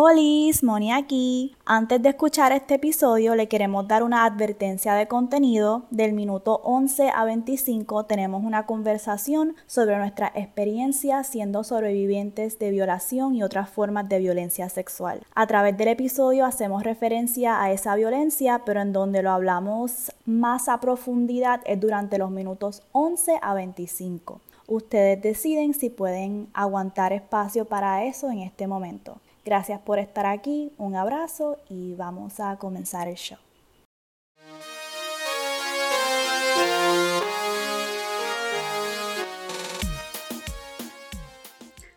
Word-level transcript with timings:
Hola, 0.00 0.22
Moni 0.62 0.92
aquí. 0.92 1.56
Antes 1.66 2.00
de 2.00 2.10
escuchar 2.10 2.52
este 2.52 2.74
episodio, 2.74 3.34
le 3.34 3.48
queremos 3.48 3.88
dar 3.88 4.04
una 4.04 4.24
advertencia 4.26 4.94
de 4.94 5.08
contenido. 5.08 5.86
Del 5.90 6.12
minuto 6.12 6.60
11 6.62 7.10
a 7.12 7.24
25 7.24 8.04
tenemos 8.04 8.44
una 8.44 8.64
conversación 8.64 9.56
sobre 9.66 9.98
nuestra 9.98 10.30
experiencia 10.36 11.24
siendo 11.24 11.64
sobrevivientes 11.64 12.60
de 12.60 12.70
violación 12.70 13.34
y 13.34 13.42
otras 13.42 13.70
formas 13.70 14.08
de 14.08 14.20
violencia 14.20 14.68
sexual. 14.68 15.22
A 15.34 15.48
través 15.48 15.76
del 15.76 15.88
episodio 15.88 16.44
hacemos 16.44 16.84
referencia 16.84 17.60
a 17.60 17.72
esa 17.72 17.96
violencia, 17.96 18.62
pero 18.64 18.80
en 18.80 18.92
donde 18.92 19.24
lo 19.24 19.32
hablamos 19.32 20.12
más 20.26 20.68
a 20.68 20.78
profundidad 20.78 21.60
es 21.66 21.80
durante 21.80 22.18
los 22.18 22.30
minutos 22.30 22.84
11 22.92 23.40
a 23.42 23.52
25. 23.52 24.40
Ustedes 24.68 25.20
deciden 25.20 25.74
si 25.74 25.90
pueden 25.90 26.50
aguantar 26.52 27.12
espacio 27.12 27.64
para 27.64 28.04
eso 28.04 28.30
en 28.30 28.40
este 28.40 28.68
momento. 28.68 29.18
Gracias 29.48 29.80
por 29.80 29.98
estar 29.98 30.26
aquí, 30.26 30.72
un 30.76 30.94
abrazo 30.94 31.56
y 31.70 31.94
vamos 31.94 32.38
a 32.38 32.58
comenzar 32.58 33.08
el 33.08 33.14
show. 33.14 33.38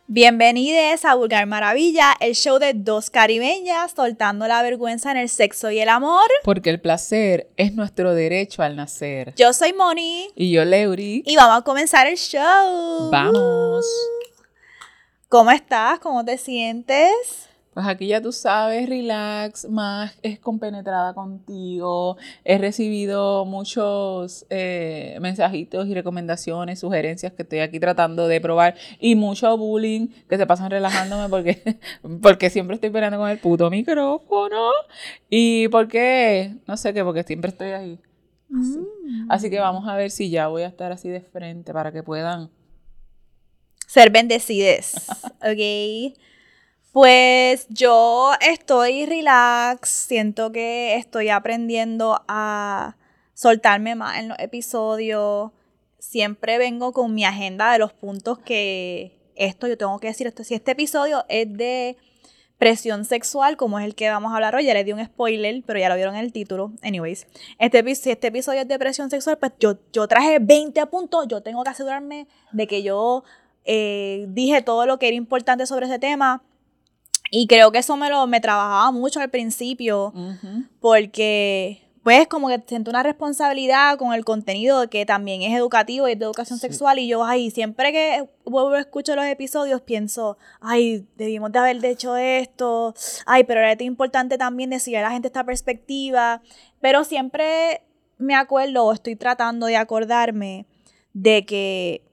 Bienvenidos 0.07 1.03
a 1.03 1.15
Vulgar 1.15 1.45
Maravilla, 1.45 2.13
el 2.21 2.35
show 2.35 2.57
de 2.57 2.71
dos 2.73 3.09
caribeñas 3.09 3.91
soltando 3.97 4.47
la 4.47 4.63
vergüenza 4.63 5.11
en 5.11 5.17
el 5.17 5.27
sexo 5.27 5.71
y 5.71 5.79
el 5.79 5.89
amor. 5.89 6.29
Porque 6.45 6.69
el 6.69 6.79
placer 6.79 7.49
es 7.57 7.73
nuestro 7.73 8.13
derecho 8.13 8.63
al 8.63 8.77
nacer. 8.77 9.33
Yo 9.35 9.51
soy 9.51 9.73
Moni. 9.73 10.29
Y 10.37 10.51
yo 10.51 10.63
Leuri. 10.63 11.21
Y 11.25 11.35
vamos 11.35 11.59
a 11.59 11.65
comenzar 11.65 12.07
el 12.07 12.15
show. 12.15 13.09
Vamos. 13.11 13.85
¿Cómo 15.31 15.49
estás? 15.51 15.97
¿Cómo 15.99 16.25
te 16.25 16.37
sientes? 16.37 17.47
Pues 17.73 17.87
aquí 17.87 18.07
ya 18.07 18.21
tú 18.21 18.33
sabes, 18.33 18.89
relax, 18.89 19.65
más 19.69 20.19
es 20.23 20.37
compenetrada 20.39 21.13
contigo. 21.13 22.17
He 22.43 22.57
recibido 22.57 23.45
muchos 23.45 24.45
eh, 24.49 25.17
mensajitos 25.21 25.87
y 25.87 25.93
recomendaciones, 25.93 26.79
sugerencias 26.79 27.31
que 27.31 27.43
estoy 27.43 27.59
aquí 27.59 27.79
tratando 27.79 28.27
de 28.27 28.41
probar. 28.41 28.75
Y 28.99 29.15
mucho 29.15 29.57
bullying 29.57 30.09
que 30.27 30.35
se 30.35 30.45
pasan 30.45 30.69
relajándome 30.69 31.29
porque, 31.29 31.79
porque 32.21 32.49
siempre 32.49 32.75
estoy 32.75 32.89
peleando 32.89 33.17
con 33.17 33.29
el 33.29 33.37
puto 33.37 33.69
micrófono. 33.69 34.71
Y 35.29 35.69
porque, 35.69 36.57
no 36.67 36.75
sé 36.75 36.93
qué, 36.93 37.05
porque 37.05 37.23
siempre 37.23 37.51
estoy 37.51 37.69
ahí. 37.69 37.99
Así 39.29 39.49
que 39.49 39.59
mm. 39.59 39.61
vamos 39.61 39.87
a 39.87 39.95
ver 39.95 40.11
si 40.11 40.29
ya 40.29 40.49
voy 40.49 40.63
a 40.63 40.67
estar 40.67 40.91
así 40.91 41.07
de 41.07 41.21
frente 41.21 41.71
para 41.71 41.93
que 41.93 42.03
puedan 42.03 42.49
ser 43.91 44.09
bendecides. 44.09 44.93
¿Ok? 45.41 46.15
Pues 46.93 47.67
yo 47.69 48.31
estoy 48.39 49.05
relax, 49.05 49.89
siento 49.89 50.51
que 50.51 50.95
estoy 50.95 51.29
aprendiendo 51.29 52.23
a 52.27 52.95
soltarme 53.33 53.95
más 53.95 54.19
en 54.19 54.29
los 54.29 54.39
episodios. 54.39 55.51
Siempre 55.99 56.57
vengo 56.57 56.93
con 56.93 57.13
mi 57.13 57.25
agenda 57.25 57.71
de 57.73 57.79
los 57.79 57.91
puntos 57.91 58.39
que 58.39 59.19
esto 59.35 59.67
yo 59.67 59.77
tengo 59.77 59.99
que 59.99 60.07
decir 60.07 60.27
esto. 60.27 60.43
Si 60.45 60.53
este 60.53 60.71
episodio 60.71 61.25
es 61.27 61.51
de 61.51 61.97
presión 62.61 63.05
sexual, 63.05 63.57
como 63.57 63.79
es 63.79 63.85
el 63.85 63.95
que 63.95 64.09
vamos 64.09 64.31
a 64.31 64.35
hablar 64.35 64.55
hoy, 64.55 64.65
ya 64.65 64.73
les 64.73 64.85
di 64.85 64.93
un 64.93 65.03
spoiler, 65.03 65.63
pero 65.65 65.79
ya 65.79 65.89
lo 65.89 65.95
vieron 65.95 66.15
en 66.15 66.21
el 66.21 66.31
título. 66.31 66.71
Anyways, 66.83 67.25
este, 67.57 67.95
si 67.95 68.11
este 68.11 68.27
episodio 68.27 68.61
es 68.61 68.67
de 68.67 68.77
presión 68.77 69.09
sexual, 69.09 69.37
pues 69.37 69.53
yo, 69.59 69.79
yo 69.91 70.07
traje 70.07 70.37
20 70.39 70.85
puntos, 70.85 71.27
yo 71.27 71.41
tengo 71.41 71.63
que 71.63 71.71
asegurarme 71.71 72.27
de 72.51 72.67
que 72.67 72.83
yo 72.83 73.23
eh, 73.65 74.25
dije 74.29 74.61
todo 74.61 74.85
lo 74.85 74.99
que 74.99 75.07
era 75.07 75.15
importante 75.15 75.65
sobre 75.65 75.85
ese 75.85 75.99
tema. 75.99 76.43
Y 77.29 77.47
creo 77.47 77.71
que 77.71 77.79
eso 77.79 77.95
me 77.95 78.09
lo 78.09 78.27
me 78.27 78.41
trabajaba 78.41 78.91
mucho 78.91 79.21
al 79.21 79.29
principio, 79.29 80.13
porque 80.81 81.81
pues 82.03 82.27
como 82.27 82.47
que 82.47 82.61
siento 82.65 82.89
una 82.89 83.03
responsabilidad 83.03 83.97
con 83.97 84.13
el 84.13 84.25
contenido 84.25 84.89
que 84.89 85.05
también 85.05 85.43
es 85.43 85.55
educativo 85.55 86.07
y 86.07 86.13
es 86.13 86.19
de 86.19 86.25
educación 86.25 86.57
sexual. 86.57 86.97
Y 86.97 87.07
yo, 87.07 87.23
ay, 87.23 87.51
siempre 87.51 87.91
que 87.91 88.27
vuelvo 88.43 88.71
a 88.71 88.79
escuchar 88.79 89.17
los 89.17 89.25
episodios 89.25 89.81
pienso, 89.81 90.37
ay, 90.59 91.05
debimos 91.15 91.51
de 91.51 91.59
haber 91.59 91.85
hecho 91.85 92.17
esto, 92.17 92.95
ay, 93.25 93.43
pero 93.43 93.61
era 93.61 93.81
importante 93.83 94.37
también 94.37 94.71
decirle 94.71 94.99
a 94.99 95.03
la 95.03 95.11
gente 95.11 95.27
esta 95.27 95.43
perspectiva, 95.43 96.41
pero 96.79 97.03
siempre 97.03 97.83
me 98.17 98.35
acuerdo 98.35 98.85
o 98.85 98.93
estoy 98.93 99.15
tratando 99.15 99.67
de 99.67 99.77
acordarme 99.77 100.65
de 101.13 101.45
que 101.45 102.03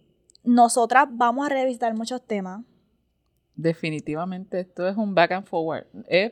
nosotras 0.48 1.06
vamos 1.10 1.46
a 1.46 1.50
revisitar 1.50 1.94
muchos 1.94 2.22
temas. 2.26 2.62
Definitivamente 3.54 4.60
esto 4.60 4.86
es 4.88 4.96
un 4.96 5.16
back 5.16 5.32
and 5.32 5.44
forward. 5.44 5.84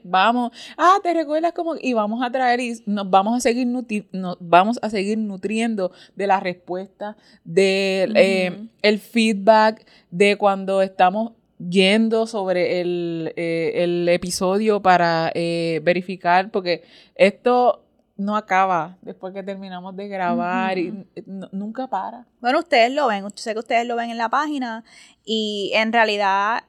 vamos, 0.04 0.52
ah, 0.78 0.98
te 1.02 1.12
recuerdas 1.12 1.52
cómo 1.52 1.74
y 1.80 1.92
vamos 1.92 2.22
a 2.24 2.30
traer 2.30 2.60
y 2.60 2.80
nos 2.86 3.10
vamos 3.10 3.36
a 3.36 3.40
seguir 3.40 3.66
nos 3.66 4.36
vamos 4.38 4.78
a 4.80 4.90
seguir 4.90 5.18
nutriendo 5.18 5.90
de 6.14 6.26
la 6.28 6.38
respuesta, 6.38 7.16
del 7.42 8.16
eh, 8.16 8.68
el 8.80 8.98
feedback 9.00 9.84
de 10.12 10.36
cuando 10.36 10.82
estamos 10.82 11.32
yendo 11.58 12.28
sobre 12.28 12.80
el, 12.80 13.32
eh, 13.36 14.06
episodio 14.08 14.80
para 14.80 15.32
eh, 15.34 15.80
verificar, 15.82 16.52
porque 16.52 16.84
esto 17.16 17.85
no 18.16 18.36
acaba 18.36 18.96
después 19.02 19.34
que 19.34 19.42
terminamos 19.42 19.94
de 19.96 20.08
grabar 20.08 20.78
y 20.78 21.06
nunca 21.52 21.86
para. 21.86 22.26
Bueno, 22.40 22.60
ustedes 22.60 22.92
lo 22.92 23.08
ven, 23.08 23.24
sé 23.34 23.52
que 23.52 23.60
ustedes 23.60 23.86
lo 23.86 23.96
ven 23.96 24.10
en 24.10 24.18
la 24.18 24.28
página 24.28 24.84
y 25.24 25.72
en 25.74 25.92
realidad 25.92 26.64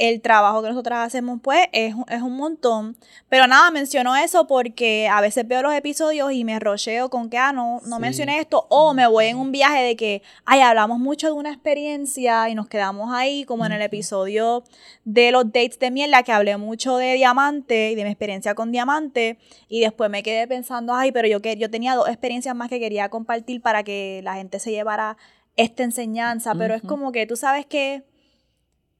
el 0.00 0.22
trabajo 0.22 0.62
que 0.62 0.70
nosotras 0.70 1.06
hacemos, 1.06 1.40
pues, 1.42 1.60
es, 1.72 1.94
es, 2.08 2.22
un 2.22 2.34
montón. 2.34 2.96
Pero 3.28 3.46
nada, 3.46 3.70
menciono 3.70 4.16
eso 4.16 4.46
porque 4.46 5.08
a 5.08 5.20
veces 5.20 5.46
veo 5.46 5.60
los 5.60 5.74
episodios 5.74 6.32
y 6.32 6.42
me 6.42 6.58
rocheo 6.58 7.10
con 7.10 7.28
que, 7.28 7.36
ah, 7.36 7.52
no, 7.52 7.82
no 7.86 8.00
mencioné 8.00 8.40
esto, 8.40 8.66
o 8.70 8.94
me 8.94 9.06
voy 9.06 9.26
en 9.26 9.36
un 9.36 9.52
viaje 9.52 9.82
de 9.82 9.96
que, 9.96 10.22
ay, 10.46 10.62
hablamos 10.62 10.98
mucho 10.98 11.26
de 11.26 11.34
una 11.34 11.52
experiencia 11.52 12.48
y 12.48 12.54
nos 12.54 12.66
quedamos 12.66 13.12
ahí, 13.12 13.44
como 13.44 13.66
en 13.66 13.72
el 13.72 13.82
episodio 13.82 14.64
de 15.04 15.32
los 15.32 15.44
dates 15.52 15.78
de 15.78 15.90
mierda, 15.90 16.22
que 16.22 16.32
hablé 16.32 16.56
mucho 16.56 16.96
de 16.96 17.12
diamante 17.14 17.90
y 17.90 17.94
de 17.94 18.04
mi 18.04 18.10
experiencia 18.10 18.54
con 18.54 18.72
diamante, 18.72 19.38
y 19.68 19.80
después 19.80 20.08
me 20.08 20.22
quedé 20.22 20.48
pensando, 20.48 20.94
ay, 20.94 21.12
pero 21.12 21.28
yo, 21.28 21.42
que, 21.42 21.58
yo 21.58 21.70
tenía 21.70 21.94
dos 21.94 22.08
experiencias 22.08 22.56
más 22.56 22.70
que 22.70 22.80
quería 22.80 23.10
compartir 23.10 23.60
para 23.60 23.82
que 23.82 24.22
la 24.24 24.36
gente 24.36 24.60
se 24.60 24.70
llevara 24.70 25.18
esta 25.56 25.82
enseñanza, 25.82 26.54
pero 26.54 26.74
es 26.74 26.80
como 26.80 27.12
que 27.12 27.26
tú 27.26 27.36
sabes 27.36 27.66
que 27.66 28.02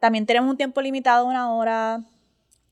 también 0.00 0.26
tenemos 0.26 0.50
un 0.50 0.56
tiempo 0.56 0.80
limitado, 0.80 1.26
una 1.26 1.52
hora. 1.54 2.02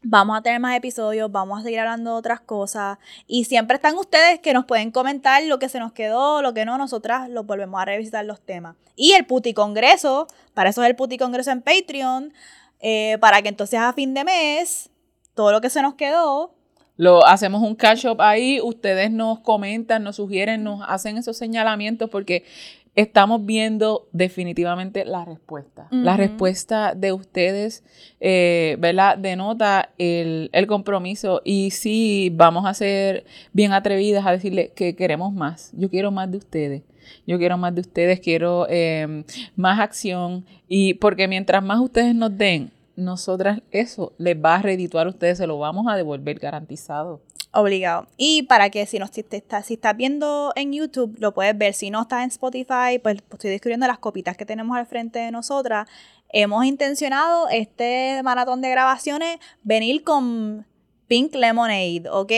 Vamos 0.02 0.38
a 0.38 0.42
tener 0.42 0.60
más 0.60 0.76
episodios, 0.76 1.30
vamos 1.30 1.60
a 1.60 1.62
seguir 1.62 1.80
hablando 1.80 2.12
de 2.12 2.16
otras 2.16 2.40
cosas. 2.40 2.98
Y 3.26 3.44
siempre 3.44 3.76
están 3.76 3.96
ustedes 3.96 4.40
que 4.40 4.54
nos 4.54 4.64
pueden 4.64 4.90
comentar 4.90 5.42
lo 5.44 5.58
que 5.58 5.68
se 5.68 5.78
nos 5.78 5.92
quedó, 5.92 6.40
lo 6.40 6.54
que 6.54 6.64
no. 6.64 6.78
Nosotras 6.78 7.28
los 7.28 7.46
volvemos 7.46 7.80
a 7.80 7.84
revisitar 7.84 8.24
los 8.24 8.40
temas. 8.40 8.76
Y 8.96 9.12
el 9.12 9.26
Puti 9.26 9.54
Congreso, 9.54 10.26
para 10.54 10.70
eso 10.70 10.82
es 10.82 10.88
el 10.88 10.96
Puti 10.96 11.18
Congreso 11.18 11.50
en 11.50 11.62
Patreon, 11.62 12.32
eh, 12.80 13.18
para 13.20 13.42
que 13.42 13.48
entonces 13.48 13.78
a 13.78 13.92
fin 13.92 14.14
de 14.14 14.24
mes, 14.24 14.90
todo 15.34 15.52
lo 15.52 15.60
que 15.60 15.70
se 15.70 15.82
nos 15.82 15.94
quedó, 15.94 16.54
lo 16.98 17.24
hacemos 17.24 17.62
un 17.62 17.76
catch 17.76 18.06
up 18.06 18.20
ahí, 18.20 18.60
ustedes 18.60 19.12
nos 19.12 19.38
comentan, 19.38 20.02
nos 20.02 20.16
sugieren, 20.16 20.64
nos 20.64 20.82
hacen 20.84 21.16
esos 21.16 21.36
señalamientos 21.36 22.10
porque 22.10 22.44
estamos 22.94 23.44
viendo 23.46 24.08
definitivamente 24.12 25.04
la 25.04 25.24
respuesta. 25.24 25.88
La 25.90 26.16
respuesta 26.16 26.94
de 26.94 27.12
ustedes, 27.12 27.84
eh, 28.20 28.76
¿verdad? 28.78 29.18
Denota 29.18 29.90
el, 29.98 30.50
el, 30.52 30.66
compromiso 30.66 31.40
y 31.44 31.70
sí 31.70 32.30
vamos 32.34 32.66
a 32.66 32.74
ser 32.74 33.24
bien 33.52 33.72
atrevidas 33.72 34.26
a 34.26 34.32
decirle 34.32 34.72
que 34.74 34.96
queremos 34.96 35.32
más. 35.32 35.72
Yo 35.74 35.88
quiero 35.88 36.10
más 36.10 36.30
de 36.30 36.38
ustedes. 36.38 36.82
Yo 37.26 37.38
quiero 37.38 37.56
más 37.58 37.74
de 37.74 37.80
ustedes, 37.80 38.20
quiero 38.20 38.68
em, 38.68 39.24
más 39.56 39.80
acción 39.80 40.44
y 40.68 40.94
porque 40.94 41.28
mientras 41.28 41.62
más 41.62 41.80
ustedes 41.80 42.14
nos 42.14 42.36
den, 42.36 42.70
nosotras 42.96 43.62
eso 43.70 44.12
les 44.18 44.36
va 44.36 44.56
a 44.56 44.62
redituar 44.62 45.06
a 45.06 45.10
ustedes, 45.10 45.38
se 45.38 45.46
lo 45.46 45.58
vamos 45.58 45.86
a 45.88 45.96
devolver 45.96 46.38
garantizado. 46.38 47.20
Obligado. 47.50 48.06
Y 48.16 48.42
para 48.42 48.68
que 48.68 48.84
si, 48.86 48.98
no, 48.98 49.06
si, 49.06 49.24
estás, 49.30 49.66
si 49.66 49.74
estás 49.74 49.96
viendo 49.96 50.52
en 50.54 50.72
YouTube, 50.72 51.16
lo 51.18 51.32
puedes 51.32 51.56
ver. 51.56 51.72
Si 51.72 51.90
no 51.90 52.02
estás 52.02 52.22
en 52.22 52.28
Spotify, 52.28 52.98
pues, 53.02 53.22
pues, 53.22 53.34
estoy 53.34 53.50
describiendo 53.50 53.86
las 53.86 53.98
copitas 53.98 54.36
que 54.36 54.44
tenemos 54.44 54.76
al 54.76 54.86
frente 54.86 55.18
de 55.18 55.30
nosotras. 55.30 55.88
Hemos 56.30 56.66
intencionado 56.66 57.48
este 57.48 58.22
maratón 58.22 58.60
de 58.60 58.70
grabaciones 58.70 59.38
venir 59.62 60.04
con 60.04 60.66
Pink 61.06 61.34
Lemonade, 61.34 62.04
¿ok? 62.10 62.32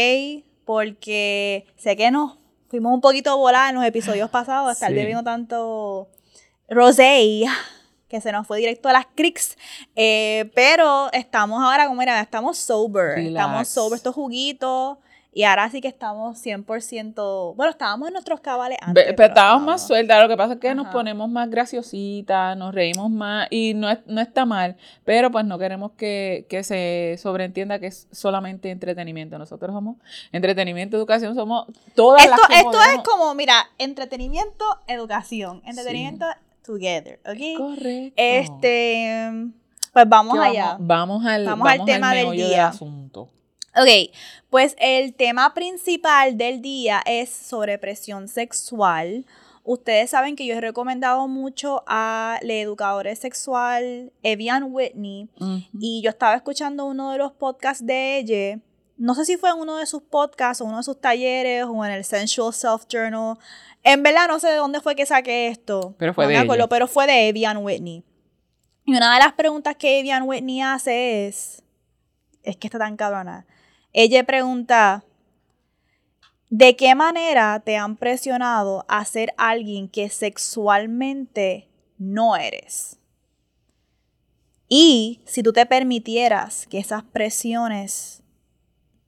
Porque 0.65 1.67
sé 1.77 1.97
que 1.97 2.13
nos 2.13 2.39
fuimos 2.69 2.95
un 2.95 3.01
poquito 3.01 3.37
voladas 3.37 3.71
en 3.71 3.77
los 3.77 3.85
episodios 3.85 4.31
pasados, 4.31 4.71
estar 4.73 4.93
bebiendo 4.95 5.25
tanto 5.25 6.09
rosé 6.69 7.47
que 8.11 8.21
se 8.21 8.33
nos 8.33 8.47
fue 8.47 8.59
directo 8.59 8.89
a 8.89 8.93
las 8.93 9.07
cricks. 9.15 9.57
Eh, 9.95 10.51
pero 10.55 11.11
estamos 11.13 11.63
ahora, 11.63 11.87
como 11.87 12.03
era, 12.03 12.21
estamos 12.21 12.59
sober. 12.59 13.19
Estamos 13.19 13.69
sober, 13.69 13.97
estos 13.97 14.15
juguitos. 14.15 14.99
Y 15.33 15.45
ahora 15.45 15.71
sí 15.71 15.81
que 15.81 15.87
estamos 15.87 16.45
100%, 16.45 17.55
bueno, 17.55 17.71
estábamos 17.71 18.09
en 18.09 18.15
nuestros 18.15 18.41
cabales 18.41 18.79
antes. 18.83 19.15
pero, 19.17 19.29
estábamos 19.29 19.63
más 19.65 19.87
sueltas, 19.87 20.21
lo 20.21 20.29
que 20.29 20.37
pasa 20.37 20.55
es 20.55 20.59
que 20.59 20.75
nos 20.75 20.89
ponemos 20.89 21.29
más 21.29 21.49
graciositas, 21.49 22.57
nos 22.57 22.75
reímos 22.75 23.11
más 23.11 23.47
y 23.49 23.75
no, 23.75 23.97
no 24.07 24.21
está 24.21 24.45
mal, 24.45 24.77
pero 25.05 25.31
pues 25.31 25.45
no 25.45 25.57
queremos 25.57 25.93
que, 25.93 26.47
se 26.65 27.17
sobreentienda 27.23 27.79
que 27.79 27.87
es 27.87 28.09
solamente 28.11 28.73
entretenimiento. 28.73 29.39
Nosotros 29.39 29.73
somos 29.73 29.99
entretenimiento, 30.33 30.97
educación, 30.97 31.37
somos 31.37 31.67
todas 31.95 32.25
esto, 32.25 32.37
las 32.37 32.49
que 32.49 32.55
Esto 32.57 32.83
es 32.83 33.09
como, 33.09 33.33
mira, 33.37 33.55
entretenimiento, 33.79 34.65
educación, 34.89 35.63
entretenimiento, 35.65 36.27
together, 36.65 37.21
¿ok? 37.25 37.59
Correcto. 37.59 38.15
Este, 38.17 39.31
pues 39.93 40.09
vamos 40.09 40.39
allá. 40.39 40.77
Vamos, 40.79 41.25
al, 41.27 41.45
vamos, 41.45 41.69
al 41.69 41.85
tema 41.85 42.15
del 42.15 42.31
día. 42.33 42.69
asunto. 42.69 43.29
Ok, 43.77 44.13
pues 44.49 44.75
el 44.81 45.15
tema 45.15 45.55
principal 45.55 46.37
del 46.37 46.61
día 46.61 47.03
es 47.07 47.31
sobre 47.31 47.79
presión 47.79 48.27
sexual. 48.27 49.25
Ustedes 49.63 50.11
saben 50.11 50.35
que 50.35 50.47
yo 50.47 50.55
he 50.55 50.61
recomendado 50.61 51.29
mucho 51.29 51.85
a 51.87 52.39
la 52.43 52.55
educadora 52.55 53.15
sexual 53.15 54.11
Evian 54.23 54.65
Whitney 54.71 55.29
y 55.79 56.03
yo 56.03 56.11
estaba 56.11 56.35
escuchando 56.35 56.87
uno 56.87 57.13
de 57.13 57.19
los 57.19 57.33
podcasts 57.33 57.85
de 57.85 58.19
ella. 58.19 58.59
No 59.01 59.15
sé 59.15 59.25
si 59.25 59.39
fue 59.39 59.49
en 59.49 59.57
uno 59.57 59.79
de 59.79 59.87
sus 59.87 60.03
podcasts 60.03 60.61
o 60.61 60.67
uno 60.67 60.77
de 60.77 60.83
sus 60.83 61.01
talleres 61.01 61.65
o 61.65 61.85
en 61.87 61.91
el 61.91 62.05
Sensual 62.05 62.53
Self 62.53 62.85
Journal. 62.87 63.39
En 63.83 64.03
verdad 64.03 64.29
no 64.29 64.39
sé 64.39 64.49
de 64.49 64.57
dónde 64.57 64.83
fue 64.83 64.95
que 64.95 65.07
saqué 65.07 65.49
esto. 65.49 65.95
Pero 65.97 66.13
fue 66.13 66.27
de 66.27 66.39
ella. 66.39 66.69
pero 66.69 66.87
fue 66.87 67.07
de 67.07 67.29
Evian 67.29 67.57
Whitney. 67.65 68.05
Y 68.85 68.95
una 68.95 69.15
de 69.15 69.21
las 69.21 69.33
preguntas 69.33 69.75
que 69.77 70.01
Evian 70.01 70.25
Whitney 70.25 70.61
hace 70.61 71.27
es, 71.27 71.63
es 72.43 72.59
que 72.59 72.67
está 72.67 72.79
tan 72.79 72.99
cabrona. 72.99 73.47
Ella 73.95 74.23
pregunta, 74.25 75.03
¿de 76.51 76.77
qué 76.77 76.95
manera 76.95 77.63
te 77.65 77.79
han 77.79 77.97
presionado 77.97 78.85
a 78.87 79.03
ser 79.07 79.33
alguien 79.39 79.89
que 79.89 80.11
sexualmente 80.11 81.71
no 81.97 82.37
eres? 82.37 82.99
Y 84.69 85.23
si 85.25 85.43
tú 85.43 85.55
te 85.55 85.65
permitieras 85.65 86.67
que 86.67 86.79
esas 86.79 87.03
presiones 87.03 88.20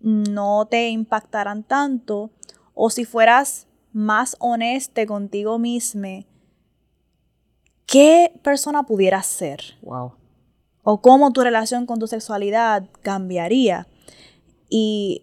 no 0.02 0.66
te 0.70 0.88
impactaran 0.90 1.62
tanto, 1.62 2.30
o 2.74 2.90
si 2.90 3.04
fueras 3.04 3.66
más 3.92 4.36
honeste 4.40 5.06
contigo 5.06 5.58
mismo, 5.58 6.24
¿qué 7.86 8.32
persona 8.42 8.82
pudieras 8.84 9.26
ser? 9.26 9.76
Wow. 9.82 10.14
O 10.82 11.00
cómo 11.00 11.32
tu 11.32 11.42
relación 11.42 11.86
con 11.86 11.98
tu 11.98 12.06
sexualidad 12.06 12.88
cambiaría. 13.02 13.86
Y 14.68 15.22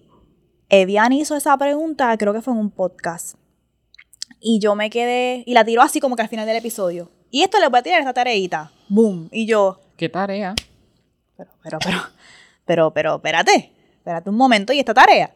Evian 0.70 1.12
hizo 1.12 1.36
esa 1.36 1.58
pregunta, 1.58 2.16
creo 2.18 2.34
que 2.34 2.42
fue 2.42 2.54
en 2.54 2.60
un 2.60 2.72
podcast. 2.72 3.36
Y 4.40 4.60
yo 4.60 4.76
me 4.76 4.90
quedé, 4.90 5.44
y 5.46 5.54
la 5.54 5.66
tiró 5.66 5.82
así 5.82 6.00
como 6.00 6.16
que 6.16 6.22
al 6.22 6.30
final 6.30 6.46
del 6.46 6.56
episodio. 6.56 7.12
Y 7.30 7.42
esto 7.42 7.60
le 7.60 7.68
voy 7.68 7.80
a 7.80 7.84
tirar 7.84 8.00
esta 8.00 8.14
tareita. 8.14 8.72
Boom. 8.88 9.28
Y 9.32 9.46
yo. 9.46 9.80
¿Qué 9.98 10.08
tarea? 10.08 10.56
Pero, 11.36 11.52
pero, 11.64 11.80
pero, 11.82 12.02
pero, 12.66 12.94
pero, 12.94 13.16
espérate. 13.16 13.79
Espérate 14.00 14.30
un 14.30 14.38
momento 14.38 14.74
y 14.74 14.80
esta 14.80 14.94
tarea. 14.94 15.32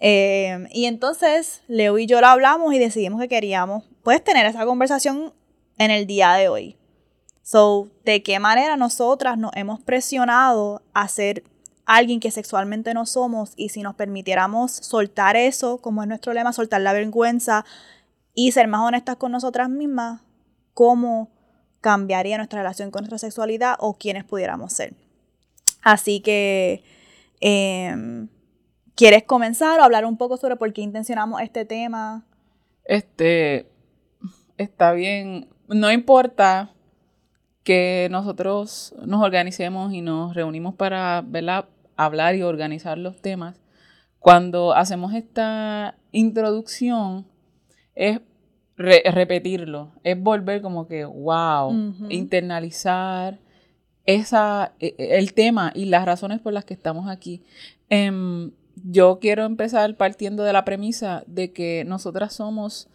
Eh, 0.00 0.66
y 0.72 0.86
entonces 0.86 1.62
Leo 1.68 1.98
y 1.98 2.06
yo 2.06 2.20
la 2.20 2.32
hablamos 2.32 2.74
y 2.74 2.78
decidimos 2.78 3.20
que 3.20 3.28
queríamos, 3.28 3.84
pues, 4.02 4.24
tener 4.24 4.46
esa 4.46 4.66
conversación 4.66 5.32
en 5.78 5.90
el 5.90 6.06
día 6.06 6.32
de 6.32 6.48
hoy. 6.48 6.76
So, 7.42 7.90
¿de 8.04 8.22
qué 8.22 8.38
manera 8.38 8.76
nosotras 8.76 9.38
nos 9.38 9.54
hemos 9.54 9.80
presionado 9.80 10.82
a 10.94 11.08
ser 11.08 11.44
alguien 11.84 12.20
que 12.20 12.30
sexualmente 12.30 12.94
no 12.94 13.04
somos 13.04 13.52
y 13.56 13.68
si 13.68 13.82
nos 13.82 13.94
permitiéramos 13.94 14.72
soltar 14.72 15.36
eso, 15.36 15.78
como 15.78 16.02
es 16.02 16.08
nuestro 16.08 16.32
lema, 16.32 16.54
soltar 16.54 16.80
la 16.80 16.94
vergüenza 16.94 17.64
y 18.32 18.52
ser 18.52 18.66
más 18.66 18.80
honestas 18.80 19.16
con 19.16 19.30
nosotras 19.30 19.68
mismas, 19.68 20.22
cómo 20.72 21.30
cambiaría 21.82 22.38
nuestra 22.38 22.60
relación 22.60 22.90
con 22.90 23.02
nuestra 23.02 23.18
sexualidad 23.18 23.76
o 23.78 23.98
quiénes 23.98 24.24
pudiéramos 24.24 24.72
ser. 24.72 24.94
Así 25.82 26.20
que, 26.20 26.82
em, 27.40 28.28
¿quieres 28.94 29.24
comenzar 29.24 29.80
o 29.80 29.84
hablar 29.84 30.04
un 30.04 30.16
poco 30.16 30.36
sobre 30.36 30.56
por 30.56 30.72
qué 30.72 30.82
intencionamos 30.82 31.40
este 31.40 31.64
tema? 31.64 32.24
Este, 32.84 33.66
está 34.56 34.92
bien, 34.92 35.48
no 35.68 35.90
importa 35.90 36.70
que 37.62 38.08
nosotros 38.10 38.94
nos 39.06 39.22
organicemos 39.22 39.92
y 39.92 40.02
nos 40.02 40.34
reunimos 40.34 40.74
para 40.74 41.22
¿verdad? 41.26 41.66
hablar 41.96 42.34
y 42.34 42.42
organizar 42.42 42.98
los 42.98 43.20
temas, 43.20 43.60
cuando 44.18 44.74
hacemos 44.74 45.14
esta 45.14 45.96
introducción 46.12 47.26
es 47.94 48.20
repetirlo, 48.76 49.92
es 50.02 50.20
volver 50.20 50.62
como 50.62 50.88
que, 50.88 51.04
wow, 51.04 51.72
internalizar 52.08 53.38
esa, 54.06 54.72
e, 54.80 54.94
e, 54.98 55.18
el 55.18 55.34
tema 55.34 55.72
y 55.74 55.86
las 55.86 56.04
razones 56.04 56.40
por 56.40 56.52
las 56.52 56.64
que 56.64 56.74
estamos 56.74 57.08
aquí. 57.08 57.42
Em, 57.88 58.52
yo 58.84 59.18
quiero 59.20 59.44
empezar 59.44 59.96
partiendo 59.96 60.42
de 60.42 60.52
la 60.52 60.64
premisa 60.64 61.24
de 61.26 61.52
que 61.52 61.84
nosotras 61.86 62.32
somos 62.34 62.88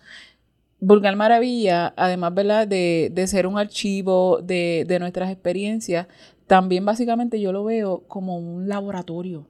Vulgar 0.82 1.16
Maravilla, 1.16 1.94
además 1.98 2.34
¿verdad? 2.34 2.68
De, 2.68 3.12
de 3.14 3.28
ser 3.28 3.48
un 3.48 3.58
archivo 3.58 4.40
de, 4.42 4.86
de 4.88 5.00
nuestras 5.00 5.32
experiencias, 5.32 6.08
también 6.48 6.84
básicamente 6.84 7.40
yo 7.40 7.52
lo 7.52 7.64
veo 7.64 8.04
como 8.08 8.38
un 8.38 8.68
laboratorio. 8.68 9.46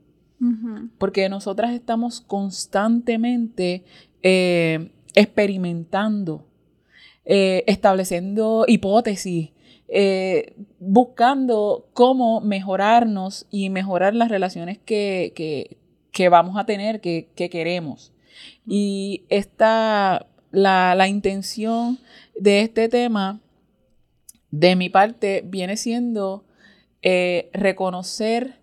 Porque 0.98 1.28
nosotras 1.28 1.74
estamos 1.74 2.22
constantemente 2.22 3.84
eh, 4.24 4.92
experimentando, 5.14 6.46
eh, 7.26 7.66
estableciendo 7.68 8.64
hipótesis, 8.66 9.52
eh, 9.92 10.56
buscando 10.80 11.88
cómo 11.94 12.42
mejorarnos 12.42 13.48
y 13.50 13.70
mejorar 13.70 14.16
las 14.16 14.30
relaciones 14.30 14.78
que, 14.78 15.78
vamos 16.30 16.58
a 16.58 16.66
tener, 16.66 17.02
que, 17.02 17.28
queremos. 17.36 18.14
Y 18.66 19.24
esta, 19.30 20.28
la, 20.52 20.96
la 20.96 21.08
intención 21.08 22.00
de 22.40 22.62
este 22.62 22.90
tema, 22.90 23.42
de 24.52 24.76
mi 24.76 24.90
parte, 24.90 25.44
viene 25.46 25.78
siendo 25.78 26.46
eh, 27.02 27.50
reconocer 27.54 28.60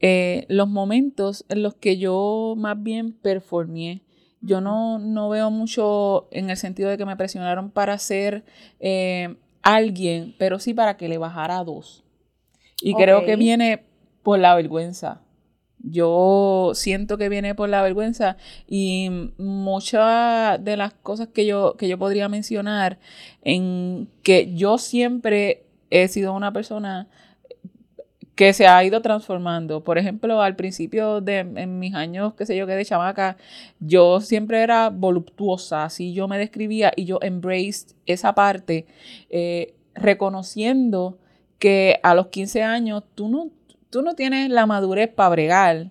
eh, 0.00 0.46
los 0.48 0.68
momentos 0.68 1.44
en 1.48 1.62
los 1.62 1.74
que 1.74 1.98
yo 1.98 2.54
más 2.56 2.82
bien 2.82 3.12
performé. 3.12 4.02
Yo 4.42 4.60
no, 4.60 4.98
no, 4.98 5.28
veo 5.28 5.50
mucho 5.50 6.28
en 6.30 6.50
el 6.50 6.56
sentido 6.56 6.88
de 6.88 6.98
que 6.98 7.04
me 7.04 7.16
presionaron 7.16 7.70
para 7.70 7.98
ser 7.98 8.44
eh, 8.78 9.36
alguien, 9.62 10.34
pero 10.38 10.58
sí 10.58 10.74
para 10.74 10.96
que 10.96 11.08
le 11.08 11.18
bajara 11.18 11.62
dos. 11.64 12.04
Y 12.82 12.94
creo 12.94 13.24
que 13.24 13.36
viene 13.36 13.84
por 14.22 14.38
la 14.38 14.54
vergüenza. 14.54 15.20
Yo 15.82 16.72
siento 16.74 17.16
que 17.16 17.30
viene 17.30 17.54
por 17.54 17.68
la 17.68 17.82
vergüenza 17.82 18.36
y 18.66 19.32
muchas 19.38 20.62
de 20.62 20.76
las 20.76 20.92
cosas 20.92 21.28
que 21.28 21.46
yo, 21.46 21.76
que 21.78 21.88
yo 21.88 21.98
podría 21.98 22.28
mencionar 22.28 22.98
en 23.42 24.10
que 24.22 24.54
yo 24.54 24.76
siempre 24.76 25.64
he 25.88 26.08
sido 26.08 26.34
una 26.34 26.52
persona 26.52 27.08
que 28.40 28.54
se 28.54 28.66
ha 28.66 28.82
ido 28.82 29.02
transformando. 29.02 29.84
Por 29.84 29.98
ejemplo, 29.98 30.40
al 30.40 30.56
principio 30.56 31.20
de 31.20 31.40
en 31.40 31.78
mis 31.78 31.94
años, 31.94 32.32
qué 32.32 32.46
sé 32.46 32.56
yo, 32.56 32.66
que 32.66 32.72
de 32.72 32.86
chamaca, 32.86 33.36
yo 33.80 34.22
siempre 34.22 34.62
era 34.62 34.88
voluptuosa, 34.88 35.84
así 35.84 36.14
yo 36.14 36.26
me 36.26 36.38
describía 36.38 36.90
y 36.96 37.04
yo 37.04 37.18
embraced 37.20 37.94
esa 38.06 38.34
parte, 38.34 38.86
eh, 39.28 39.74
reconociendo 39.94 41.18
que 41.58 42.00
a 42.02 42.14
los 42.14 42.28
15 42.28 42.62
años 42.62 43.04
tú 43.14 43.28
no, 43.28 43.50
tú 43.90 44.00
no 44.00 44.14
tienes 44.14 44.48
la 44.48 44.64
madurez 44.64 45.10
para 45.12 45.28
bregar, 45.28 45.90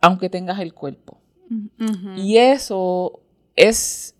aunque 0.00 0.30
tengas 0.30 0.60
el 0.60 0.74
cuerpo. 0.74 1.18
Y 2.16 2.36
eso 2.36 3.22
es, 3.56 4.14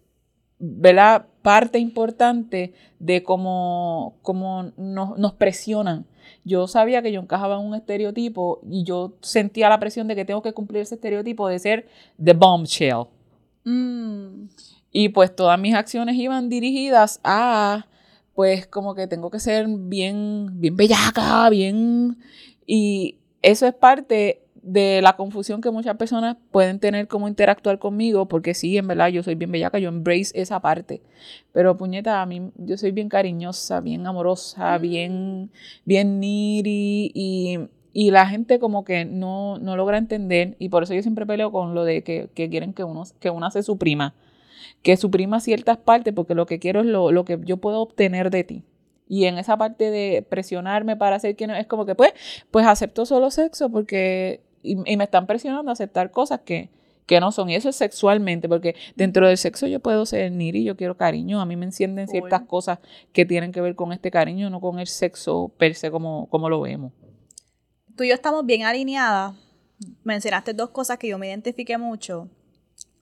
¿verdad? 0.59 1.27
Parte 1.43 1.79
importante 1.79 2.75
de 2.99 3.23
cómo, 3.23 4.17
cómo 4.23 4.73
nos, 4.77 5.17
nos 5.17 5.35
presionan 5.35 6.07
yo 6.45 6.67
sabía 6.67 7.03
que 7.03 7.13
yo 7.13 7.21
encajaba 7.21 7.57
en 7.57 7.67
un 7.67 7.75
estereotipo 7.75 8.61
y 8.69 8.85
yo 8.85 9.15
sentía 9.21 9.69
la 9.69 9.79
presión 9.79 10.09
de 10.09 10.17
que 10.17 10.25
tengo 10.25 10.43
que 10.43 10.53
cumplir 10.53 10.83
ese 10.83 10.97
estereotipo 10.97 11.49
de 11.49 11.59
ser 11.59 11.89
the 12.23 12.33
bombshell. 12.33 13.07
Mm. 13.65 14.49
Y 14.91 15.09
pues 15.11 15.35
todas 15.35 15.59
mis 15.59 15.75
acciones 15.75 16.17
iban 16.17 16.49
dirigidas 16.49 17.21
a, 17.25 17.87
pues 18.35 18.67
como 18.67 18.95
que 18.95 19.07
tengo 19.07 19.31
que 19.31 19.41
ser 19.41 19.67
bien, 19.69 20.61
bien 20.61 20.77
bellaca, 20.77 21.49
bien... 21.51 22.19
Y 22.65 23.19
eso 23.43 23.67
es 23.67 23.75
parte 23.75 24.42
de 24.63 25.01
la 25.03 25.17
confusión 25.17 25.61
que 25.61 25.71
muchas 25.71 25.97
personas 25.97 26.37
pueden 26.51 26.79
tener 26.79 27.09
como 27.09 27.29
interactuar 27.29 27.79
conmigo, 27.79 28.27
porque 28.27 28.55
sí, 28.55 28.77
en 28.79 28.87
verdad, 28.87 29.09
yo 29.09 29.23
soy 29.23 29.35
bien 29.35 29.53
bellaca, 29.53 29.79
yo 29.79 29.89
embrace 29.89 30.33
esa 30.41 30.61
parte. 30.61 31.03
Pero 31.53 31.77
puñeta, 31.77 32.23
a 32.23 32.27
mí, 32.27 32.51
yo 32.57 32.77
soy 32.77 32.93
bien 32.93 33.09
cariñosa, 33.09 33.81
bien 33.81 34.07
amorosa, 34.07 34.79
bien, 34.79 35.51
bien 35.85 36.21
needy, 36.21 37.11
y 37.15 37.59
y 37.93 38.11
la 38.11 38.27
gente 38.27 38.59
como 38.59 38.85
que 38.85 39.05
no, 39.05 39.59
no 39.59 39.77
logra 39.77 39.99
entender, 39.99 40.57
y 40.59 40.69
por 40.71 40.83
eso 40.83 40.95
yo 40.95 41.03
siempre 41.03 41.27
peleo 41.27 41.53
con 41.53 41.75
lo 41.75 41.85
de 41.85 42.03
que, 42.03 42.29
que 42.35 42.49
quieren 42.49 42.73
que 42.73 42.85
uno, 42.85 43.05
que 43.21 43.31
una 43.31 43.51
se 43.51 43.63
suprima, 43.63 44.15
que 44.83 44.97
suprima 44.97 45.41
ciertas 45.41 45.77
partes, 45.77 46.15
porque 46.15 46.35
lo 46.35 46.47
que 46.47 46.59
quiero 46.59 46.81
es 46.81 46.87
lo, 46.87 47.13
lo 47.13 47.25
que 47.25 47.39
yo 47.45 47.59
puedo 47.59 47.81
obtener 47.81 48.31
de 48.31 48.45
ti. 48.45 48.65
Y 49.09 49.27
en 49.27 49.37
esa 49.37 49.59
parte 49.59 49.91
de 49.91 50.23
presionarme 50.23 50.97
para 50.97 51.17
hacer 51.17 51.37
que 51.37 51.47
no, 51.47 51.55
es 51.55 51.67
como 51.67 51.85
que 51.85 51.95
pues, 51.95 52.13
pues 52.51 52.67
acepto 52.67 53.05
solo 53.05 53.31
sexo 53.31 53.69
porque, 53.71 54.41
y, 54.63 54.77
me 54.77 55.05
están 55.05 55.27
presionando 55.27 55.71
a 55.71 55.73
aceptar 55.73 56.11
cosas 56.11 56.41
que, 56.41 56.71
que 57.07 57.21
no 57.21 57.33
son. 57.33 57.51
Y 57.51 57.55
eso 57.55 57.69
es 57.69 57.77
sexualmente, 57.77 58.49
porque 58.49 58.75
dentro 58.97 59.27
del 59.27 59.39
sexo 59.39 59.67
yo 59.67 59.81
puedo 59.81 60.07
ser 60.07 60.33
niri, 60.33 60.65
yo 60.65 60.77
quiero 60.77 60.97
cariño, 60.97 61.41
a 61.41 61.47
mí 61.47 61.57
me 61.57 61.67
encienden 61.67 62.09
ciertas 62.09 62.43
cosas 62.43 62.79
que 63.13 63.25
tienen 63.25 63.53
que 63.53 63.61
ver 63.61 63.75
con 63.75 63.93
este 63.93 64.11
cariño, 64.11 64.51
no 64.51 64.61
con 64.61 64.79
el 64.79 64.87
sexo 64.87 65.53
per 65.59 65.75
se 65.75 65.91
como, 65.91 66.29
como 66.29 66.49
lo 66.49 66.61
vemos 66.61 66.93
tú 67.97 68.05
y 68.05 68.09
yo 68.09 68.15
estamos 68.15 68.45
bien 68.47 68.65
alineadas. 68.65 69.35
Mencionaste 70.05 70.55
dos 70.55 70.71
cosas 70.71 70.99
que 70.99 71.09
yo 71.09 71.19
me 71.19 71.29
identifiqué 71.29 71.79
mucho. 71.79 72.29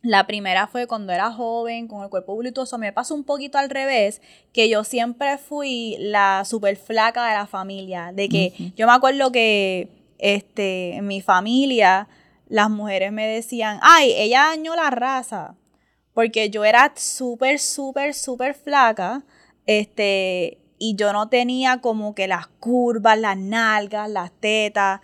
La 0.02 0.26
primera 0.26 0.66
fue 0.66 0.86
cuando 0.86 1.12
era 1.12 1.30
joven, 1.30 1.86
con 1.86 2.02
el 2.02 2.08
cuerpo 2.08 2.34
voluptuoso. 2.34 2.78
Me 2.78 2.92
pasó 2.92 3.14
un 3.14 3.24
poquito 3.24 3.58
al 3.58 3.68
revés, 3.68 4.22
que 4.52 4.70
yo 4.70 4.82
siempre 4.82 5.36
fui 5.36 5.96
la 5.98 6.44
super 6.46 6.76
flaca 6.76 7.26
de 7.28 7.34
la 7.34 7.46
familia. 7.46 8.10
De 8.14 8.30
que 8.30 8.72
yo 8.76 8.86
me 8.86 8.94
acuerdo 8.94 9.30
que 9.30 9.88
este, 10.20 10.96
en 10.96 11.06
mi 11.06 11.20
familia 11.20 12.08
las 12.50 12.68
mujeres 12.68 13.12
me 13.12 13.26
decían, 13.26 13.78
ay, 13.80 14.12
ella 14.16 14.46
dañó 14.48 14.74
la 14.74 14.90
raza. 14.90 15.54
Porque 16.12 16.50
yo 16.50 16.64
era 16.64 16.92
súper, 16.96 17.60
súper, 17.60 18.12
súper 18.12 18.54
flaca. 18.54 19.22
Este, 19.66 20.58
y 20.76 20.96
yo 20.96 21.12
no 21.12 21.28
tenía 21.28 21.80
como 21.80 22.14
que 22.14 22.26
las 22.26 22.48
curvas, 22.48 23.18
las 23.18 23.38
nalgas, 23.38 24.10
las 24.10 24.32
tetas. 24.32 25.00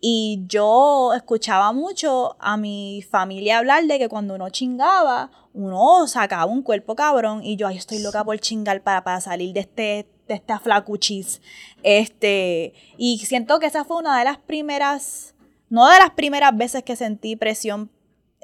Y 0.00 0.44
yo 0.46 1.14
escuchaba 1.14 1.72
mucho 1.72 2.36
a 2.38 2.58
mi 2.58 3.02
familia 3.10 3.58
hablar 3.58 3.84
de 3.86 3.98
que 3.98 4.10
cuando 4.10 4.34
uno 4.34 4.50
chingaba, 4.50 5.30
uno 5.54 6.06
sacaba 6.06 6.44
un 6.44 6.62
cuerpo 6.62 6.94
cabrón. 6.94 7.42
Y 7.42 7.56
yo, 7.56 7.68
ay, 7.68 7.78
estoy 7.78 8.00
loca 8.00 8.22
por 8.22 8.38
chingar 8.38 8.82
para, 8.82 9.02
para 9.02 9.22
salir 9.22 9.54
de 9.54 9.60
este 9.60 10.10
de 10.28 10.34
esta 10.34 10.58
flacuchis. 10.58 11.40
Este, 11.82 12.74
y 12.96 13.18
siento 13.18 13.58
que 13.58 13.66
esa 13.66 13.84
fue 13.84 13.98
una 13.98 14.18
de 14.18 14.24
las 14.24 14.38
primeras, 14.38 15.34
no 15.68 15.88
de 15.88 15.98
las 15.98 16.10
primeras 16.10 16.56
veces 16.56 16.82
que 16.82 16.96
sentí 16.96 17.36
presión 17.36 17.90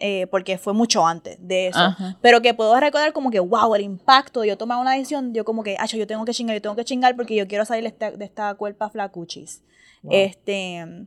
eh, 0.01 0.29
porque 0.31 0.59
fue 0.59 0.75
mucho 0.75 1.05
antes 1.05 1.39
de 1.41 1.69
eso. 1.69 1.97
Pero 2.21 2.41
que 2.41 2.55
puedo 2.55 2.79
recordar 2.79 3.13
como 3.13 3.31
que, 3.31 3.41
wow, 3.41 3.75
el 3.75 3.83
impacto 3.83 4.43
de 4.43 4.49
yo 4.49 4.59
tomar 4.59 4.79
una 4.79 4.93
decisión, 4.93 5.35
yo 5.35 5.45
como 5.45 5.65
que, 5.65 5.77
ah, 5.79 5.87
yo 5.87 6.07
tengo 6.07 6.25
que 6.25 6.33
chingar, 6.33 6.55
yo 6.55 6.63
tengo 6.63 6.77
que 6.77 6.85
chingar 6.85 7.17
porque 7.17 7.35
yo 7.35 7.49
quiero 7.49 7.65
salir 7.65 7.83
de 7.83 7.89
esta, 7.89 8.11
de 8.13 8.25
esta 8.25 8.55
cuerpa 8.55 8.91
flacuchis. 8.91 9.63
Este, 10.09 11.07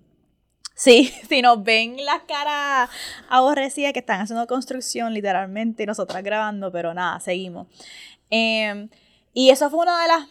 sí, 0.75 1.13
si 1.30 1.42
nos 1.42 1.63
ven 1.63 2.04
las 2.04 2.24
caras 2.24 2.90
aborrecidas 3.30 3.94
que 3.94 4.00
están 4.00 4.20
haciendo 4.20 4.46
construcción 4.46 5.13
literalmente 5.13 5.84
y 5.84 5.86
nosotras 5.86 6.22
grabando, 6.22 6.70
pero 6.72 6.94
nada, 6.94 7.20
seguimos. 7.22 7.68
Em, 8.30 8.90
y 9.34 9.51
eso 9.51 9.70
fue 9.70 9.80
una 9.80 10.01
de 10.01 10.08
las 10.10 10.28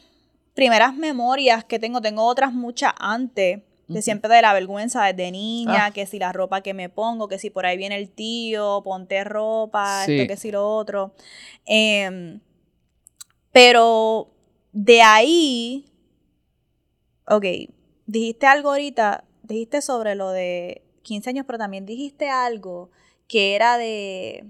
primeras 0.60 0.94
memorias 0.94 1.64
que 1.64 1.78
tengo, 1.78 2.02
tengo 2.02 2.22
otras 2.26 2.52
muchas 2.52 2.92
antes 2.98 3.62
de 3.88 4.02
siempre 4.02 4.32
de 4.34 4.42
la 4.42 4.52
vergüenza 4.52 5.06
desde 5.06 5.30
niña, 5.30 5.86
ah. 5.86 5.90
que 5.90 6.04
si 6.04 6.18
la 6.18 6.34
ropa 6.34 6.60
que 6.60 6.74
me 6.74 6.90
pongo, 6.90 7.28
que 7.28 7.38
si 7.38 7.48
por 7.48 7.64
ahí 7.64 7.78
viene 7.78 7.96
el 7.96 8.10
tío, 8.10 8.82
ponte 8.84 9.24
ropa, 9.24 10.04
esto 10.04 10.28
que 10.28 10.36
si 10.36 10.52
lo 10.52 10.68
otro. 10.68 11.14
Em, 11.64 12.40
pero 13.52 14.34
de 14.72 15.00
ahí, 15.00 15.86
ok, 17.26 17.46
dijiste 18.04 18.46
algo 18.46 18.68
ahorita, 18.68 19.24
dijiste 19.42 19.80
sobre 19.80 20.14
lo 20.14 20.28
de 20.28 20.82
15 21.04 21.30
años, 21.30 21.46
pero 21.46 21.58
también 21.58 21.86
dijiste 21.86 22.28
algo 22.28 22.90
que 23.28 23.56
era 23.56 23.78
de, 23.78 24.44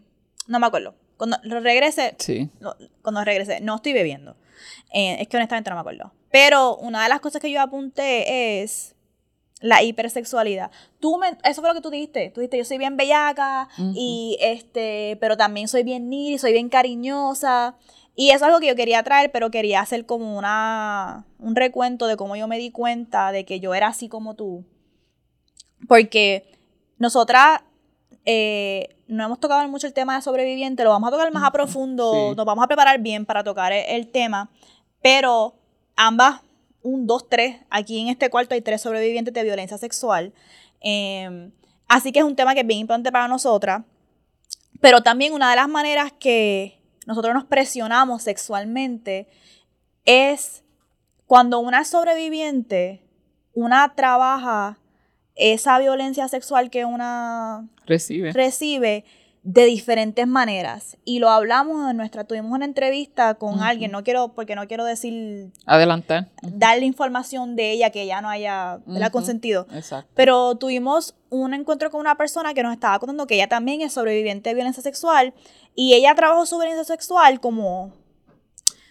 no 0.48 0.58
me 0.58 0.66
acuerdo, 0.66 0.96
cuando 1.16 1.38
regrese, 1.60 2.16
sí. 2.18 2.50
cuando 3.00 3.24
regrese, 3.24 3.60
no 3.60 3.76
estoy 3.76 3.92
bebiendo, 3.92 4.34
eh, 4.92 5.16
es 5.20 5.28
que 5.28 5.36
honestamente 5.36 5.70
no 5.70 5.76
me 5.76 5.80
acuerdo. 5.80 6.12
Pero 6.30 6.76
una 6.76 7.02
de 7.02 7.08
las 7.08 7.20
cosas 7.20 7.40
que 7.40 7.50
yo 7.50 7.60
apunté 7.60 8.62
es 8.62 8.94
la 9.60 9.82
hipersexualidad. 9.82 10.70
Tú 11.00 11.18
me, 11.18 11.36
eso 11.44 11.60
fue 11.60 11.70
lo 11.70 11.74
que 11.74 11.82
tú 11.82 11.90
dijiste. 11.90 12.30
Tú 12.30 12.40
dijiste, 12.40 12.58
yo 12.58 12.64
soy 12.64 12.78
bien 12.78 12.96
bellaca, 12.96 13.68
y 13.94 14.38
este, 14.40 15.18
pero 15.20 15.36
también 15.36 15.68
soy 15.68 15.82
bien 15.82 16.08
niri, 16.08 16.38
soy 16.38 16.52
bien 16.52 16.68
cariñosa. 16.68 17.76
Y 18.16 18.28
eso 18.28 18.36
es 18.36 18.42
algo 18.42 18.60
que 18.60 18.66
yo 18.66 18.76
quería 18.76 19.02
traer, 19.02 19.30
pero 19.30 19.50
quería 19.50 19.80
hacer 19.80 20.04
como 20.06 20.36
una, 20.36 21.26
un 21.38 21.54
recuento 21.56 22.06
de 22.06 22.16
cómo 22.16 22.36
yo 22.36 22.48
me 22.48 22.58
di 22.58 22.70
cuenta 22.70 23.32
de 23.32 23.44
que 23.44 23.60
yo 23.60 23.74
era 23.74 23.88
así 23.88 24.08
como 24.08 24.34
tú. 24.34 24.64
Porque 25.88 26.58
nosotras 26.98 27.62
eh, 28.24 28.96
no 29.10 29.24
hemos 29.24 29.40
tocado 29.40 29.66
mucho 29.68 29.86
el 29.86 29.92
tema 29.92 30.16
de 30.16 30.22
sobreviviente, 30.22 30.84
lo 30.84 30.90
vamos 30.90 31.08
a 31.08 31.10
tocar 31.10 31.32
más 31.32 31.44
a 31.44 31.50
profundo, 31.50 32.34
nos 32.36 32.46
vamos 32.46 32.64
a 32.64 32.68
preparar 32.68 33.00
bien 33.00 33.26
para 33.26 33.44
tocar 33.44 33.72
el 33.72 34.08
tema, 34.08 34.50
pero 35.02 35.54
ambas 35.96 36.40
un, 36.82 37.06
dos, 37.06 37.28
tres. 37.28 37.56
Aquí 37.70 37.98
en 38.00 38.08
este 38.08 38.30
cuarto 38.30 38.54
hay 38.54 38.62
tres 38.62 38.80
sobrevivientes 38.82 39.34
de 39.34 39.42
violencia 39.42 39.78
sexual. 39.78 40.32
Em, 40.80 41.52
así 41.88 42.12
que 42.12 42.20
es 42.20 42.24
un 42.24 42.36
tema 42.36 42.54
que 42.54 42.60
es 42.60 42.66
bien 42.66 42.80
importante 42.80 43.12
para 43.12 43.28
nosotras. 43.28 43.82
Pero 44.80 45.02
también 45.02 45.34
una 45.34 45.50
de 45.50 45.56
las 45.56 45.68
maneras 45.68 46.12
que 46.18 46.80
nosotros 47.06 47.34
nos 47.34 47.44
presionamos 47.44 48.22
sexualmente 48.22 49.28
es 50.04 50.64
cuando 51.26 51.58
una 51.58 51.84
sobreviviente, 51.84 53.02
una 53.52 53.94
trabaja 53.94 54.78
esa 55.40 55.78
violencia 55.78 56.28
sexual 56.28 56.70
que 56.70 56.84
una 56.84 57.66
recibe, 57.86 58.32
recibe 58.32 59.04
de 59.42 59.64
diferentes 59.64 60.26
maneras. 60.26 60.98
Y 61.04 61.18
lo 61.18 61.30
hablamos 61.30 61.90
en 61.90 61.96
nuestra, 61.96 62.24
tuvimos 62.24 62.52
una 62.52 62.66
entrevista 62.66 63.34
con 63.34 63.60
alguien, 63.60 63.90
no 63.90 64.04
quiero, 64.04 64.28
porque 64.34 64.54
no 64.54 64.66
quiero 64.68 64.84
decir... 64.84 65.50
Adelantar. 65.66 66.28
Darle 66.42 66.84
información 66.84 67.56
de 67.56 67.72
ella 67.72 67.90
que 67.90 68.02
ella 68.02 68.20
no 68.20 68.28
haya 68.28 68.80
consentido. 69.10 69.66
Exacto. 69.72 70.10
Pero 70.14 70.56
tuvimos 70.56 71.14
un 71.30 71.54
encuentro 71.54 71.90
con 71.90 72.00
una 72.00 72.16
persona 72.16 72.52
que 72.52 72.62
nos 72.62 72.72
estaba 72.72 72.98
contando 72.98 73.26
que 73.26 73.36
ella 73.36 73.48
también 73.48 73.80
es 73.80 73.94
sobreviviente 73.94 74.50
de 74.50 74.54
violencia 74.54 74.82
sexual 74.82 75.32
y 75.74 75.94
ella 75.94 76.14
trabajó 76.14 76.44
su 76.44 76.58
violencia 76.58 76.84
sexual 76.84 77.40
como, 77.40 77.92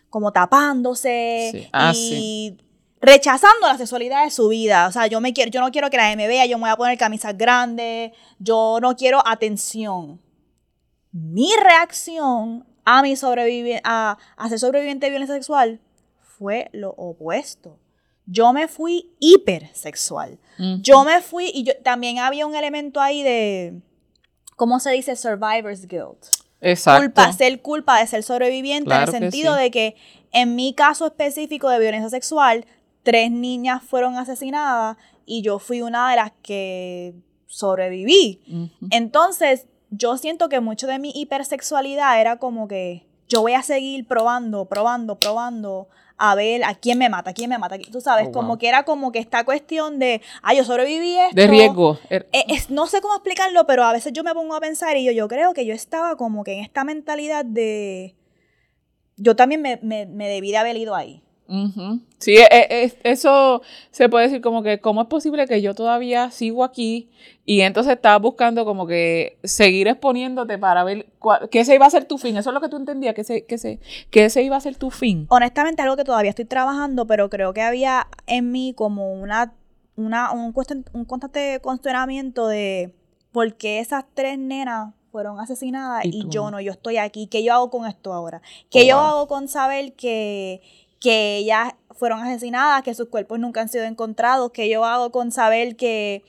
como 0.10 0.32
tapándose 0.32 1.70
ah, 1.74 1.91
y... 1.96 2.58
rechazando 3.01 3.68
la 3.68 3.77
sexualidad 3.77 4.24
de 4.24 4.32
su 4.32 4.50
vida. 4.50 4.88
O 4.88 4.91
sea, 4.91 5.08
yo, 5.08 5.22
me 5.22 5.34
quiero, 5.34 5.51
yo 5.51 5.62
no 5.62 5.72
quiero 5.72 5.89
que 5.89 5.98
nadie 5.98 6.15
me 6.15 6.27
vea, 6.27 6.46
yo 6.46 6.58
me 6.58 6.63
voy 6.63 6.70
a 6.72 6.75
poner 6.75 6.98
camisas 6.98 7.38
grandes, 7.38 8.12
yo 8.39 8.79
no 8.82 8.96
quiero 8.96 9.22
atención 9.25 10.20
mi 11.12 11.51
reacción 11.62 12.65
a, 12.86 13.01
mi 13.01 13.15
sobrevivi 13.15 13.79
a, 13.84 14.18
a 14.38 14.50
ser 14.50 14.60
sobreviviente 14.60 15.06
de 15.06 15.12
violencia 15.12 15.36
sexual 15.36 15.79
fue 16.22 16.70
lo 16.72 16.91
opuesto. 16.91 17.79
Yo 18.25 18.53
me 18.53 18.68
fui 18.68 19.15
hipersexual. 19.20 20.39
Yo 20.82 21.03
me 21.03 21.22
fui, 21.22 21.51
y 21.53 21.63
yo, 21.63 21.74
también 21.84 22.20
había 22.20 22.46
un 22.46 22.53
elemento 22.53 23.00
ahí 23.00 23.24
de, 23.24 23.82
¿cómo 24.56 24.79
se 24.79 24.91
dice? 24.91 25.15
Survivor's 25.15 25.88
guilt. 25.88 26.25
Exacto. 26.62 27.01
Culpa, 27.01 27.32
ser 27.32 27.62
culpa 27.62 28.00
de 28.00 28.06
ser 28.06 28.24
sobreviviente, 28.24 28.94
en 28.94 29.01
el 29.01 29.08
sentido 29.10 29.56
de 29.56 29.72
que 29.72 29.96
en 30.32 30.56
mi 30.56 30.74
caso 30.74 31.08
específico 31.08 31.70
de 31.70 31.79
violencia 31.79 32.10
sexual, 32.10 32.65
tres 33.03 33.32
niñas 33.32 33.84
fueron 33.84 34.18
asesinadas 34.18 34.98
y 35.25 35.41
yo 35.41 35.60
fui 35.60 35.82
una 35.82 36.10
de 36.10 36.15
las 36.15 36.32
que 36.41 37.13
sobreviví. 37.48 38.41
Entonces, 38.91 39.68
yo 39.89 40.18
siento 40.18 40.50
que 40.50 40.60
mucho 40.60 40.88
de 40.88 41.00
mi 41.00 41.12
hipersexualidad 41.15 42.20
era 42.20 42.38
como 42.38 42.68
que 42.68 43.08
yo 43.27 43.41
voy 43.41 43.53
a 43.53 43.63
seguir 43.63 44.08
probando, 44.08 44.65
probando, 44.65 45.15
probando 45.15 45.88
a 46.18 46.36
ver 46.36 46.63
a 46.65 46.75
quién 46.75 46.98
me 46.98 47.10
mata, 47.10 47.29
a 47.29 47.34
quién 47.34 47.50
me 47.50 47.58
mata. 47.58 47.77
Tú 47.91 48.01
sabes, 48.01 48.27
oh, 48.27 48.32
como 48.32 48.58
que 48.58 48.68
era 48.68 48.84
como 48.84 49.12
que 49.12 49.20
esta 49.20 49.46
cuestión 49.46 50.00
de, 50.00 50.22
ah, 50.41 50.53
yo 50.53 50.63
sobreviví 50.65 51.18
esto. 51.18 51.36
De 51.36 51.48
riesgo. 51.48 51.98
Er 52.10 52.27
eh, 52.34 52.46
no 52.70 52.88
sé 52.88 53.01
cómo 53.01 53.15
explicarlo, 53.15 53.65
pero 53.65 53.84
a 53.86 53.94
veces 53.94 54.12
yo 54.12 54.24
me 54.24 54.34
pongo 54.34 54.56
a 54.56 54.60
pensar 54.60 54.98
y 54.98 55.06
yo, 55.06 55.12
yo 55.12 55.27
creo 55.27 55.53
que 55.53 55.65
yo 55.65 55.74
estaba 55.74 56.18
como 56.18 56.44
que 56.44 56.53
en 56.53 56.60
esta 56.60 56.84
mentalidad 56.84 57.46
de, 57.46 58.15
yo 59.15 59.36
también 59.36 59.62
me, 59.62 59.79
me, 59.82 60.06
me 60.06 60.27
debí 60.27 60.51
de 60.51 60.58
haber 60.58 60.75
ido 60.75 60.94
ahí. 60.96 61.24
Sí, 62.20 62.36
e, 62.38 62.48
e, 62.51 62.94
eso 63.03 63.62
se 63.89 64.08
puede 64.08 64.25
decir 64.25 64.41
como 64.41 64.62
que, 64.62 64.79
¿cómo 64.79 65.01
es 65.01 65.08
posible 65.08 65.48
que 65.48 65.62
yo 65.62 65.74
todavía 65.74 66.29
sigo 66.29 66.63
aquí? 66.63 67.10
Y 67.44 67.62
entonces 67.62 67.94
estás 67.94 68.22
buscando 68.22 68.65
como 68.65 68.86
que 68.86 69.39
seguir 69.44 69.88
exponiéndote 69.88 70.60
para 70.60 70.84
ver 70.84 71.08
qué 71.50 71.62
ese 71.62 71.74
iba 71.74 71.88
a 71.88 71.89
ser 71.89 72.06
tu 72.06 72.20
fin. 72.20 72.38
Eso 72.38 72.51
es 72.51 72.53
lo 72.53 72.62
que 72.62 72.70
tú 72.70 72.77
entendías, 72.77 73.15
que 73.15 73.22
ese, 73.22 73.46
que, 73.46 73.56
ese, 73.56 73.79
que 74.12 74.25
ese 74.25 74.44
iba 74.44 74.56
a 74.56 74.62
ser 74.62 74.75
tu 74.75 74.91
fin. 74.91 75.25
Honestamente, 75.29 75.82
algo 75.82 75.98
que 75.98 76.03
todavía 76.03 76.29
estoy 76.29 76.46
trabajando, 76.46 77.08
pero 77.08 77.29
creo 77.29 77.51
que 77.53 77.62
había 77.62 78.08
en 78.27 78.51
mí 78.51 78.74
como 78.75 79.12
una, 79.13 79.53
una 79.96 80.32
un, 80.32 80.53
un 80.94 81.06
constante 81.06 81.60
cuestionamiento 81.62 82.48
de 82.48 82.94
por 83.32 83.56
qué 83.56 83.79
esas 83.79 84.06
tres 84.13 84.38
nenas 84.38 84.94
fueron 85.12 85.39
asesinadas 85.39 86.06
y, 86.06 86.27
yo 86.29 86.51
no, 86.51 86.62
yo 86.62 86.72
estoy 86.72 86.98
aquí. 86.98 87.27
¿Qué 87.27 87.44
yo 87.44 87.53
hago 87.53 87.72
con 87.72 87.88
esto 87.88 88.13
ahora? 88.13 88.41
¿Qué 88.70 88.82
oh, 88.82 88.88
yo 88.88 89.00
hago 89.00 89.27
con 89.27 89.48
saber 89.48 89.94
que 89.94 90.62
que 91.00 91.38
ellas 91.38 91.74
fueron 91.91 92.22
asesinadas, 92.22 92.84
que 92.84 92.94
sus 92.94 93.10
cuerpos 93.10 93.39
nunca 93.39 93.62
han 93.62 93.70
sido 93.70 93.86
encontrados, 93.86 94.51
que 94.51 94.70
yo 94.70 94.86
hago 94.86 95.12
con 95.12 95.32
saber 95.32 95.75
que 95.75 96.24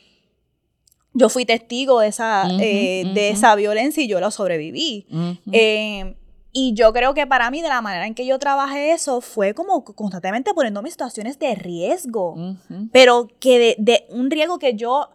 yo 1.12 1.28
fui 1.28 1.44
testigo 1.44 2.00
de 2.00 2.08
esa, 2.08 2.48
eh, 2.60 3.04
de 3.14 3.30
esa 3.30 3.54
violencia 3.54 4.02
y 4.02 4.08
yo 4.08 4.20
lo 4.20 4.30
sobreviví. 4.30 5.06
Eh, 5.52 6.16
y 6.52 6.74
yo 6.74 6.92
creo 6.92 7.14
que 7.14 7.26
para 7.26 7.50
mí, 7.50 7.62
de 7.62 7.68
la 7.68 7.80
manera 7.80 8.06
en 8.06 8.14
que 8.14 8.26
yo 8.26 8.38
trabajé 8.38 8.92
eso, 8.92 9.20
fue 9.20 9.54
como 9.54 9.84
constantemente 9.84 10.52
poniéndome 10.52 10.90
situaciones 10.90 11.38
de 11.38 11.54
riesgo. 11.54 12.56
Pero 12.92 13.28
que 13.38 13.58
de, 13.58 13.76
de, 13.78 14.06
un 14.10 14.30
riesgo 14.30 14.58
que 14.58 14.74
yo, 14.74 15.10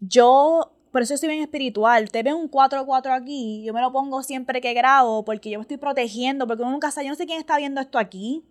yo, 0.00 0.71
por 0.92 1.02
eso 1.02 1.14
estoy 1.14 1.30
bien 1.30 1.42
espiritual. 1.42 2.10
Te 2.10 2.22
ve 2.22 2.32
un 2.32 2.48
4-4 2.48 3.10
aquí, 3.10 3.64
yo 3.64 3.72
me 3.72 3.80
lo 3.80 3.90
pongo 3.90 4.22
siempre 4.22 4.60
que 4.60 4.74
grabo 4.74 5.24
porque 5.24 5.50
yo 5.50 5.58
me 5.58 5.62
estoy 5.62 5.78
protegiendo, 5.78 6.46
porque 6.46 6.62
uno 6.62 6.70
nunca 6.70 6.90
sabe, 6.90 7.06
yo 7.06 7.12
no 7.12 7.16
sé 7.16 7.26
quién 7.26 7.40
está 7.40 7.56
viendo 7.56 7.80
esto 7.80 7.98
aquí. 7.98 8.44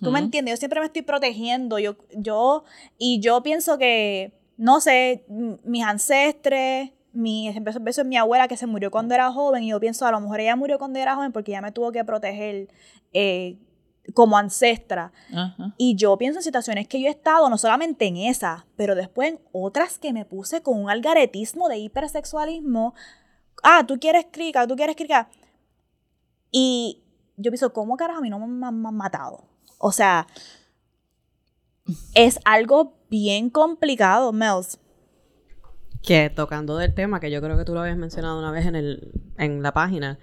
¿Tú 0.00 0.10
me 0.10 0.18
entiendes? 0.18 0.52
Yo 0.52 0.56
siempre 0.56 0.80
me 0.80 0.86
estoy 0.86 1.02
protegiendo. 1.02 1.78
Yo, 1.78 1.96
yo, 2.16 2.64
y 2.96 3.20
yo 3.20 3.42
pienso 3.42 3.76
que 3.76 4.32
no 4.58 4.80
sé, 4.80 5.24
mis 5.64 5.84
ancestres, 5.84 6.90
mi, 7.12 7.48
empezó 7.48 8.02
en 8.02 8.08
mi 8.08 8.16
abuela 8.16 8.48
que 8.48 8.56
se 8.56 8.66
murió 8.66 8.90
cuando 8.90 9.14
era 9.14 9.32
joven 9.32 9.62
y 9.62 9.68
yo 9.68 9.80
pienso, 9.80 10.04
a 10.04 10.10
lo 10.10 10.20
mejor 10.20 10.40
ella 10.40 10.56
murió 10.56 10.78
cuando 10.78 10.98
era 10.98 11.14
joven 11.14 11.32
porque 11.32 11.52
ella 11.52 11.62
me 11.62 11.72
tuvo 11.72 11.92
que 11.92 12.04
proteger 12.04 12.68
eh, 13.12 13.56
como 14.14 14.38
ancestra. 14.38 15.12
Y 15.76 15.96
yo 15.96 16.16
pienso 16.16 16.38
en 16.38 16.42
situaciones 16.42 16.88
que 16.88 17.00
yo 17.00 17.08
he 17.08 17.10
estado, 17.10 17.48
no 17.50 17.58
solamente 17.58 18.06
en 18.06 18.16
esa, 18.16 18.66
pero 18.76 18.94
después 18.94 19.30
en 19.30 19.40
otras 19.52 19.98
que 19.98 20.12
me 20.12 20.24
puse 20.24 20.62
con 20.62 20.80
un 20.80 20.90
algaretismo 20.90 21.68
de 21.68 21.78
hipersexualismo. 21.78 22.94
Ah, 23.62 23.84
tú 23.86 23.98
quieres 23.98 24.26
crica, 24.30 24.66
tú 24.66 24.76
quieres 24.76 24.96
crica. 24.96 25.28
Y 26.50 27.02
yo 27.36 27.50
pienso, 27.50 27.72
¿cómo 27.72 27.96
carajo 27.96 28.18
a 28.18 28.22
mí 28.22 28.30
no 28.30 28.38
me 28.38 28.66
han 28.66 28.80
matado? 28.96 29.44
O 29.78 29.92
sea, 29.92 30.26
es 32.14 32.38
algo 32.44 32.94
bien 33.10 33.50
complicado, 33.50 34.32
Mels. 34.32 34.78
Que 36.02 36.30
tocando 36.30 36.76
del 36.76 36.94
tema, 36.94 37.20
que 37.20 37.30
yo 37.30 37.40
creo 37.42 37.56
que 37.56 37.64
tú 37.64 37.74
lo 37.74 37.80
habías 37.80 37.96
mencionado 37.96 38.38
una 38.38 38.50
vez 38.50 38.66
en, 38.66 38.76
el, 38.76 39.12
en 39.36 39.62
la 39.62 39.72
página, 39.72 40.18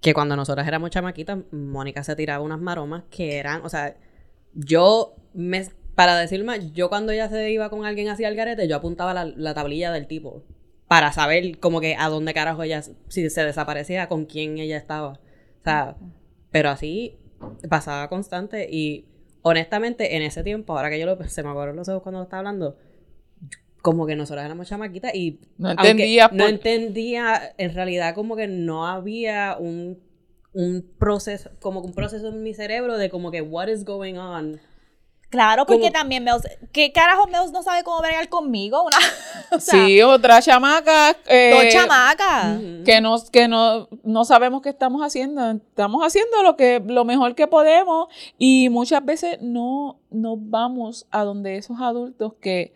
que 0.00 0.14
cuando 0.14 0.36
nosotras 0.36 0.66
éramos 0.66 0.90
chamaquitas, 0.90 1.38
Mónica 1.50 2.04
se 2.04 2.14
tiraba 2.16 2.42
unas 2.44 2.60
maromas 2.60 3.04
que 3.10 3.36
eran, 3.38 3.64
o 3.64 3.68
sea, 3.68 3.96
yo, 4.54 5.16
me, 5.34 5.66
para 5.94 6.16
decir 6.16 6.44
más, 6.44 6.72
yo 6.72 6.88
cuando 6.88 7.12
ella 7.12 7.28
se 7.28 7.50
iba 7.50 7.70
con 7.70 7.84
alguien 7.84 8.08
hacia 8.08 8.28
el 8.28 8.36
garete, 8.36 8.68
yo 8.68 8.76
apuntaba 8.76 9.14
la, 9.14 9.54
tablilla 9.54 9.90
del 9.92 10.06
tipo 10.06 10.44
para 10.86 11.12
saber 11.12 11.58
como 11.58 11.80
que 11.80 11.96
a 11.96 12.08
dónde 12.08 12.32
carajo 12.32 12.62
ella, 12.62 12.82
si 12.82 13.28
se 13.28 13.44
desaparecía, 13.44 14.08
con 14.08 14.24
quién 14.24 14.58
ella 14.58 14.76
estaba. 14.76 15.08
O 15.60 15.64
sea, 15.64 15.96
pero 16.50 16.70
así 16.70 17.18
pasaba 17.68 18.08
constante 18.08 18.68
y 18.70 19.06
honestamente, 19.42 20.16
en 20.16 20.22
ese 20.22 20.42
tiempo, 20.42 20.76
ahora 20.76 20.90
que 20.90 20.98
yo 20.98 21.06
lo, 21.06 21.22
se 21.28 21.42
me 21.42 21.50
acuerdo 21.50 21.74
los 21.74 21.88
ojos 21.88 22.02
cuando 22.02 22.20
lo 22.20 22.24
estaba 22.24 22.38
hablando, 22.38 22.76
como 23.82 24.06
que 24.06 24.16
nosotros 24.16 24.44
éramos 24.44 24.68
chamaquitas 24.68 25.14
y 25.14 25.40
no 25.56 25.70
entendía, 25.70 26.30
no 26.32 26.46
entendía, 26.46 27.54
en 27.58 27.74
realidad 27.74 28.14
como 28.14 28.36
que 28.36 28.48
no 28.48 28.86
había 28.86 29.56
un, 29.58 29.98
un 30.52 30.84
proceso, 30.98 31.50
como 31.60 31.80
un 31.80 31.92
proceso 31.92 32.28
en 32.28 32.42
mi 32.42 32.54
cerebro 32.54 32.98
de 32.98 33.10
como 33.10 33.30
que 33.30 33.42
what 33.42 33.68
is 33.68 33.84
going 33.84 34.16
on 34.16 34.60
Claro, 35.30 35.66
porque 35.66 35.90
también 35.90 36.24
Meos, 36.24 36.42
¿qué 36.72 36.90
carajo 36.90 37.26
Meos 37.26 37.52
no 37.52 37.62
sabe 37.62 37.84
cómo 37.84 38.00
bregar 38.00 38.30
conmigo? 38.30 38.82
Una, 38.86 38.96
sí, 39.60 40.00
otra 40.00 40.40
chamaca. 40.40 41.14
Eh, 41.26 41.50
dos 41.52 41.72
chamacas. 41.72 42.58
Que, 42.86 43.00
nos, 43.02 43.30
que 43.30 43.46
no, 43.46 43.88
no 44.04 44.24
sabemos 44.24 44.62
qué 44.62 44.70
estamos 44.70 45.02
haciendo. 45.02 45.50
Estamos 45.50 46.02
haciendo 46.02 46.42
lo, 46.42 46.56
que, 46.56 46.82
lo 46.84 47.04
mejor 47.04 47.34
que 47.34 47.46
podemos 47.46 48.08
y 48.38 48.70
muchas 48.70 49.04
veces 49.04 49.38
no, 49.42 50.00
no 50.10 50.36
vamos 50.38 51.06
a 51.10 51.24
donde 51.24 51.56
esos 51.56 51.78
adultos 51.78 52.32
que, 52.40 52.72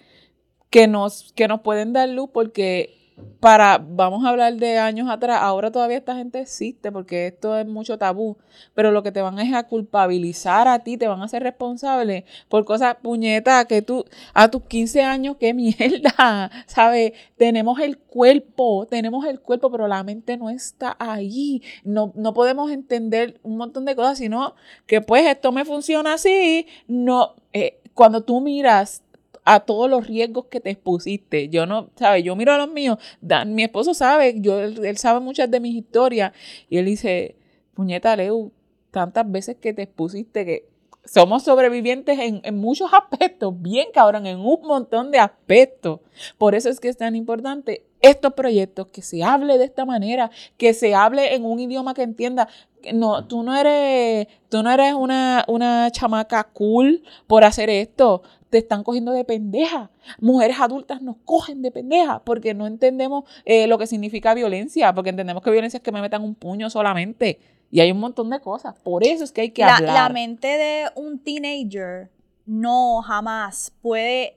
que, 0.73 0.89
nos, 0.89 1.33
que 1.35 1.47
nos 1.47 1.61
pueden 1.61 1.93
dar 1.93 2.09
luz 2.09 2.31
porque 2.33 2.99
para, 3.41 3.77
vamos 3.77 4.25
a 4.25 4.31
hablar 4.31 4.55
de 4.55 4.79
años 4.79 5.11
atrás, 5.11 5.41
ahora 5.43 5.71
todavía 5.71 5.99
esta 5.99 6.17
gente 6.17 6.41
existe 6.41 6.91
porque 6.91 7.27
esto 7.27 7.59
es 7.59 7.67
mucho 7.67 7.99
tabú, 7.99 8.39
pero 8.73 8.91
lo 8.91 9.03
que 9.03 9.13
te 9.13 9.21
van 9.21 9.39
es 9.39 9.53
a 9.53 9.65
culpabilizar 9.65 10.69
a 10.69 10.79
ti, 10.79 10.97
te 10.97 11.09
van 11.09 11.21
a 11.21 11.25
hacer 11.27 11.43
responsable 11.43 12.25
por 12.49 12.65
cosas 12.65 12.97
puñetas 13.03 13.67
que 13.67 13.83
tú, 13.83 14.07
a 14.33 14.51
tus 14.51 14.63
15 14.63 15.03
años, 15.03 15.37
qué 15.39 15.53
mierda, 15.55 16.51
¿sabes? 16.67 17.13
Tenemos 17.37 17.79
el 17.79 17.99
cuerpo, 17.99 18.87
tenemos 18.89 19.27
el 19.27 19.41
cuerpo, 19.41 19.71
pero 19.71 19.89
la 19.89 20.03
mente 20.03 20.39
no 20.39 20.49
está 20.49 20.97
ahí, 20.99 21.63
no, 21.85 22.13
no 22.15 22.33
podemos 22.33 22.71
entender 22.71 23.39
un 23.43 23.59
montón 23.59 23.85
de 23.85 23.95
cosas, 23.95 24.17
sino 24.17 24.55
que 24.87 25.03
pues 25.03 25.27
esto 25.27 25.53
me 25.53 25.67
funciona 25.67 26.15
así, 26.15 26.67
no, 26.89 27.35
eh, 27.53 27.79
cuando 27.93 28.23
tú 28.23 28.41
miras 28.41 29.03
a 29.45 29.61
todos 29.61 29.91
los 29.91 30.07
riesgos 30.07 30.47
que 30.47 30.61
te 30.61 30.71
expusiste. 30.71 31.49
Yo 31.49 31.67
no, 31.67 31.91
¿sabes? 31.97 32.25
Yo 32.25 32.37
miro 32.37 32.53
a 32.53 32.59
los 32.59 32.71
míos. 32.71 32.99
Dan, 33.21 33.55
mi 33.55 33.65
esposo 33.65 33.95
sabe, 33.95 34.35
yo, 34.41 34.61
él, 34.61 34.97
sabe 34.97 35.21
muchas 35.21 35.51
de 35.51 35.61
mis 35.61 35.75
historias. 35.75 36.33
Y 36.69 36.79
él 36.79 36.87
dice, 36.87 37.37
puñeta, 37.75 38.17
Leo, 38.17 38.53
tantas 38.91 39.31
veces 39.31 39.57
que 39.61 39.73
te 39.73 39.83
expusiste 39.83 40.45
que 40.45 40.72
somos 41.05 41.43
sobrevivientes 41.45 42.19
en, 42.19 42.57
muchos 42.57 42.91
aspectos, 42.95 43.55
bien 43.61 43.89
cabrón, 43.93 44.27
en 44.27 44.39
un 44.39 44.63
montón 44.63 45.11
de 45.11 45.19
aspectos. 45.19 46.01
Por 46.39 46.55
eso 46.55 46.69
es 46.69 46.81
que 46.81 46.89
es 46.89 46.97
tan 46.97 47.17
importante 47.17 47.85
estos 48.01 48.33
proyectos, 48.35 48.89
que 48.89 49.01
se 49.01 49.23
hable 49.23 49.59
de 49.59 49.65
esta 49.65 49.85
manera, 49.85 50.31
que 50.57 50.75
se 50.75 50.95
hable 50.95 51.35
en 51.35 51.45
un 51.45 51.61
idioma 51.61 51.95
que 51.95 52.03
entienda. 52.03 52.49
No, 52.93 53.27
tú 53.27 53.45
no 53.45 53.57
eres, 53.57 54.27
tú 54.49 54.63
no 54.63 54.71
eres 54.73 54.95
una, 54.95 55.45
una 55.47 55.89
chamaca 55.93 56.43
cool 56.45 57.05
por 57.29 57.45
hacer 57.45 57.71
esto 57.71 58.23
te 58.53 58.59
están 58.59 58.85
cogiendo 58.85 59.13
de 59.13 59.25
pendeja. 59.25 59.91
Mujeres 60.21 60.61
adultas 60.61 61.01
nos 61.01 61.17
cogen 61.25 61.63
de 61.63 61.71
pendeja 61.71 62.23
porque 62.23 62.53
no 62.53 62.67
entendemos 62.67 63.25
eh, 63.47 63.67
lo 63.67 63.79
que 63.79 63.87
significa 63.87 64.35
violencia, 64.35 64.93
porque 64.93 65.09
entendemos 65.09 65.43
que 65.43 65.51
violencia 65.51 65.79
es 65.79 65.83
que 65.83 65.91
me 65.91 66.03
metan 66.03 66.23
un 66.23 66.35
puño 66.35 66.69
solamente. 66.69 67.41
Y 67.73 67.81
hay 67.81 67.91
un 67.91 67.99
montón 67.99 68.29
de 68.29 68.39
cosas. 68.39 68.77
Por 68.85 69.03
eso 69.03 69.25
es 69.25 69.33
que 69.33 69.41
hay 69.41 69.51
que 69.51 69.63
la, 69.63 69.79
hablar. 69.79 69.95
La 69.95 70.09
mente 70.11 70.47
de 70.47 70.91
un 70.95 71.19
teenager 71.19 72.11
no 72.45 73.01
jamás 73.01 73.73
puede 73.81 74.37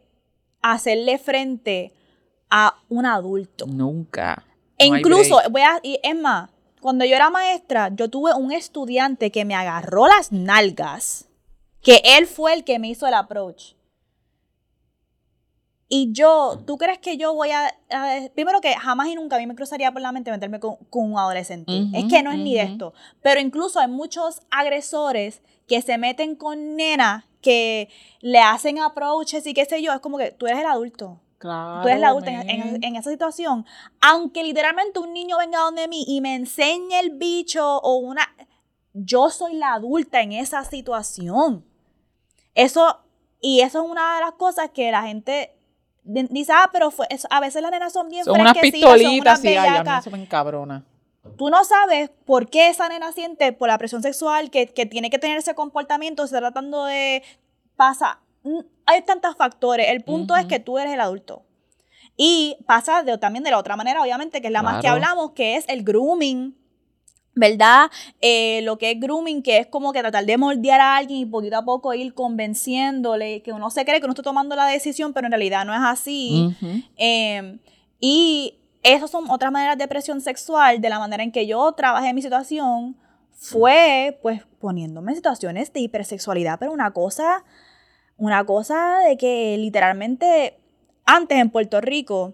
hacerle 0.62 1.18
frente 1.18 1.92
a 2.50 2.76
un 2.88 3.06
adulto. 3.06 3.68
Nunca. 3.68 4.46
E 4.78 4.88
incluso, 4.88 5.38
voy 5.52 5.62
a, 5.62 5.82
y 5.84 6.00
es 6.02 6.16
más, 6.16 6.50
cuando 6.80 7.04
yo 7.04 7.14
era 7.16 7.30
maestra, 7.30 7.90
yo 7.94 8.10
tuve 8.10 8.34
un 8.34 8.54
estudiante 8.54 9.32
que 9.32 9.44
me 9.44 9.54
agarró 9.54 10.08
las 10.08 10.32
nalgas, 10.32 11.28
que 11.82 12.02
él 12.18 12.28
fue 12.28 12.54
el 12.54 12.64
que 12.64 12.80
me 12.80 12.88
hizo 12.88 13.06
el 13.06 13.16
approach. 13.16 13.75
Y 15.98 16.12
yo, 16.12 16.62
¿tú 16.68 16.78
crees 16.78 17.00
que 17.00 17.16
yo 17.16 17.34
voy 17.34 17.52
a, 17.52 17.74
Primero 18.34 18.60
que 18.60 18.76
jamás 18.76 19.08
y 19.08 19.16
nunca 19.16 19.38
a 19.38 19.40
mí 19.40 19.48
me 19.48 19.56
cruzaría 19.56 19.94
por 19.94 20.02
la 20.02 20.12
mente 20.12 20.30
meterme 20.30 20.60
con, 20.60 20.76
un 20.92 21.18
adolescente. 21.18 21.72
es 21.94 22.04
que 22.10 22.22
no 22.22 22.34
es 22.34 22.38
ni 22.38 22.54
de 22.54 22.64
esto. 22.64 22.94
Pero 23.22 23.40
incluso 23.40 23.80
hay 23.80 23.88
muchos 23.88 24.42
agresores 24.52 25.42
que 25.70 25.82
se 25.82 25.98
meten 25.98 26.36
con 26.36 26.76
nenas 26.76 27.24
que 27.42 27.88
le 28.20 28.40
hacen 28.40 28.80
approaches 28.80 29.48
y 29.48 29.54
qué 29.54 29.64
sé 29.64 29.82
yo. 29.82 29.94
Es 29.94 30.02
como 30.02 30.18
que 30.18 30.32
tú 30.32 30.48
eres 30.48 30.60
el 30.60 30.66
adulto. 30.66 31.22
Claro, 31.38 31.82
tú 31.82 31.88
eres 31.88 32.00
el 32.00 32.04
adulto 32.04 32.30
en, 32.30 32.84
en, 32.84 32.96
esa 32.98 33.10
situación. 33.10 33.66
Aunque 34.02 34.44
literalmente 34.44 35.00
un 35.00 35.14
niño 35.14 35.38
venga 35.38 35.60
donde 35.60 35.88
mí 35.88 36.04
y 36.06 36.20
me 36.20 36.36
enseñe 36.36 37.00
el 37.00 37.12
bicho 37.12 37.78
o 37.78 37.96
una... 37.96 38.28
Yo 38.92 39.30
soy 39.30 39.54
la 39.54 39.76
adulta 39.76 40.22
en 40.22 40.34
esa 40.34 40.66
situación. 40.66 41.64
Eso... 42.54 43.00
Y 43.42 43.62
eso 43.62 43.84
es 43.84 43.92
una 43.92 44.16
de 44.16 44.22
las 44.22 44.32
cosas 44.34 44.72
que 44.72 44.90
la 44.90 45.04
gente 45.04 45.55
dice, 46.06 46.54
ah, 46.54 46.70
pero 46.72 46.92
fue, 46.92 47.08
a 47.30 47.40
veces 47.40 47.62
las 47.62 47.72
nenas 47.72 47.92
son 47.92 48.10
bien 48.10 48.24
son 48.24 48.40
unas 48.40 48.58
pistolitas, 48.58 49.42
sí, 49.42 49.50
ay, 49.50 49.78
a 49.78 49.84
mí 49.84 49.90
eso 50.00 50.12
me 50.12 50.22
encabrona. 50.22 50.86
Tú 51.38 51.50
no 51.50 51.64
sabes 51.66 52.12
por 52.26 52.48
qué 52.50 52.70
esa 52.70 52.88
nena 52.88 53.12
siente 53.12 53.52
por 53.52 53.68
la 53.68 53.78
presión 53.78 54.04
sexual 54.04 54.52
que, 54.52 54.68
que 54.68 54.86
tiene 54.86 55.10
que 55.10 55.18
tener 55.18 55.38
ese 55.38 55.56
comportamiento, 55.56 56.24
se 56.24 56.36
está 56.36 56.40
tratando 56.40 56.86
de 56.86 57.24
pasa. 57.76 58.20
Mm, 58.44 58.60
hay 58.86 59.02
tantos 59.02 59.36
factores. 59.36 59.90
El 59.90 60.04
punto 60.04 60.36
es 60.36 60.46
que 60.46 60.60
tú 60.60 60.78
eres 60.78 60.94
el 60.94 61.02
adulto. 61.02 61.44
Y 62.16 62.58
pasa 62.66 63.04
de, 63.04 63.18
también 63.18 63.44
de 63.44 63.52
la 63.52 63.58
otra 63.58 63.76
manera, 63.76 64.02
obviamente, 64.02 64.40
que 64.40 64.48
es 64.48 64.54
la 64.54 64.62
más 64.62 64.82
que 64.82 64.88
hablamos, 64.88 65.32
que 65.32 65.58
es 65.58 65.66
el 65.68 65.84
grooming 65.84 66.56
¿verdad? 67.36 67.92
Eh, 68.22 68.62
lo 68.64 68.78
que 68.78 68.92
es 68.92 69.00
grooming, 69.00 69.44
que 69.44 69.58
es 69.58 69.68
como 69.68 69.92
que 69.92 70.00
tratar 70.00 70.26
de 70.26 70.38
moldear 70.38 70.80
a 70.80 70.96
alguien 70.96 71.20
y 71.20 71.26
poquito 71.26 71.58
a 71.58 71.66
poco 71.66 71.94
ir 71.94 72.14
convenciéndole, 72.14 73.42
que 73.42 73.52
uno 73.52 73.70
se 73.70 73.84
cree 73.86 74.00
que 74.00 74.06
uno 74.06 74.14
está 74.14 74.24
tomando 74.24 74.56
la 74.56 74.66
decisión, 74.66 75.14
pero 75.14 75.28
en 75.28 75.34
realidad 75.34 75.66
no 75.66 75.74
es 75.74 75.82
así. 75.84 76.56
Em, 76.96 77.60
y 78.00 78.56
esas 78.84 79.12
son 79.12 79.30
otras 79.30 79.52
maneras 79.52 79.78
de 79.78 79.88
presión 79.88 80.22
sexual, 80.22 80.80
de 80.80 80.90
la 80.90 81.00
manera 81.00 81.24
en 81.24 81.32
que 81.32 81.46
yo 81.46 81.72
trabajé 81.74 82.10
en 82.10 82.16
mi 82.16 82.22
situación, 82.22 82.96
fue 83.32 84.18
pues 84.22 84.42
poniéndome 84.60 85.12
en 85.12 85.18
situaciones 85.18 85.74
de 85.74 85.82
hipersexualidad, 85.82 86.58
pero 86.58 86.72
una 86.72 86.92
cosa, 86.92 87.44
una 88.16 88.46
cosa 88.46 89.00
de 89.00 89.18
que 89.18 89.58
literalmente 89.58 90.58
antes 91.04 91.38
en 91.38 91.50
Puerto 91.50 91.82
Rico 91.82 92.34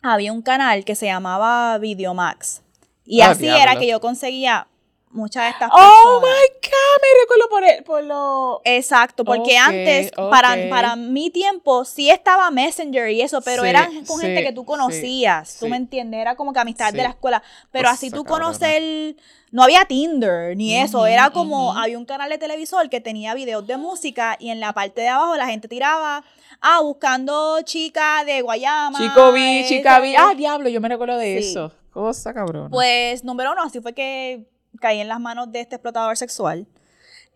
había 0.00 0.32
un 0.32 0.42
canal 0.42 0.84
que 0.84 0.94
se 0.94 1.06
llamaba 1.06 1.76
Videomax 1.78 2.61
y 3.04 3.20
ah, 3.20 3.30
así 3.30 3.48
era 3.48 3.76
que 3.76 3.86
yo 3.86 4.00
conseguía 4.00 4.66
muchas 5.10 5.44
de 5.44 5.50
estas 5.50 5.70
Oh 5.70 5.76
personas. 5.76 6.22
my 6.22 6.68
God, 6.68 7.02
me 7.02 7.20
recuerdo 7.20 7.48
por, 7.50 7.64
el- 7.64 7.84
por 7.84 8.02
lo. 8.04 8.62
Exacto, 8.64 9.24
porque 9.26 9.58
antes, 9.58 10.10
para, 10.12 10.56
para 10.70 10.96
mi 10.96 11.28
tiempo, 11.28 11.84
sí 11.84 12.08
estaba 12.08 12.50
Messenger 12.50 13.10
y 13.10 13.20
eso, 13.20 13.42
pero 13.42 13.62
Sí, 13.62 13.68
eran 13.68 14.04
con 14.06 14.18
gente 14.20 14.42
que 14.42 14.52
tú 14.52 14.64
conocías, 14.64 15.56
tú 15.58 15.66
sí. 15.66 15.70
me 15.70 15.76
entiendes, 15.76 16.18
era 16.20 16.34
como 16.34 16.52
que 16.54 16.60
amistades 16.60 16.94
de 16.94 17.02
la 17.02 17.10
escuela, 17.10 17.42
pero 17.70 17.90
así 17.90 18.10
tú 18.10 18.24
conocer, 18.24 19.14
no 19.50 19.62
había 19.64 19.84
Tinder 19.84 20.56
ni 20.56 20.74
eso, 20.76 21.04
era 21.06 21.28
como, 21.28 21.76
había 21.76 21.98
un 21.98 22.06
canal 22.06 22.30
de 22.30 22.38
televisor 22.38 22.88
que 22.88 23.02
tenía 23.02 23.34
videos 23.34 23.66
de 23.66 23.76
música 23.76 24.36
y 24.40 24.48
en 24.48 24.60
la 24.60 24.72
parte 24.72 25.02
de 25.02 25.08
abajo 25.08 25.36
la 25.36 25.46
gente 25.46 25.68
tiraba, 25.68 26.24
ah, 26.62 26.80
buscando 26.80 27.60
chica 27.64 28.24
de 28.24 28.40
Guayama. 28.40 28.98
Chico 28.98 29.30
vi, 29.32 29.66
chica 29.68 30.00
vi. 30.00 30.14
esa- 30.14 30.30
Ah, 30.30 30.34
diablo, 30.34 30.70
yo 30.70 30.80
me 30.80 30.88
recuerdo 30.88 31.18
de 31.18 31.42
Sí. 31.42 31.50
eso. 31.50 31.70
Cosa 31.92 32.32
cabrona. 32.32 32.70
Pues, 32.70 33.22
número 33.22 33.52
uno, 33.52 33.62
así 33.62 33.80
fue 33.80 33.92
que 33.92 34.48
caí 34.80 35.00
en 35.00 35.08
las 35.08 35.20
manos 35.20 35.52
de 35.52 35.60
este 35.60 35.76
explotador 35.76 36.16
sexual. 36.16 36.66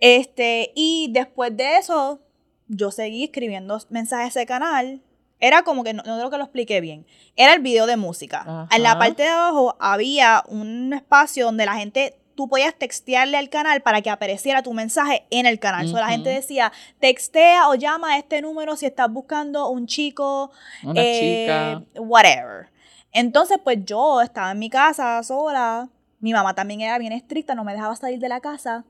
Este, 0.00 0.72
y 0.74 1.10
después 1.12 1.56
de 1.56 1.76
eso, 1.76 2.20
yo 2.68 2.90
seguí 2.90 3.24
escribiendo 3.24 3.78
mensajes 3.90 4.36
a 4.36 4.40
ese 4.40 4.46
canal. 4.46 5.02
Era 5.38 5.62
como 5.62 5.84
que, 5.84 5.92
no, 5.92 6.02
no 6.04 6.16
creo 6.16 6.30
que 6.30 6.38
lo 6.38 6.44
expliqué 6.44 6.80
bien. 6.80 7.06
Era 7.36 7.52
el 7.52 7.60
video 7.60 7.86
de 7.86 7.96
música. 7.96 8.40
Ajá. 8.40 8.68
En 8.74 8.82
la 8.82 8.98
parte 8.98 9.24
de 9.24 9.28
abajo 9.28 9.76
había 9.78 10.42
un 10.48 10.94
espacio 10.94 11.44
donde 11.44 11.66
la 11.66 11.74
gente, 11.74 12.18
tú 12.34 12.48
podías 12.48 12.74
textearle 12.74 13.36
al 13.36 13.50
canal 13.50 13.82
para 13.82 14.00
que 14.00 14.08
apareciera 14.08 14.62
tu 14.62 14.72
mensaje 14.72 15.26
en 15.30 15.44
el 15.44 15.58
canal. 15.58 15.86
So, 15.86 15.96
la 15.96 16.08
gente 16.08 16.30
decía, 16.30 16.72
textea 16.98 17.68
o 17.68 17.74
llama 17.74 18.14
a 18.14 18.18
este 18.18 18.40
número 18.40 18.76
si 18.76 18.86
estás 18.86 19.10
buscando 19.10 19.68
un 19.68 19.86
chico 19.86 20.50
Una 20.82 21.02
eh, 21.02 21.44
chica. 21.46 22.00
Whatever. 22.00 22.70
Entonces, 23.12 23.58
pues 23.62 23.78
yo 23.84 24.20
estaba 24.20 24.52
en 24.52 24.58
mi 24.58 24.70
casa 24.70 25.22
sola. 25.22 25.88
Mi 26.20 26.32
mamá 26.32 26.54
también 26.54 26.80
era 26.80 26.98
bien 26.98 27.12
estricta, 27.12 27.54
no 27.54 27.64
me 27.64 27.72
dejaba 27.72 27.96
salir 27.96 28.18
de 28.18 28.28
la 28.28 28.40
casa. 28.40 28.84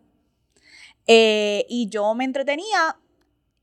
Eh, 1.06 1.66
y 1.68 1.88
yo 1.88 2.14
me 2.14 2.24
entretenía 2.24 2.96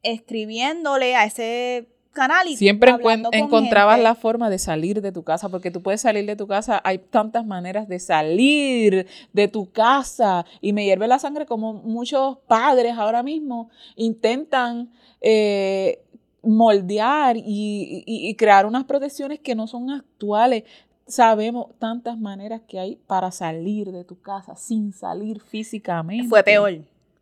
escribiéndole 0.02 1.16
a 1.16 1.26
ese 1.26 1.90
canal 2.14 2.48
y 2.48 2.56
Siempre 2.56 2.92
encontrabas 3.32 3.96
gente. 3.96 4.04
la 4.04 4.16
forma 4.16 4.50
de 4.50 4.60
salir 4.60 5.02
de 5.02 5.12
tu 5.12 5.24
casa, 5.24 5.50
porque 5.50 5.72
tú 5.72 5.82
puedes 5.82 6.02
salir 6.02 6.26
de 6.26 6.36
tu 6.36 6.48
casa, 6.48 6.80
hay 6.84 7.00
tantas 7.00 7.46
maneras 7.46 7.88
de 7.88 8.00
salir 8.00 9.08
de 9.34 9.48
tu 9.48 9.72
casa. 9.72 10.46
Y 10.62 10.72
me 10.72 10.86
hierve 10.86 11.08
la 11.08 11.20
sangre 11.20 11.46
como 11.46 11.74
muchos 11.74 12.38
padres 12.48 12.96
ahora 12.98 13.24
mismo 13.24 13.70
intentan 13.96 14.92
eh, 15.20 16.03
moldear 16.44 17.38
y, 17.38 18.04
y- 18.06 18.30
y 18.30 18.36
crear 18.36 18.66
unas 18.66 18.84
protecciones 18.86 19.40
que 19.40 19.56
no 19.56 19.68
son 19.68 19.90
actuales. 19.90 20.64
Sabemos 21.08 21.68
tantas 21.80 22.18
maneras 22.18 22.62
que 22.68 22.80
hay 22.80 22.96
para 22.96 23.32
salir 23.32 23.92
de 23.92 24.04
tu 24.04 24.22
casa 24.22 24.56
sin 24.56 24.94
salir 24.94 25.42
físicamente. 25.42 26.28
Fue 26.30 26.44
peor. 26.44 26.74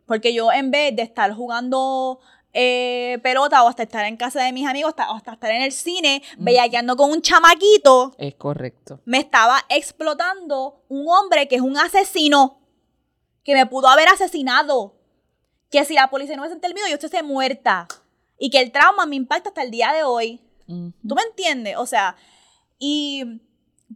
Porque 0.06 0.34
yo 0.34 0.52
en 0.52 0.70
vez 0.70 0.94
de 0.94 1.02
estar 1.02 1.32
jugando 1.32 2.20
eh, 2.54 3.18
pelota 3.22 3.62
o 3.64 3.68
hasta 3.68 3.82
estar 3.84 4.04
en 4.04 4.18
casa 4.18 4.42
de 4.42 4.52
mis 4.52 4.66
amigos 4.66 4.90
hasta- 4.90 5.10
o 5.10 5.14
hasta 5.16 5.32
estar 5.32 5.50
en 5.52 5.62
el 5.62 5.72
cine, 5.72 6.22
Mm. 6.36 6.44
bellaqueando 6.44 6.96
con 6.96 7.10
un 7.10 7.22
chamaquito, 7.22 8.12
Es 8.18 8.34
correcto. 8.34 9.00
me 9.06 9.16
estaba 9.16 9.56
explotando 9.70 10.82
un 10.90 11.06
hombre 11.08 11.48
que 11.48 11.54
es 11.56 11.62
un 11.62 11.78
asesino, 11.78 12.58
que 13.42 13.54
me 13.54 13.64
pudo 13.64 13.88
haber 13.88 14.06
asesinado, 14.08 14.94
que 15.70 15.82
si 15.86 15.94
la 15.94 16.10
policía 16.10 16.36
no 16.36 16.42
hubiese 16.42 16.56
intervenido 16.56 16.86
yo 16.88 16.94
estuviese 16.96 17.22
muerta 17.22 17.88
y 18.42 18.50
que 18.50 18.60
el 18.60 18.72
trauma 18.72 19.06
me 19.06 19.14
impacta 19.14 19.50
hasta 19.50 19.62
el 19.62 19.70
día 19.70 19.92
de 19.92 20.02
hoy. 20.02 20.40
¿Tú 20.66 21.14
me 21.14 21.22
entiendes? 21.22 21.76
O 21.76 21.86
sea, 21.86 22.16
y 22.76 23.40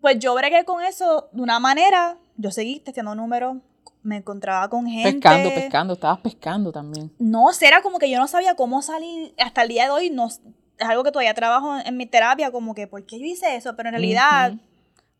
pues 0.00 0.20
yo 0.20 0.36
bregué 0.36 0.64
con 0.64 0.84
eso 0.84 1.28
de 1.32 1.42
una 1.42 1.58
manera, 1.58 2.16
yo 2.36 2.52
seguí 2.52 2.78
testeando 2.78 3.16
números, 3.16 3.56
me 4.04 4.18
encontraba 4.18 4.70
con 4.70 4.86
gente. 4.86 5.14
Pescando, 5.14 5.48
pescando, 5.52 5.94
estabas 5.94 6.20
pescando 6.20 6.70
también. 6.70 7.12
No, 7.18 7.48
era 7.60 7.82
como 7.82 7.98
que 7.98 8.08
yo 8.08 8.20
no 8.20 8.28
sabía 8.28 8.54
cómo 8.54 8.82
salir 8.82 9.34
hasta 9.36 9.62
el 9.62 9.68
día 9.68 9.86
de 9.86 9.90
hoy, 9.90 10.10
no, 10.10 10.28
es 10.28 10.40
algo 10.78 11.02
que 11.02 11.10
todavía 11.10 11.34
trabajo 11.34 11.76
en, 11.76 11.84
en 11.84 11.96
mi 11.96 12.06
terapia, 12.06 12.52
como 12.52 12.72
que, 12.72 12.86
¿por 12.86 13.04
qué 13.04 13.18
yo 13.18 13.26
hice 13.26 13.56
eso? 13.56 13.74
Pero 13.74 13.88
en 13.88 13.94
realidad. 13.94 14.54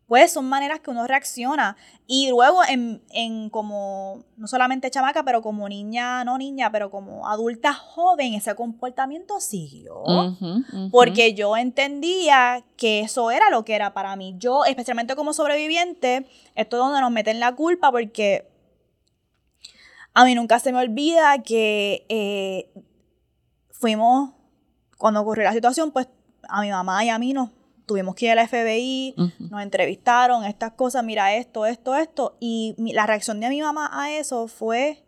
Pues 0.07 0.31
son 0.31 0.47
maneras 0.47 0.79
que 0.79 0.89
uno 0.89 1.05
reacciona. 1.05 1.75
Y 2.07 2.29
luego 2.29 2.61
en, 2.67 3.03
en 3.11 3.49
como, 3.49 4.23
no 4.37 4.47
solamente 4.47 4.89
chamaca, 4.89 5.23
pero 5.23 5.41
como 5.41 5.67
niña, 5.67 6.23
no 6.23 6.37
niña, 6.37 6.71
pero 6.71 6.89
como 6.89 7.27
adulta 7.27 7.73
joven, 7.73 8.33
ese 8.33 8.55
comportamiento 8.55 9.41
siguió. 9.41 10.03
Porque 10.91 11.33
yo 11.33 11.57
entendía 11.57 12.63
que 12.77 13.01
eso 13.01 13.31
era 13.31 13.49
lo 13.49 13.65
que 13.65 13.75
era 13.75 13.93
para 13.93 14.15
mí. 14.15 14.35
Yo, 14.37 14.63
especialmente 14.63 15.15
como 15.17 15.33
sobreviviente, 15.33 16.25
esto 16.55 16.77
es 16.77 16.79
donde 16.79 17.01
nos 17.01 17.11
meten 17.11 17.41
la 17.41 17.53
culpa 17.53 17.91
porque 17.91 18.47
a 20.13 20.23
mí 20.23 20.35
nunca 20.35 20.57
se 20.59 20.71
me 20.71 20.79
olvida 20.79 21.43
que 21.43 22.05
eh, 22.07 22.71
fuimos, 23.71 24.31
cuando 24.97 25.19
ocurrió 25.19 25.43
la 25.43 25.53
situación, 25.53 25.91
pues 25.91 26.07
a 26.47 26.61
mi 26.61 26.71
mamá 26.71 27.03
y 27.03 27.09
a 27.09 27.19
mí 27.19 27.33
nos 27.33 27.49
tuvimos 27.87 28.13
que 28.15 28.25
ir 28.25 28.31
a 28.31 28.35
la 28.35 28.43
FBI, 28.47 29.15
nos 29.39 29.61
entrevistaron, 29.63 30.43
estas 30.45 30.73
cosas, 30.73 31.03
mira 31.03 31.33
esto, 31.33 31.65
esto, 31.65 31.95
esto. 31.95 32.37
Y 32.39 32.75
mi- 32.77 32.93
la 32.93 33.07
reacción 33.07 33.39
de 33.39 33.49
mi 33.49 33.61
mamá 33.61 33.89
a 33.91 34.11
eso 34.11 34.47
fue 34.47 35.03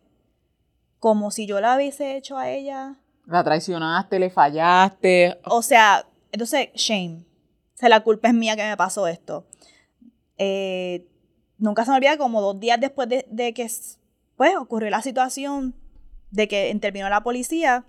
como 1.00 1.30
si 1.30 1.46
yo 1.46 1.60
la 1.62 1.76
hubiese 1.76 2.18
hecho 2.18 2.38
a 2.38 2.50
ella. 2.50 2.96
La 3.26 3.44
traicionaste, 3.44 4.18
le 4.18 4.30
fallaste. 4.32 5.40
O 5.46 5.62
sea, 5.62 6.06
entonces, 6.32 6.70
shame. 6.74 7.26
O 7.76 7.78
sea, 7.78 7.90
la 7.90 8.00
culpa 8.02 8.30
es 8.30 8.34
mía 8.34 8.56
que 8.56 8.64
me 8.64 8.76
pasó 8.76 9.08
esto. 9.08 9.46
Eh, 10.38 11.06
nunca 11.58 11.86
se 11.86 11.92
me 11.92 11.98
olvida 11.98 12.18
como 12.18 12.42
dos 12.42 12.60
días 12.60 12.80
después 12.80 13.08
de, 13.10 13.26
de 13.30 13.54
que 13.54 13.70
pues, 14.36 14.56
ocurrió 14.58 14.90
la 14.90 15.02
situación 15.02 15.76
de 16.32 16.48
que 16.48 16.70
intervino 16.70 17.10
la 17.10 17.22
policía. 17.24 17.84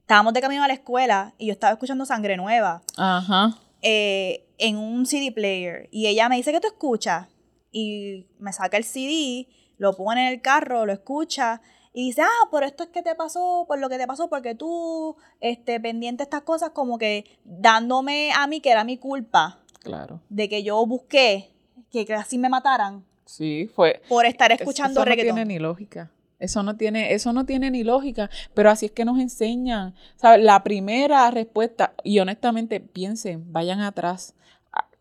Estábamos 0.00 0.34
de 0.34 0.40
camino 0.40 0.62
a 0.64 0.68
la 0.68 0.74
escuela 0.74 1.34
y 1.38 1.46
yo 1.46 1.52
estaba 1.52 1.72
escuchando 1.72 2.04
Sangre 2.04 2.36
Nueva 2.36 2.82
Ajá. 2.96 3.56
Eh, 3.82 4.46
en 4.58 4.76
un 4.78 5.04
CD 5.06 5.32
player. 5.32 5.88
Y 5.90 6.06
ella 6.06 6.28
me 6.28 6.36
dice 6.36 6.52
que 6.52 6.60
tú 6.60 6.68
escuchas. 6.68 7.28
Y 7.70 8.26
me 8.38 8.52
saca 8.52 8.76
el 8.76 8.84
CD, 8.84 9.48
lo 9.78 9.94
pone 9.96 10.26
en 10.26 10.32
el 10.32 10.40
carro, 10.42 10.86
lo 10.86 10.92
escucha. 10.92 11.60
Y 11.94 12.06
dice, 12.06 12.22
ah, 12.22 12.48
por 12.50 12.64
esto 12.64 12.84
es 12.84 12.88
que 12.90 13.02
te 13.02 13.14
pasó, 13.14 13.64
por 13.68 13.78
lo 13.78 13.88
que 13.90 13.98
te 13.98 14.06
pasó, 14.06 14.28
porque 14.30 14.54
tú, 14.54 15.16
este, 15.40 15.78
pendiente 15.80 16.22
de 16.22 16.24
estas 16.24 16.42
cosas, 16.42 16.70
como 16.70 16.96
que 16.98 17.24
dándome 17.44 18.30
a 18.34 18.46
mí 18.46 18.60
que 18.60 18.70
era 18.70 18.82
mi 18.84 18.96
culpa 18.98 19.58
Claro. 19.80 20.20
de 20.30 20.48
que 20.48 20.62
yo 20.62 20.84
busqué 20.86 21.50
que, 21.90 22.06
así 22.14 22.38
me 22.38 22.48
mataran 22.48 23.04
Sí, 23.26 23.70
fue. 23.74 24.00
por 24.08 24.24
estar 24.24 24.50
Es- 24.52 24.60
escuchando 24.60 25.00
eso 25.00 25.04
reggaetón. 25.04 25.30
no 25.30 25.34
tiene 25.36 25.54
ni 25.54 25.58
lógica. 25.58 26.10
Eso 26.42 26.64
no 26.64 26.76
tiene, 26.76 27.14
eso 27.14 27.32
no 27.32 27.46
tiene 27.46 27.70
ni 27.70 27.84
lógica. 27.84 28.28
Pero 28.52 28.70
así 28.70 28.86
es 28.86 28.92
que 28.92 29.04
nos 29.04 29.18
enseñan. 29.20 29.94
¿Sabes? 30.16 30.44
La 30.44 30.64
primera 30.64 31.30
respuesta, 31.30 31.94
y 32.02 32.18
honestamente, 32.18 32.80
piensen, 32.80 33.52
vayan 33.52 33.80
atrás. 33.80 34.34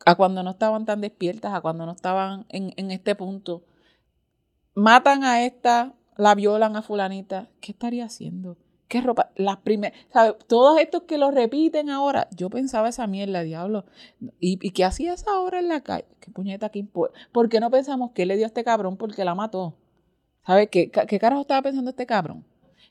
A, 0.06 0.16
cuando 0.16 0.44
no 0.44 0.52
estaban 0.52 0.86
tan 0.86 1.02
despiertas, 1.02 1.54
a 1.54 1.62
cuando 1.62 1.86
no 1.86 1.94
estaban 1.94 2.46
en, 2.50 2.74
en 2.78 2.92
este 2.92 3.16
punto. 3.16 3.64
Matan 4.76 5.24
a 5.24 5.44
esta, 5.44 5.94
la 6.16 6.36
violan 6.36 6.76
a 6.76 6.84
fulanita. 6.84 7.50
¿Qué 7.60 7.72
estaría 7.72 8.06
haciendo? 8.06 8.58
¿Qué 8.88 9.02
ropa? 9.02 9.32
Las 9.36 9.58
primeras, 9.58 9.98
¿sabes? 10.14 10.36
Todos 10.48 10.78
estos 10.80 11.04
que 11.04 11.18
lo 11.18 11.32
repiten 11.32 11.90
ahora, 11.90 12.28
yo 12.36 12.50
pensaba 12.50 12.90
esa 12.90 13.08
mierda, 13.08 13.42
diablo. 13.42 13.86
¿Y, 14.40 14.60
y 14.62 14.72
qué 14.72 14.84
hacías 14.84 15.26
ahora 15.28 15.60
en 15.60 15.70
la 15.70 15.82
calle? 15.82 16.06
¿Qué 16.20 16.30
puñeta 16.30 16.70
que 16.70 16.80
importa? 16.80 17.18
¿Por 17.32 17.50
qué 17.50 17.60
no 17.60 17.72
pensamos 17.72 18.12
que 18.12 18.26
le 18.26 18.36
dio 18.36 18.46
a 18.46 18.48
este 18.48 18.64
cabrón 18.64 18.98
porque 18.98 19.26
la 19.26 19.34
mató? 19.34 19.78
¿Sabes 20.46 20.70
qué, 20.70 20.90
qué 20.90 21.20
carajo 21.20 21.42
estaba 21.42 21.62
pensando 21.62 21.92
este 21.92 22.06
cabrón? 22.06 22.46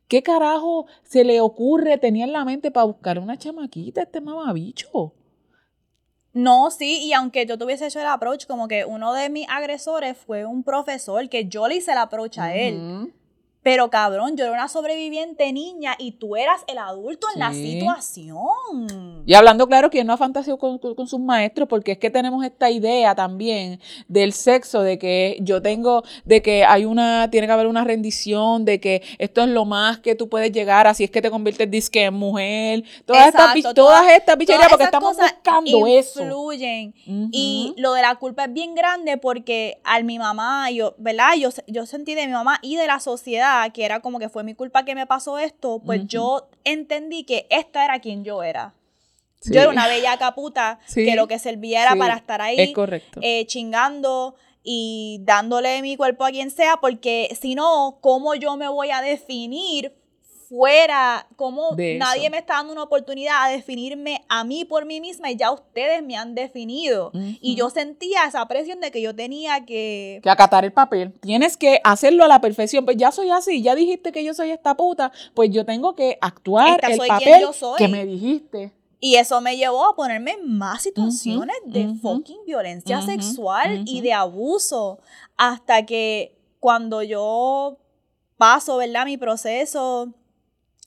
¿Qué 0.08 0.22
carajo 0.22 0.86
se 1.02 1.24
le 1.24 1.40
ocurre, 1.40 1.98
tenía 1.98 2.24
en 2.24 2.32
la 2.32 2.44
mente 2.44 2.70
para 2.70 2.84
buscar 2.84 3.18
una 3.18 3.36
chamaquita, 3.36 4.02
este 4.02 4.20
mamabicho? 4.20 5.14
No, 6.32 6.70
sí, 6.70 7.04
y 7.04 7.12
aunque 7.12 7.44
yo 7.46 7.58
tuviese 7.58 7.86
hecho 7.86 8.00
el 8.00 8.06
approach, 8.06 8.46
como 8.46 8.68
que 8.68 8.84
uno 8.84 9.12
de 9.12 9.30
mis 9.30 9.48
agresores 9.48 10.16
fue 10.16 10.44
un 10.44 10.62
profesor 10.62 11.28
que 11.28 11.46
yo 11.46 11.66
le 11.66 11.76
hice 11.76 11.92
el 11.92 11.98
approach 11.98 12.38
a 12.38 12.54
él. 12.54 13.12
Pero 13.62 13.90
cabrón, 13.90 14.36
yo 14.38 14.44
era 14.44 14.54
una 14.54 14.68
sobreviviente 14.68 15.52
niña 15.52 15.94
y 15.98 16.12
tú 16.12 16.34
eras 16.34 16.62
el 16.66 16.78
adulto 16.78 17.26
en 17.34 17.40
la 17.40 17.52
situación. 17.52 19.22
Y 19.26 19.34
hablando 19.34 19.66
claro, 19.66 19.90
que 19.90 20.02
no 20.02 20.14
ha 20.14 20.16
fantaseado 20.16 20.58
con, 20.58 20.80
sus 21.06 21.20
maestros, 21.20 21.68
porque 21.68 21.92
es 21.92 21.98
que 21.98 22.08
tenemos 22.08 22.42
esta 22.42 22.70
idea 22.70 23.14
también 23.14 23.78
del 24.08 24.32
sexo, 24.32 24.80
de 24.80 24.98
que 24.98 25.36
yo 25.42 25.60
tengo, 25.60 26.04
de 26.24 26.40
que 26.40 26.64
hay 26.64 26.86
una, 26.86 27.30
tiene 27.30 27.46
que 27.46 27.52
haber 27.52 27.66
una 27.66 27.84
rendición, 27.84 28.64
de 28.64 28.80
que 28.80 29.02
esto 29.18 29.42
es 29.42 29.48
lo 29.48 29.66
más 29.66 29.98
que 29.98 30.14
tú 30.14 30.30
puedes 30.30 30.52
llegar, 30.52 30.86
así 30.86 31.04
es 31.04 31.10
que 31.10 31.20
te 31.20 31.30
conviertes 31.30 31.70
disque 31.70 32.04
en 32.04 32.14
mujer, 32.14 32.84
todas 33.04 33.28
estas, 33.28 33.56
Exacto, 33.56 33.74
todas 33.74 34.00
todas- 34.00 34.16
estas 34.16 34.38
bicherías, 34.38 34.68
porque 34.68 34.84
estamos 34.84 35.16
buscando 35.16 35.86
eso. 35.86 36.22
influyen. 36.22 36.94
Ujú. 37.06 37.28
Y 37.30 37.74
lo 37.76 37.92
de 37.92 38.02
la 38.02 38.14
culpa 38.14 38.44
es 38.44 38.52
bien 38.54 38.74
grande 38.74 39.18
porque 39.18 39.80
al 39.84 40.04
mi 40.04 40.18
mamá, 40.18 40.70
yo, 40.70 40.94
¿verdad? 40.96 41.34
Yo, 41.38 41.50
yo 41.66 41.84
sentí 41.84 42.14
de 42.14 42.26
mi 42.26 42.32
mamá 42.32 42.58
y 42.62 42.76
de 42.76 42.86
la 42.86 43.00
sociedad 43.00 43.49
que 43.72 43.84
era 43.84 44.00
como 44.00 44.18
que 44.18 44.28
fue 44.28 44.42
mi 44.44 44.54
culpa 44.54 44.84
que 44.84 44.94
me 44.94 45.06
pasó 45.06 45.38
esto, 45.38 45.80
pues 45.84 46.06
yo 46.06 46.48
entendí 46.64 47.24
que 47.24 47.46
esta 47.50 47.84
era 47.84 48.00
quien 48.00 48.24
yo 48.24 48.42
era. 48.42 48.74
Sí. 49.40 49.54
Yo 49.54 49.60
era 49.60 49.70
una 49.70 49.86
bella 49.86 50.18
caputa 50.18 50.80
Sí, 50.86 51.04
que 51.04 51.16
lo 51.16 51.26
que 51.26 51.38
servía 51.38 51.82
era 51.82 51.92
sí, 51.92 51.98
para 51.98 52.14
estar 52.16 52.42
ahí 52.42 52.56
Es 52.58 52.72
correcto. 52.74 53.20
eh, 53.22 53.46
chingando, 53.46 54.34
y 54.62 55.20
dándole 55.22 55.80
mi 55.82 55.96
cuerpo 55.96 56.24
a 56.24 56.30
quien 56.30 56.50
sea, 56.50 56.76
porque 56.80 57.34
si 57.40 57.54
no, 57.54 57.98
¿cómo 58.00 58.34
yo 58.34 58.56
me 58.56 58.68
voy 58.68 58.90
a 58.90 59.00
definir 59.00 59.94
fuera? 60.50 61.28
¿Cómo 61.36 61.76
De 61.76 61.96
nadie 61.96 62.28
me 62.28 62.38
está 62.38 62.54
dando 62.54 62.72
una 62.72 62.82
oportunidad 62.82 63.44
a 63.44 63.48
definirme 63.48 64.24
a 64.28 64.42
mí 64.42 64.64
por 64.64 64.84
mí 64.84 65.00
misma 65.00 65.30
y 65.30 65.36
ya 65.36 65.52
ustedes 65.52 66.02
me 66.02 66.16
han 66.16 66.34
definido? 66.34 67.12
Y 67.40 67.54
yo 67.54 67.70
sentía 67.70 68.24
esa 68.26 68.46
presión 68.48 68.80
de 68.80 68.90
que 68.90 69.00
yo 69.00 69.14
tenía 69.14 69.64
que... 69.64 70.20
que 70.22 70.28
acatar 70.28 70.64
el 70.64 70.72
papel. 70.72 71.12
Tienes 71.20 71.56
que 71.56 71.80
hacerlo 71.84 72.24
a 72.24 72.28
la 72.28 72.40
perfección. 72.40 72.84
Pues 72.84 72.96
ya 72.96 73.12
soy 73.12 73.30
así, 73.30 73.62
ya 73.62 73.76
dijiste 73.76 74.10
que 74.10 74.24
yo 74.24 74.34
soy 74.34 74.50
esta 74.50 74.76
puta, 74.76 75.12
pues 75.34 75.50
yo 75.50 75.64
tengo 75.64 75.94
que 75.94 76.18
actuar 76.20 76.80
Esta 76.80 76.88
el 76.88 76.96
soy 76.96 77.08
quien 77.08 77.18
papel 77.18 77.40
yo 77.40 77.52
soy. 77.52 77.78
que 77.78 77.88
me 77.88 78.04
dijiste. 78.04 78.72
Y 78.98 79.14
eso 79.14 79.40
me 79.40 79.56
llevó 79.56 79.86
a 79.86 79.94
ponerme 79.94 80.32
en 80.32 80.58
más 80.58 80.82
situaciones 80.82 81.56
de 81.64 81.94
fucking 82.02 82.44
violencia 82.44 83.00
sexual 83.00 83.84
y 83.86 84.00
de 84.02 84.12
abuso. 84.12 84.98
Hasta 85.38 85.86
que 85.86 86.36
cuando 86.58 87.02
yo 87.02 87.78
paso, 88.36 88.76
¿verdad? 88.76 89.06
Mi 89.06 89.16
proceso. 89.16 90.12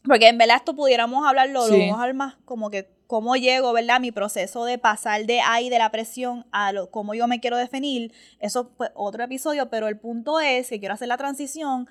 Porque 0.05 0.27
en 0.27 0.37
verdad 0.37 0.57
esto 0.57 0.75
pudiéramos 0.75 1.25
hablarlo, 1.25 1.67
lo 1.67 1.73
Sí. 1.73 1.79
vamos 1.79 1.97
a 1.99 2.01
hablar 2.01 2.15
más 2.15 2.35
como 2.45 2.69
que 2.69 2.91
cómo 3.07 3.35
llego, 3.35 3.71
¿verdad? 3.73 3.99
Mi 3.99 4.11
proceso 4.11 4.65
de 4.65 4.77
pasar 4.77 5.25
de 5.25 5.39
ahí, 5.41 5.69
de 5.69 5.77
la 5.77 5.91
presión, 5.91 6.45
a 6.51 6.71
lo, 6.71 6.89
cómo 6.89 7.13
yo 7.13 7.27
me 7.27 7.39
quiero 7.39 7.57
definir. 7.57 8.11
Eso 8.39 8.71
fue 8.75 8.89
otro 8.95 9.23
episodio, 9.23 9.69
pero 9.69 9.87
el 9.87 9.99
punto 9.99 10.39
es 10.39 10.69
que 10.69 10.79
quiero 10.79 10.95
hacer 10.95 11.07
la 11.07 11.17
transición 11.17 11.87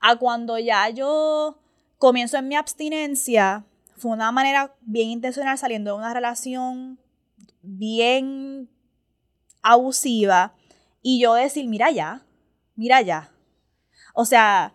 a 0.00 0.16
cuando 0.16 0.58
ya 0.58 0.88
yo 0.88 1.58
comienzo 1.98 2.36
en 2.38 2.48
mi 2.48 2.56
abstinencia. 2.56 3.64
Fue 3.96 4.10
una 4.10 4.32
manera 4.32 4.74
bien 4.80 5.10
intencional 5.10 5.58
saliendo 5.58 5.92
de 5.92 5.98
una 5.98 6.14
relación 6.14 6.98
bien 7.60 8.68
abusiva 9.62 10.54
y 11.02 11.20
yo 11.20 11.34
decir, 11.34 11.68
mira 11.68 11.90
ya, 11.90 12.22
mira 12.74 13.00
ya. 13.02 13.30
O 14.14 14.24
sea, 14.24 14.72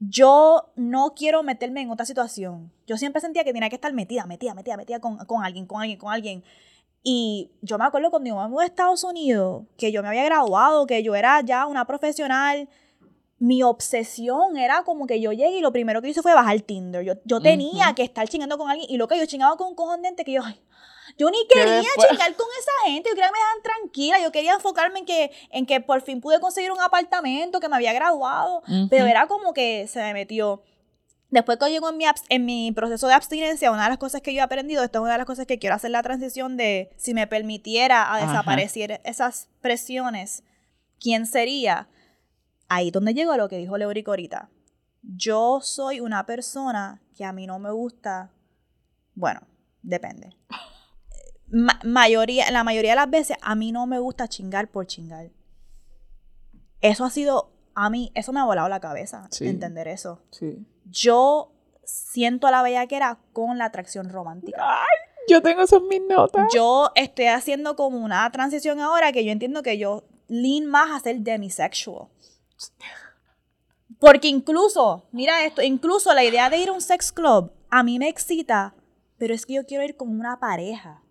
yo 0.00 0.70
no 0.76 1.14
quiero 1.14 1.42
meterme 1.42 1.82
en 1.82 1.90
otra 1.90 2.06
situación. 2.06 2.72
Yo 2.86 2.96
siempre 2.96 3.20
sentía 3.20 3.44
que 3.44 3.52
tenía 3.52 3.68
que 3.68 3.74
estar 3.74 3.92
metida, 3.92 4.26
metida, 4.26 4.54
metida, 4.54 4.76
metida 4.76 5.00
con, 5.00 5.16
con 5.18 5.44
alguien, 5.44 5.66
con 5.66 5.80
alguien, 5.80 5.98
con 5.98 6.12
alguien. 6.12 6.44
Y 7.02 7.50
yo 7.62 7.78
me 7.78 7.84
acuerdo 7.84 8.10
cuando 8.10 8.28
yo 8.28 8.36
me 8.36 8.48
mudé 8.48 8.64
a 8.64 8.66
Estados 8.66 9.02
Unidos, 9.04 9.64
que 9.76 9.92
yo 9.92 10.02
me 10.02 10.08
había 10.08 10.24
graduado, 10.24 10.86
que 10.86 11.02
yo 11.02 11.14
era 11.14 11.40
ya 11.40 11.66
una 11.66 11.84
profesional. 11.84 12.68
Mi 13.38 13.62
obsesión 13.62 14.56
era 14.56 14.82
como 14.82 15.06
que 15.06 15.20
yo 15.20 15.32
llegué 15.32 15.58
y 15.58 15.60
lo 15.60 15.72
primero 15.72 16.02
que 16.02 16.08
hice 16.08 16.22
fue 16.22 16.34
bajar 16.34 16.60
Tinder. 16.60 17.04
Yo, 17.04 17.14
yo 17.24 17.40
tenía 17.40 17.94
que 17.94 18.02
estar 18.02 18.28
chingando 18.28 18.58
con 18.58 18.68
alguien 18.68 18.90
y 18.90 18.96
lo 18.96 19.06
que 19.08 19.16
yo 19.16 19.26
chingaba 19.26 19.56
con 19.56 19.68
un 19.68 19.74
cojón 19.74 20.02
de 20.02 20.08
gente 20.08 20.24
que 20.24 20.32
yo, 20.32 20.42
ay, 20.44 20.60
yo 21.18 21.30
ni 21.30 21.46
Que 21.48 21.58
quería 21.58 21.88
chingar 22.08 22.34
con 22.36 22.46
esa 22.60 22.70
gente, 22.86 23.08
yo 23.10 23.14
quería 23.16 23.26
que 23.26 23.32
me 23.32 23.38
dejaran 23.38 23.62
tranquila, 23.62 24.20
yo 24.20 24.32
quería 24.32 24.52
enfocarme 24.54 25.00
en 25.00 25.04
que, 25.04 25.30
en 25.50 25.66
que 25.66 25.80
por 25.80 26.00
fin 26.00 26.20
pude 26.20 26.40
conseguir 26.40 26.70
un 26.70 26.80
apartamento, 26.80 27.58
que 27.58 27.68
me 27.68 27.74
había 27.76 27.92
graduado, 27.92 28.62
pero 28.88 29.04
Ujú. 29.04 29.10
era 29.10 29.26
como 29.26 29.52
que 29.52 29.86
se 29.88 30.00
me 30.00 30.12
metió. 30.12 30.62
Después 31.30 31.58
que 31.58 31.68
llego 31.68 31.90
en 31.90 31.96
mi, 31.98 32.04
en 32.28 32.44
mi 32.46 32.72
proceso 32.72 33.06
de 33.08 33.14
abstinencia, 33.14 33.70
una 33.70 33.82
de 33.82 33.88
las 33.90 33.98
cosas 33.98 34.22
que 34.22 34.32
yo 34.32 34.38
he 34.38 34.42
aprendido, 34.42 34.82
esto 34.82 34.98
es 34.98 35.02
una 35.02 35.12
de 35.12 35.18
las 35.18 35.26
cosas 35.26 35.46
que 35.46 35.58
quiero 35.58 35.74
hacer 35.74 35.90
la 35.90 36.02
transición 36.02 36.56
de 36.56 36.90
si 36.96 37.12
me 37.12 37.26
permitiera 37.26 38.04
a 38.04 38.16
Ajá. 38.16 38.26
desaparecer 38.26 39.00
esas 39.04 39.48
presiones, 39.60 40.44
¿quién 41.00 41.26
sería? 41.26 41.88
Ahí 42.68 42.90
donde 42.90 43.12
llegó 43.12 43.36
lo 43.36 43.48
que 43.48 43.58
dijo 43.58 43.76
Leorico 43.76 44.12
ahorita. 44.12 44.50
Yo 45.02 45.60
soy 45.62 46.00
una 46.00 46.24
persona 46.26 47.02
que 47.16 47.24
a 47.24 47.32
mí 47.32 47.46
no 47.46 47.58
me 47.58 47.72
gusta, 47.72 48.30
bueno, 49.14 49.40
depende. 49.82 50.34
Ma- 51.50 51.80
mayoría, 51.84 52.50
la 52.50 52.64
mayoría 52.64 52.92
de 52.92 52.96
las 52.96 53.10
veces 53.10 53.36
a 53.42 53.54
mí 53.54 53.72
no 53.72 53.86
me 53.86 53.98
gusta 53.98 54.28
chingar 54.28 54.68
por 54.68 54.86
chingar. 54.86 55.30
Eso 56.80 57.04
ha 57.04 57.10
sido, 57.10 57.50
a 57.74 57.90
mí, 57.90 58.12
eso 58.14 58.32
me 58.32 58.40
ha 58.40 58.44
volado 58.44 58.68
la 58.68 58.80
cabeza, 58.80 59.26
Sí. 59.30 59.46
entender 59.48 59.88
eso. 59.88 60.22
Sí. 60.30 60.64
Yo 60.84 61.52
siento 61.84 62.50
la 62.50 62.62
bellaquera 62.62 63.18
con 63.32 63.58
la 63.58 63.64
atracción 63.66 64.10
romántica. 64.10 64.62
Yo 65.28 65.42
tengo 65.42 65.62
esas 65.62 65.82
mis 65.82 66.00
notas. 66.08 66.48
Yo 66.54 66.90
estoy 66.94 67.26
haciendo 67.26 67.76
como 67.76 67.98
una 67.98 68.30
transición 68.30 68.80
ahora 68.80 69.12
que 69.12 69.24
yo 69.24 69.32
entiendo 69.32 69.62
que 69.62 69.78
yo 69.78 70.04
lean 70.28 70.66
más 70.66 70.90
a 70.90 71.00
ser 71.00 71.20
demisexual. 71.20 72.08
Porque 73.98 74.28
incluso, 74.28 75.08
mira 75.12 75.44
esto, 75.44 75.62
incluso 75.62 76.12
la 76.14 76.24
idea 76.24 76.48
de 76.50 76.58
ir 76.58 76.68
a 76.68 76.72
un 76.72 76.80
sex 76.80 77.10
club 77.12 77.52
a 77.70 77.82
mí 77.82 77.98
me 77.98 78.08
excita, 78.08 78.74
pero 79.18 79.34
es 79.34 79.44
que 79.44 79.54
yo 79.54 79.66
quiero 79.66 79.84
ir 79.84 79.96
con 79.96 80.08
una 80.08 80.38
pareja. 80.38 81.02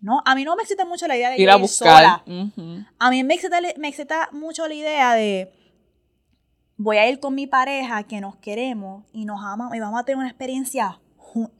¿No? 0.00 0.22
A 0.24 0.34
mí 0.34 0.44
no 0.44 0.54
me 0.56 0.62
excita 0.62 0.84
mucho 0.84 1.06
la 1.08 1.16
idea 1.16 1.30
de 1.30 1.40
Ir 1.40 1.50
a 1.50 1.56
buscar. 1.56 2.22
sola. 2.24 2.24
A 2.98 3.10
mí 3.10 3.24
me 3.24 3.34
excita, 3.34 3.58
me 3.78 3.88
excita 3.88 4.28
mucho 4.32 4.68
la 4.68 4.74
idea 4.74 5.14
de 5.14 5.52
voy 6.76 6.96
a 6.98 7.08
ir 7.08 7.18
con 7.18 7.34
mi 7.34 7.46
pareja 7.46 8.04
que 8.04 8.20
nos 8.20 8.36
queremos 8.36 9.04
y 9.12 9.24
nos 9.24 9.40
amamos 9.42 9.74
y 9.74 9.80
vamos 9.80 10.00
a 10.00 10.04
tener 10.04 10.18
una 10.18 10.28
experiencia. 10.28 11.00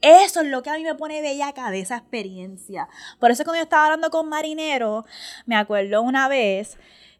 Eso 0.01 0.41
es 0.41 0.47
lo 0.47 0.63
que 0.63 0.69
a 0.69 0.77
mí 0.77 0.83
me 0.83 0.95
pone 0.95 1.21
bellaca 1.21 1.69
de 1.69 1.81
esa 1.81 1.97
experiencia. 1.97 2.87
Por 3.19 3.29
eso 3.31 3.43
cuando 3.43 3.59
yo 3.59 3.63
estaba 3.63 3.85
hablando 3.85 4.09
con 4.09 4.27
Marinero, 4.27 5.05
me 5.45 5.55
acuerdo 5.55 6.01
una 6.01 6.27
vez 6.27 6.77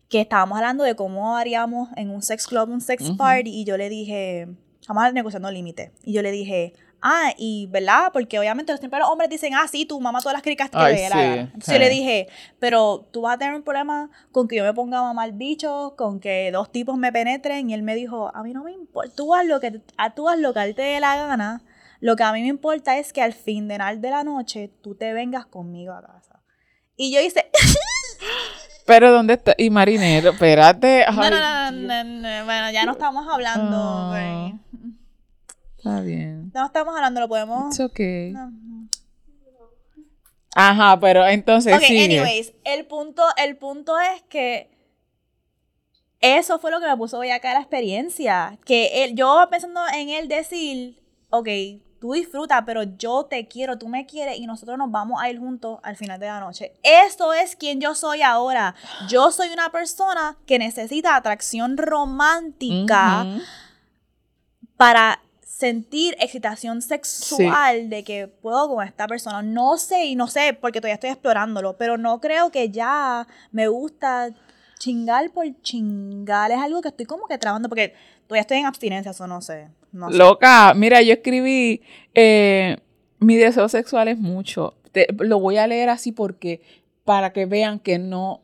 que 0.10 0.22
estábamos 0.22 0.58
hablando 0.58 0.84
de 0.84 0.96
cómo 0.96 1.38
haríamos 1.38 1.90
en 1.96 2.10
un 2.10 2.24
sex 2.24 2.48
club, 2.48 2.70
un 2.70 2.82
sex 2.82 3.12
party, 3.12 3.52
y 3.52 3.64
yo 3.66 3.78
le 3.78 3.90
dije, 3.90 4.48
estamos 4.82 5.14
negociando 5.14 5.52
límite, 5.52 5.92
y 6.04 6.14
yo 6.14 6.24
le 6.24 6.32
dije, 6.32 6.74
ah, 7.02 7.34
y 7.38 7.68
¿verdad? 7.68 8.10
Porque 8.14 8.38
obviamente 8.40 8.72
los 8.72 8.82
hombres 9.10 9.30
dicen, 9.30 9.54
ah, 9.56 9.68
sí, 9.68 9.86
tu 9.86 10.00
mamá 10.00 10.20
todas 10.20 10.34
las 10.34 10.42
cricas 10.44 10.70
que 10.70 10.78
Ay, 10.78 10.94
la 10.94 10.98
sí, 10.98 11.04
gana. 11.10 11.34
Entonces 11.42 11.74
yo 11.74 11.80
le 11.80 11.90
sí. 11.90 11.96
dije, 11.98 12.28
pero 12.60 13.08
tú 13.12 13.22
vas 13.22 13.36
a 13.36 13.38
tener 13.38 13.56
un 13.56 13.64
problema 13.64 14.10
con 14.32 14.48
que 14.48 14.56
yo 14.58 14.64
me 14.64 14.74
ponga 14.74 15.00
a 15.00 15.04
mamar 15.04 15.32
bichos, 15.34 15.94
con 15.94 16.20
que 16.20 16.52
dos 16.52 16.72
tipos 16.72 16.98
me 16.98 17.12
penetren, 17.12 17.70
y 17.70 17.74
él 17.74 17.84
me 17.84 17.96
dijo, 17.96 18.32
a 18.36 18.44
mí 18.44 18.54
no 18.54 18.64
me 18.64 18.72
importa, 18.72 19.12
tú 19.16 19.34
haz 19.36 19.46
lo 19.46 19.60
que, 19.60 19.82
a- 19.98 20.14
tú 20.14 20.28
haz 20.30 20.38
lo 20.40 20.54
que 20.54 20.60
a 20.60 20.66
ti 20.66 20.74
te 20.74 20.82
dé 20.82 21.00
la 21.00 21.16
gana, 21.18 21.64
lo 22.02 22.16
que 22.16 22.24
a 22.24 22.32
mí 22.34 22.42
me 22.42 22.48
importa 22.48 22.98
es 22.98 23.12
que 23.14 23.22
al 23.22 23.34
final 23.34 24.02
de 24.02 24.10
la 24.10 24.24
noche 24.24 24.72
tú 24.82 24.96
te 24.96 25.12
vengas 25.14 25.46
conmigo 25.46 25.94
a 25.94 26.02
casa. 26.02 26.42
Y 26.96 27.14
yo 27.14 27.22
hice, 27.22 27.50
Pero 28.86 29.12
¿dónde 29.12 29.34
está? 29.36 29.54
Y 29.58 29.70
marinero, 29.70 30.32
espérate. 30.32 31.06
no, 31.12 31.22
Ay, 31.22 31.30
no, 31.30 31.40
no, 31.40 31.72
Dios. 31.72 31.84
no, 31.88 32.04
no, 32.40 32.46
bueno, 32.46 32.72
ya 32.72 32.86
no 32.86 32.94
estamos 32.94 33.28
hablando, 33.32 33.78
Ah. 33.78 34.52
Está 35.90 36.02
bien. 36.02 36.52
No 36.54 36.66
estamos 36.66 36.96
hablando, 36.96 37.20
lo 37.20 37.28
podemos... 37.28 37.68
It's 37.68 37.80
okay. 37.80 38.32
No. 38.32 38.52
Ajá, 40.56 41.00
pero 41.00 41.26
entonces 41.28 41.76
Ok, 41.76 41.84
sigue. 41.84 42.20
anyways, 42.20 42.54
el 42.64 42.86
punto, 42.86 43.24
el 43.38 43.56
punto 43.58 44.00
es 44.00 44.24
que 44.24 44.70
eso 46.20 46.60
fue 46.60 46.72
lo 46.72 46.80
que 46.80 46.88
me 46.88 46.98
puso 46.98 47.22
acá 47.22 47.54
la 47.54 47.60
experiencia. 47.60 48.58
Que 48.66 49.04
él, 49.04 49.16
yo 49.16 49.48
pensando 49.50 49.82
en 49.94 50.10
él 50.10 50.28
decir, 50.28 51.02
ok, 51.30 51.48
tú 52.00 52.14
disfruta, 52.14 52.66
pero 52.66 52.84
yo 52.84 53.26
te 53.26 53.48
quiero, 53.48 53.78
tú 53.78 53.88
me 53.88 54.06
quieres 54.06 54.38
y 54.38 54.48
nosotros 54.48 54.78
nos 54.78 54.92
vamos 54.92 55.22
a 55.22 55.30
ir 55.30 55.40
juntos 55.40 55.80
al 55.84 55.96
final 55.96 56.20
de 56.20 56.28
la 56.28 56.40
noche. 56.40 56.74
Esto 56.84 57.34
es 57.34 57.56
quien 57.56 57.80
yo 57.80 57.94
soy 57.94 58.22
ahora. 58.22 58.76
Yo 59.08 59.32
soy 59.32 59.50
una 59.50 59.72
persona 59.72 60.38
que 60.46 60.60
necesita 60.60 61.16
atracción 61.16 61.78
romántica 61.78 63.26
para 64.78 65.22
sentir 65.60 66.16
excitación 66.22 66.82
sexual 66.82 67.90
de 67.90 68.06
que 68.06 68.28
puedo 68.28 68.70
con 68.74 68.88
esta 68.88 69.08
persona. 69.08 69.42
No 69.42 69.78
sé, 69.78 70.06
y 70.06 70.16
no 70.16 70.28
sé, 70.28 70.58
porque 70.60 70.80
todavía 70.80 70.94
estoy 70.94 71.10
explorándolo, 71.10 71.76
pero 71.76 71.98
no 71.98 72.22
creo 72.22 72.50
que 72.50 72.70
ya 72.70 73.28
me 73.52 73.68
gusta 73.68 74.30
chingar 74.80 75.30
por 75.32 75.46
chingar. 75.62 76.52
Es 76.52 76.60
algo 76.60 76.82
que 76.82 76.88
estoy 76.88 77.06
como 77.06 77.28
que 77.28 77.38
trabajando, 77.38 77.68
porque 77.68 77.94
todavía 78.26 78.42
estoy 78.42 78.60
en 78.60 78.68
abstinencia, 78.68 79.12
eso 79.12 79.28
no 79.28 79.42
sé. 79.42 79.68
No 79.92 80.10
sé. 80.10 80.18
Loca, 80.18 80.74
mira, 80.76 81.02
yo 81.02 81.12
escribí, 81.12 81.82
eh, 82.14 82.78
mi 83.20 83.36
deseo 83.36 83.68
sexual 83.68 84.08
es 84.08 84.18
mucho. 84.18 84.76
Te- 84.94 85.08
lo 85.18 85.42
voy 85.42 85.58
a 85.58 85.68
leer 85.68 85.90
así 85.90 86.14
porque, 86.14 86.62
para 87.04 87.34
que 87.34 87.46
vean 87.46 87.80
que 87.80 88.00
no, 88.00 88.40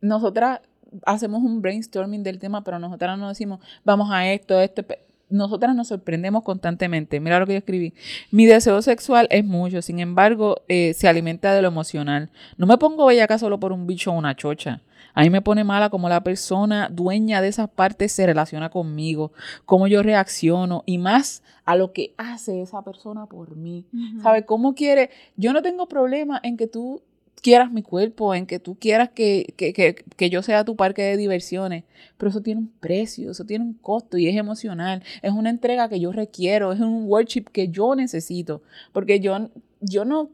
nosotras 0.00 0.60
hacemos 1.06 1.40
un 1.44 1.62
brainstorming 1.62 2.24
del 2.24 2.40
tema, 2.40 2.64
pero 2.64 2.80
nosotras 2.80 3.16
no 3.16 3.28
decimos, 3.28 3.60
vamos 3.84 4.08
a 4.10 4.28
esto, 4.32 4.60
esto. 4.60 4.82
Nosotras 5.30 5.74
nos 5.74 5.88
sorprendemos 5.88 6.42
constantemente. 6.42 7.20
Mira 7.20 7.38
lo 7.38 7.46
que 7.46 7.52
yo 7.52 7.58
escribí. 7.58 7.94
Mi 8.30 8.46
deseo 8.46 8.80
sexual 8.82 9.28
es 9.30 9.44
mucho, 9.44 9.82
sin 9.82 10.00
embargo, 10.00 10.62
eh, 10.68 10.94
se 10.94 11.08
alimenta 11.08 11.52
de 11.52 11.62
lo 11.62 11.68
emocional. 11.68 12.30
No 12.56 12.66
me 12.66 12.78
pongo 12.78 13.06
bellaca 13.06 13.38
solo 13.38 13.60
por 13.60 13.72
un 13.72 13.86
bicho 13.86 14.10
o 14.10 14.14
una 14.14 14.34
chocha. 14.34 14.80
A 15.14 15.22
mí 15.22 15.30
me 15.30 15.42
pone 15.42 15.64
mala 15.64 15.90
como 15.90 16.08
la 16.08 16.22
persona 16.22 16.88
dueña 16.90 17.40
de 17.40 17.48
esas 17.48 17.68
partes 17.68 18.12
se 18.12 18.26
relaciona 18.26 18.70
conmigo, 18.70 19.32
cómo 19.64 19.88
yo 19.88 20.02
reacciono 20.02 20.84
y 20.86 20.98
más 20.98 21.42
a 21.64 21.76
lo 21.76 21.92
que 21.92 22.14
hace 22.16 22.62
esa 22.62 22.82
persona 22.82 23.26
por 23.26 23.56
mí. 23.56 23.84
Ujú. 23.92 24.22
¿Sabes 24.22 24.44
cómo 24.46 24.74
quiere? 24.74 25.10
Yo 25.36 25.52
no 25.52 25.60
tengo 25.60 25.88
problema 25.88 26.40
en 26.42 26.56
que 26.56 26.66
tú 26.66 27.02
quieras 27.42 27.70
mi 27.72 27.82
cuerpo, 27.82 28.34
en 28.34 28.46
que 28.46 28.58
tú 28.58 28.76
quieras 28.78 29.10
que, 29.10 29.54
que, 29.56 29.72
que, 29.72 29.94
que 29.94 30.30
yo 30.30 30.42
sea 30.42 30.64
tu 30.64 30.76
parque 30.76 31.02
de 31.02 31.16
diversiones, 31.16 31.84
pero 32.16 32.30
eso 32.30 32.42
tiene 32.42 32.60
un 32.60 32.68
precio, 32.68 33.30
eso 33.30 33.44
tiene 33.44 33.64
un 33.64 33.74
costo 33.74 34.18
y 34.18 34.28
es 34.28 34.36
emocional, 34.36 35.02
es 35.22 35.32
una 35.32 35.50
entrega 35.50 35.88
que 35.88 36.00
yo 36.00 36.12
requiero, 36.12 36.72
es 36.72 36.80
un 36.80 37.04
worship 37.06 37.44
que 37.52 37.68
yo 37.68 37.94
necesito, 37.94 38.62
porque 38.92 39.20
yo, 39.20 39.50
yo 39.80 40.04
no, 40.04 40.30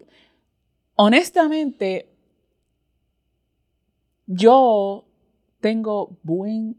honestamente, 0.96 2.08
yo 4.26 5.04
tengo 5.60 6.16
buen 6.22 6.76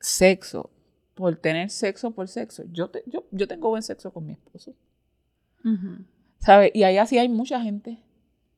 sexo 0.00 0.70
por 1.14 1.36
tener 1.36 1.70
sexo 1.70 2.12
por 2.12 2.28
sexo. 2.28 2.64
Yo, 2.72 2.90
te- 2.90 3.02
yo, 3.06 3.24
yo 3.30 3.48
tengo 3.48 3.68
buen 3.68 3.82
sexo 3.82 4.12
con 4.12 4.26
mi 4.26 4.32
esposo. 4.32 4.74
¿Sabes? 6.38 6.70
Y 6.74 6.84
ahí 6.84 6.96
así 6.98 7.18
hay 7.18 7.28
mucha 7.28 7.60
gente. 7.60 7.98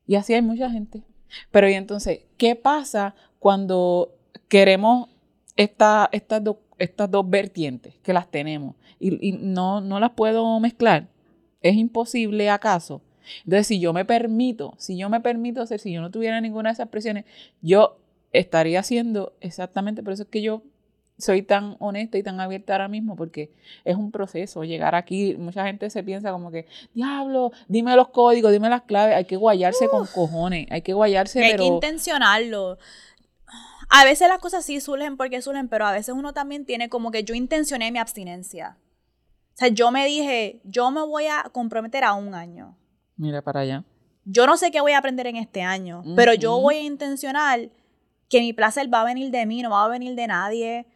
Y 0.06 0.16
así 0.16 0.35
hay 0.35 0.42
mucha 0.42 0.70
gente. 0.70 1.02
Pero 1.50 1.68
y 1.68 1.74
entonces, 1.74 2.20
¿qué 2.36 2.56
pasa 2.56 3.14
cuando 3.38 4.14
queremos 4.48 5.08
esta- 5.56 6.08
estas, 6.12 6.42
do- 6.44 6.60
estas 6.78 7.10
dos 7.10 7.28
vertientes 7.28 7.94
que 8.02 8.12
las 8.12 8.30
tenemos 8.30 8.74
y, 8.98 9.28
y 9.28 9.32
no, 9.32 9.80
no 9.80 10.00
las 10.00 10.10
puedo 10.10 10.58
mezclar? 10.60 11.08
¿Es 11.62 11.74
imposible 11.76 12.48
acaso? 12.50 13.02
Entonces, 13.44 13.66
si 13.66 13.80
yo 13.80 13.92
me 13.92 14.04
permito, 14.04 14.74
si 14.78 14.96
yo 14.96 15.08
me 15.10 15.20
permito 15.20 15.60
hacer, 15.62 15.78
si 15.80 15.92
yo 15.92 16.00
no 16.00 16.10
tuviera 16.10 16.40
ninguna 16.40 16.70
de 16.70 16.74
esas 16.74 16.88
presiones, 16.88 17.24
yo 17.62 17.98
estaría 18.32 18.80
haciendo 18.80 19.34
exactamente, 19.40 20.02
por 20.02 20.12
eso 20.12 20.22
es 20.24 20.28
que 20.28 20.42
yo 20.42 20.62
soy 21.20 21.42
tan 21.42 21.76
honesta 21.78 22.18
y 22.18 22.22
tan 22.22 22.40
abierta 22.40 22.74
ahora 22.74 22.88
mismo, 22.88 23.16
porque 23.16 23.52
es 23.85 23.96
un 23.96 24.11
proceso 24.11 24.64
llegar 24.64 24.94
aquí. 24.94 25.37
Mucha 25.38 25.64
gente 25.66 25.88
se 25.90 26.02
piensa 26.02 26.33
como 26.33 26.50
que, 26.50 26.66
diablo, 26.94 27.52
dime 27.68 27.94
los 27.96 28.09
códigos, 28.09 28.52
dime 28.52 28.68
las 28.68 28.83
claves. 28.83 29.16
Hay 29.16 29.24
que 29.24 29.37
guayarse 29.37 29.88
con 29.88 30.06
cojones, 30.06 30.66
hay 30.70 30.83
que 30.83 30.92
guayarse, 30.92 31.42
hay 31.42 31.52
pero... 31.52 31.62
que 31.62 31.68
intencionarlo. 31.68 32.78
A 33.88 34.04
veces 34.04 34.28
las 34.28 34.38
cosas 34.38 34.64
sí 34.64 34.80
surgen 34.80 35.16
porque 35.16 35.42
surgen, 35.42 35.68
pero 35.68 35.85
a 35.85 35.92
veces 35.92 36.14
uno 36.14 36.33
también 36.33 36.64
tiene 36.64 36.88
como 36.88 37.11
que 37.11 37.24
yo 37.24 37.35
intencioné 37.35 37.90
mi 37.90 37.98
abstinencia. 37.98 38.78
O 39.54 39.56
sea, 39.56 39.68
yo 39.68 39.90
me 39.90 40.06
dije, 40.06 40.61
yo 40.64 40.90
me 40.90 41.02
voy 41.02 41.26
a 41.26 41.50
comprometer 41.52 42.04
a 42.04 42.14
un 42.14 42.35
año. 42.35 42.78
Mira 43.16 43.42
para 43.42 43.61
allá. 43.61 43.85
Yo 44.24 44.46
no 44.46 44.56
sé 44.56 44.70
qué 44.70 44.80
voy 44.80 44.92
a 44.92 44.98
aprender 44.98 45.26
en 45.26 45.37
este 45.37 45.62
año, 45.62 46.02
pero 46.14 46.35
yo 46.35 46.61
voy 46.61 46.76
a 46.76 46.83
intencionar 46.83 47.68
que 48.28 48.40
mi 48.40 48.52
placer 48.52 48.92
va 48.92 49.00
a 49.00 49.04
venir 49.04 49.30
de 49.30 49.44
mí, 49.44 49.61
no 49.61 49.70
va 49.70 49.85
a 49.85 49.88
venir 49.88 50.14
de 50.14 50.26
nadie. 50.28 50.87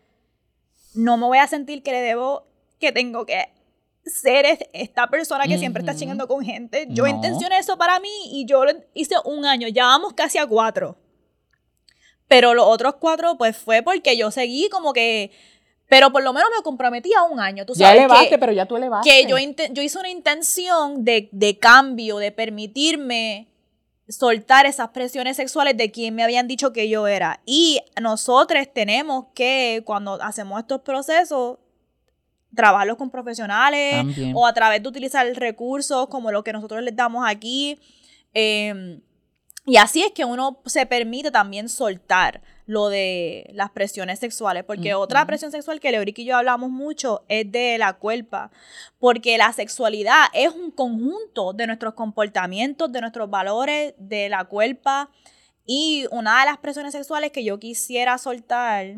No 0.95 1.17
me 1.17 1.27
voy 1.27 1.39
a 1.39 1.47
sentir 1.47 1.83
que 1.83 1.93
le 1.93 2.01
debo, 2.01 2.47
que 2.81 2.93
tengo 2.93 3.27
que 3.27 3.49
ser 4.05 4.45
es- 4.47 4.59
esta 4.73 5.09
persona 5.09 5.45
que 5.45 5.59
siempre 5.59 5.81
está 5.81 5.95
chingando 5.95 6.29
con 6.29 6.45
gente. 6.45 6.87
Yo 6.91 7.05
No. 7.05 7.11
intencioné 7.11 7.59
eso 7.59 7.77
para 7.79 7.99
mí 8.01 8.11
y 8.33 8.47
yo 8.47 8.65
lo 8.65 8.73
hice 8.95 9.15
un 9.25 9.45
año. 9.47 9.69
Ya 9.69 9.85
vamos 9.85 10.13
casi 10.13 10.39
a 10.39 10.47
cuatro. 10.47 10.97
Pero 12.29 12.55
los 12.55 12.67
otros 12.67 12.95
cuatro, 13.01 13.37
pues 13.37 13.57
fue 13.57 13.83
porque 13.83 14.17
yo 14.17 14.31
seguí 14.31 14.69
como 14.71 14.93
que. 14.93 15.31
Pero 15.89 16.11
por 16.11 16.23
lo 16.23 16.33
menos 16.33 16.49
me 16.57 16.63
comprometí 16.63 17.13
a 17.13 17.23
un 17.25 17.39
año. 17.39 17.67
Tú 17.67 17.75
Ya 17.75 17.87
sabes 17.89 17.99
elevaste, 18.01 18.29
que, 18.31 18.39
pero 18.39 18.53
ya 18.53 18.67
tú 18.67 18.77
elevaste. 18.77 19.09
que 19.09 19.27
yo, 19.27 19.37
yo 19.73 19.83
hice 19.83 19.99
una 19.99 20.09
intención 20.09 21.05
de, 21.05 21.29
de 21.31 21.59
cambio, 21.59 22.17
de 22.17 22.33
permitirme 22.33 23.49
soltar 24.09 24.67
esas 24.67 24.90
presiones 24.90 25.37
sexuales 25.37 25.77
de 25.77 25.90
quien 25.90 26.14
me 26.14 26.23
habían 26.23 26.47
dicho 26.47 26.73
que 26.73 26.88
yo 26.88 27.07
era. 27.07 27.40
Y 27.47 27.81
nosotros 28.01 28.67
tenemos 28.75 29.27
que, 29.35 29.83
cuando 29.85 30.23
hacemos 30.23 30.61
estos 30.61 30.83
procesos, 30.83 31.59
trabajarlos 32.55 32.97
con 32.97 33.11
profesionales 33.11 33.97
También. 33.97 34.33
o 34.35 34.47
a 34.47 34.53
través 34.55 34.83
de 34.83 34.88
utilizar 34.88 35.27
recursos 35.35 36.09
como 36.09 36.31
lo 36.31 36.45
que 36.45 36.53
nosotros 36.53 36.83
les 36.83 36.95
damos 36.95 37.25
aquí. 37.27 37.79
Eh, 38.33 39.01
y 39.67 39.77
así 39.77 40.03
es 40.03 40.12
que 40.12 40.25
uno 40.25 40.61
se 40.67 40.85
permite 40.87 41.31
también 41.31 41.69
soltar 41.69 42.43
lo 42.66 42.88
de 42.88 43.50
las 43.53 43.70
presiones 43.70 44.18
sexuales, 44.18 44.64
porque 44.64 44.94
otra 44.94 45.27
presión 45.27 45.50
sexual 45.50 45.81
que 45.81 45.90
Leoric 45.90 46.18
y 46.18 46.24
yo 46.24 46.37
hablamos 46.37 46.70
mucho 46.70 47.24
es 47.29 47.50
de 47.50 47.77
la 47.79 47.94
culpa, 47.94 48.50
porque 48.98 49.37
la 49.37 49.53
sexualidad 49.53 50.27
es 50.33 50.50
un 50.50 50.70
conjunto 50.70 51.53
de 51.53 51.66
nuestros 51.66 51.94
comportamientos, 51.94 52.90
de 52.90 53.00
nuestros 53.00 53.29
valores, 53.29 53.94
de 53.98 54.29
la 54.29 54.44
culpa, 54.44 55.11
y 55.66 56.07
una 56.11 56.40
de 56.40 56.46
las 56.46 56.59
presiones 56.59 56.92
sexuales 56.92 57.33
que 57.33 57.44
yo 57.44 57.59
quisiera 57.59 58.16
soltar 58.18 58.96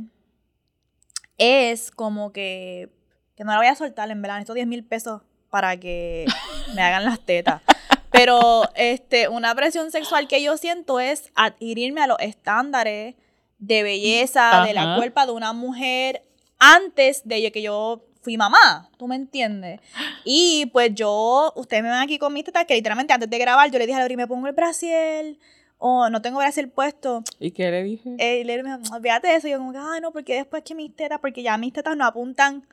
es 1.39 1.91
como 1.91 2.33
que, 2.33 2.91
que 3.37 3.45
no 3.45 3.53
la 3.53 3.59
voy 3.59 3.67
a 3.67 3.75
soltar, 3.75 4.11
en 4.11 4.23
verdad, 4.23 4.37
necesito 4.37 4.55
10 4.55 4.67
mil 4.67 4.85
pesos 4.85 5.23
para 5.51 5.77
que 5.77 6.27
me 6.75 6.83
hagan 6.83 7.05
las 7.05 7.21
tetas. 7.21 7.63
Pero 8.11 8.63
este, 8.75 9.29
una 9.29 9.55
presión 9.55 9.91
sexual 9.91 10.27
que 10.29 10.43
yo 10.43 10.57
siento 10.57 11.01
es 11.01 11.31
adherirme 11.35 12.01
a 12.01 12.07
los 12.07 12.19
estándares 12.21 13.15
de 13.59 13.83
belleza, 13.83 14.65
de 14.67 14.75
la 14.75 14.97
culpa 15.01 15.27
de 15.27 15.33
una 15.33 15.53
mujer 15.53 16.23
antes 16.59 17.23
de 17.25 17.51
que 17.53 17.63
yo 17.63 18.03
fui 18.23 18.37
mamá, 18.37 18.91
¿tú 18.99 19.07
me 19.07 19.17
entiendes? 19.17 19.81
Y 20.25 20.67
pues 20.73 20.93
yo, 20.95 21.53
ustedes 21.55 21.83
me 21.83 21.89
ven 21.91 21.99
aquí 21.99 22.19
con 22.19 22.33
mis 22.33 22.45
tetas, 22.45 22.65
que 22.65 22.75
literalmente 22.75 23.13
antes 23.13 23.31
de 23.31 23.39
grabar 23.39 23.71
yo 23.71 23.79
le 23.79 23.87
dije 23.87 23.99
a 23.99 24.03
Lori, 24.03 24.17
me 24.17 24.27
pongo 24.27 24.49
el 24.49 24.53
brasier, 24.55 25.37
o 25.79 26.09
no 26.11 26.21
tengo 26.23 26.39
brasier 26.39 26.69
puesto, 26.71 27.23
¿Y 27.39 27.53
qué 27.53 27.71
le 27.71 27.85
dije? 27.85 28.17
eh, 28.19 28.41
y 28.41 28.45
dijo, 28.45 28.95
olvídate 28.95 29.29
de 29.29 29.37
eso, 29.37 29.47
y 29.47 29.53
yo 29.53 29.59
como 29.59 29.73
que, 29.73 29.79
ay 29.79 30.01
no, 30.01 30.11
porque 30.11 30.35
después 30.35 30.65
que 30.65 30.75
mis 30.75 30.95
tetas, 30.97 31.21
porque 31.21 31.43
ya 31.43 31.57
mis 31.59 31.73
tetas 31.73 31.97
no 31.97 32.05
apuntan 32.05 32.67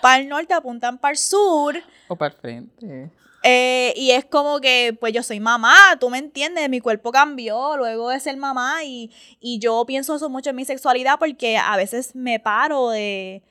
para 0.00 0.18
el 0.22 0.28
norte, 0.28 0.54
apuntan 0.54 0.96
para 0.98 1.12
el 1.12 1.18
sur, 1.18 1.76
O 2.08 2.16
para 2.16 2.34
el 2.34 2.40
frente. 2.40 3.10
Eh, 3.44 3.92
y 3.96 4.10
es 4.12 4.24
como 4.24 4.58
que, 4.60 4.96
pues 4.98 5.12
yo 5.12 5.22
soy 5.22 5.38
mamá, 5.38 5.74
tú 6.00 6.08
me 6.10 6.18
entiendes, 6.18 6.68
mi 6.70 6.80
cuerpo 6.80 7.12
cambió 7.12 7.76
luego 7.76 8.08
de 8.08 8.18
ser 8.18 8.36
mamá 8.36 8.82
y, 8.84 9.12
y 9.38 9.58
yo 9.60 9.84
pienso 9.86 10.16
eso 10.16 10.28
mucho 10.30 10.50
en 10.50 10.56
mi 10.56 10.64
sexualidad 10.64 11.18
porque 11.18 11.56
a 11.58 11.76
veces 11.76 12.16
me 12.16 12.40
paro 12.40 12.88
de, 12.88 13.42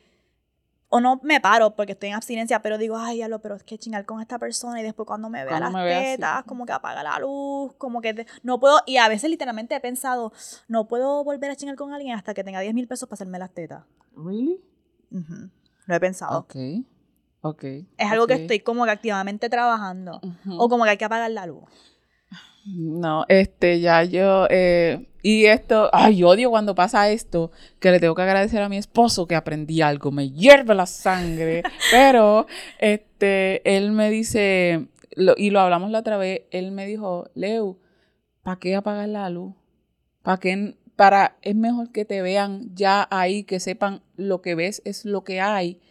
o 0.90 1.00
no 1.00 1.20
me 1.24 1.40
paro 1.40 1.76
porque 1.76 1.94
estoy 1.94 2.10
en 2.10 2.16
abstinencia, 2.16 2.62
pero 2.62 2.78
digo, 2.78 2.98
ay, 2.98 3.18
diablo, 3.18 3.40
pero 3.40 3.56
es 3.56 3.64
que 3.64 3.78
chingar 3.78 4.06
con 4.06 4.20
esta 4.22 4.38
persona 4.40 4.80
y 4.80 4.84
después 4.84 5.06
cuando 5.08 5.30
me 5.30 5.40
vea 5.46 5.50
Cuando 5.58 5.66
las 5.66 5.74
me 5.74 5.84
vea 5.86 6.00
así. 6.00 6.16
tetas, 6.18 6.44
como 6.46 6.66
que 6.66 6.72
apaga 6.74 7.02
la 7.04 7.18
luz, 7.20 7.74
como 7.78 8.02
que 8.02 8.14
te- 8.14 8.28
no 8.44 8.60
puedo, 8.60 8.80
y 8.86 8.98
a 8.98 9.08
veces 9.10 9.30
literalmente 9.30 9.76
he 9.76 9.80
pensado, 9.80 10.34
no 10.68 10.88
puedo 10.88 11.24
volver 11.24 11.50
a 11.52 11.56
chingar 11.56 11.76
con 11.76 11.94
alguien 11.94 12.16
hasta 12.16 12.34
que 12.34 12.44
tenga 12.44 12.60
10 12.60 12.74
mil 12.74 12.88
pesos 12.88 13.08
para 13.10 13.16
hacerme 13.16 13.40
las 13.40 13.52
tetas. 13.54 13.84
¿Really? 14.16 14.60
Ujú, 15.12 15.50
Lo 15.86 15.96
he 15.96 16.00
pensado. 16.00 16.40
Ok. 16.40 16.56
Ok. 17.46 17.64
Es 17.66 18.12
algo 18.12 18.26
que 18.26 18.34
estoy 18.44 18.60
como 18.62 18.86
que 18.86 18.92
activamente 18.92 19.50
trabajando. 19.50 20.20
O 20.58 20.70
como 20.70 20.86
que 20.86 20.92
hay 20.92 20.98
que 20.98 21.06
apagar 21.06 21.30
la 21.30 21.46
luz. 21.46 21.64
No, 22.66 23.26
este, 23.28 23.82
ya 23.82 24.04
yo, 24.06 24.48
eh, 24.50 25.08
y 25.22 25.46
esto, 25.48 25.90
ay, 25.92 26.24
odio 26.24 26.50
cuando 26.50 26.74
pasa 26.74 27.10
esto, 27.10 27.52
que 27.82 27.92
le 27.92 28.00
tengo 28.00 28.16
que 28.16 28.22
agradecer 28.22 28.62
a 28.62 28.70
mi 28.70 28.78
esposo 28.78 29.28
que 29.28 29.36
aprendí 29.36 29.82
algo, 29.82 30.12
me 30.12 30.30
hierve 30.30 30.74
la 30.74 30.86
sangre, 30.86 31.64
pero, 31.92 32.48
este, 32.80 33.76
él 33.76 33.92
me 33.92 34.10
dice, 34.10 34.88
lo- 35.14 35.34
y 35.36 35.50
lo 35.50 35.60
hablamos 35.60 35.92
la 35.92 36.00
otra 36.00 36.16
vez, 36.16 36.44
él 36.52 36.72
me 36.72 36.86
dijo, 36.86 37.30
Leo, 37.36 37.80
¿para 38.44 38.60
qué 38.60 38.76
apagar 38.76 39.10
la 39.10 39.30
luz? 39.30 39.54
¿Para 40.22 40.38
qué? 40.38 40.76
Para, 40.96 41.36
es 41.42 41.56
mejor 41.56 41.92
que 41.92 42.06
te 42.06 42.22
vean 42.22 42.74
ya 42.76 43.06
ahí, 43.12 43.44
que 43.44 43.60
sepan 43.60 44.02
lo 44.16 44.42
que 44.42 44.56
ves 44.56 44.82
es 44.86 45.04
lo 45.04 45.26
que 45.26 45.42
hay, 45.42 45.82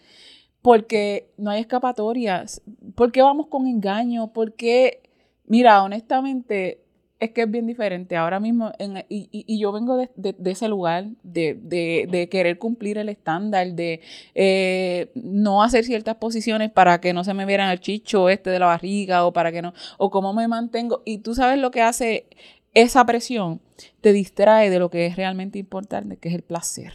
porque 0.63 1.29
no 1.37 1.51
hay 1.51 1.61
escapatorias, 1.61 2.63
¿por 2.95 3.13
qué 3.13 3.23
vamos 3.23 3.49
con 3.49 3.67
engaño? 3.67 4.33
¿Por 4.33 4.55
qué? 4.55 5.01
Mira, 5.47 5.83
honestamente, 5.83 6.79
es 7.19 7.31
que 7.31 7.43
es 7.43 7.51
bien 7.51 7.67
diferente. 7.67 8.17
Ahora 8.17 8.41
mismo, 8.41 8.73
y, 9.09 9.29
y- 9.33 9.59
yo 9.61 9.71
vengo 9.73 9.97
de, 9.97 10.11
de- 10.17 10.51
ese 10.51 10.69
lugar, 10.69 11.07
de, 11.23 11.55
de- 11.55 12.09
de 12.11 12.29
querer 12.29 12.59
cumplir 12.59 12.99
el 12.99 13.09
estándar, 13.09 13.73
de 13.75 14.01
eh, 14.35 15.11
no 15.15 15.63
hacer 15.63 15.85
ciertas 15.85 16.17
posiciones 16.17 16.71
para 16.71 17.01
que 17.01 17.13
no 17.13 17.23
se 17.25 17.35
me 17.35 17.47
vieran 17.47 17.71
el 17.71 17.81
chicho 17.81 18.29
este 18.29 18.51
de 18.51 18.59
la 18.59 18.67
barriga 18.67 19.25
o 19.27 19.33
para 19.33 19.53
que 19.53 19.63
no, 19.63 19.73
o 19.99 20.11
cómo 20.11 20.33
me 20.33 20.49
mantengo. 20.49 21.03
Y 21.05 21.19
tú 21.19 21.35
sabes 21.35 21.59
lo 21.59 21.71
que 21.71 21.83
hace 21.83 22.27
esa 22.75 23.05
presión, 23.05 23.61
te 24.01 24.13
distrae 24.13 24.71
de 24.71 24.79
lo 24.79 24.91
que 24.91 25.07
es 25.07 25.17
realmente 25.17 25.59
importante, 25.59 26.17
que 26.17 26.29
es 26.29 26.35
el 26.35 26.43
placer 26.43 26.95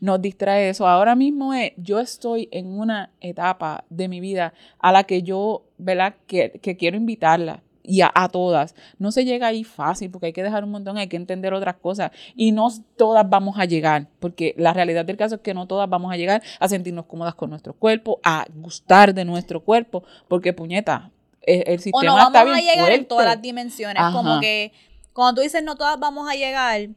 nos 0.00 0.20
distrae 0.22 0.64
de 0.64 0.68
eso. 0.70 0.86
Ahora 0.86 1.14
mismo 1.14 1.54
es, 1.54 1.72
yo 1.76 2.00
estoy 2.00 2.48
en 2.52 2.66
una 2.66 3.10
etapa 3.20 3.84
de 3.90 4.08
mi 4.08 4.20
vida 4.20 4.54
a 4.78 4.92
la 4.92 5.04
que 5.04 5.22
yo, 5.22 5.64
¿verdad? 5.78 6.14
Que, 6.26 6.60
que 6.62 6.76
quiero 6.76 6.96
invitarla 6.96 7.62
y 7.82 8.02
a, 8.02 8.10
a 8.14 8.28
todas. 8.28 8.74
No 8.98 9.10
se 9.10 9.24
llega 9.24 9.48
ahí 9.48 9.64
fácil 9.64 10.10
porque 10.10 10.26
hay 10.26 10.32
que 10.32 10.42
dejar 10.42 10.64
un 10.64 10.70
montón, 10.70 10.98
hay 10.98 11.08
que 11.08 11.16
entender 11.16 11.52
otras 11.52 11.76
cosas 11.76 12.10
y 12.36 12.52
no 12.52 12.68
todas 12.96 13.28
vamos 13.28 13.58
a 13.58 13.64
llegar, 13.64 14.06
porque 14.20 14.54
la 14.56 14.72
realidad 14.72 15.04
del 15.04 15.16
caso 15.16 15.36
es 15.36 15.40
que 15.40 15.54
no 15.54 15.66
todas 15.66 15.88
vamos 15.88 16.12
a 16.12 16.16
llegar 16.16 16.42
a 16.58 16.68
sentirnos 16.68 17.06
cómodas 17.06 17.34
con 17.34 17.50
nuestro 17.50 17.74
cuerpo, 17.74 18.20
a 18.22 18.46
gustar 18.54 19.14
de 19.14 19.24
nuestro 19.24 19.60
cuerpo, 19.60 20.04
porque 20.28 20.52
puñeta, 20.52 21.10
el, 21.42 21.64
el 21.66 21.78
O 21.78 21.82
sistema 21.82 22.04
no 22.04 22.16
vamos 22.16 22.34
está 22.34 22.54
a 22.54 22.60
llegar 22.60 22.92
en 22.92 23.06
todas 23.06 23.26
las 23.26 23.40
dimensiones. 23.40 24.02
Como 24.12 24.40
que 24.40 24.72
cuando 25.12 25.36
tú 25.36 25.42
dices 25.42 25.62
no 25.62 25.76
todas 25.76 25.98
vamos 25.98 26.28
a 26.30 26.34
llegar, 26.34 26.88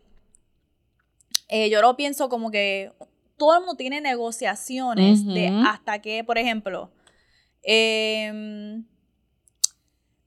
eh, 1.49 1.69
yo 1.69 1.81
lo 1.81 1.95
pienso 1.95 2.29
como 2.29 2.51
que 2.51 2.91
todo 3.37 3.53
el 3.55 3.59
mundo 3.61 3.75
tiene 3.75 3.99
negociaciones 4.01 5.25
de 5.25 5.47
hasta 5.67 5.99
que, 6.01 6.23
por 6.23 6.37
ejemplo, 6.37 6.91
em, 7.63 8.85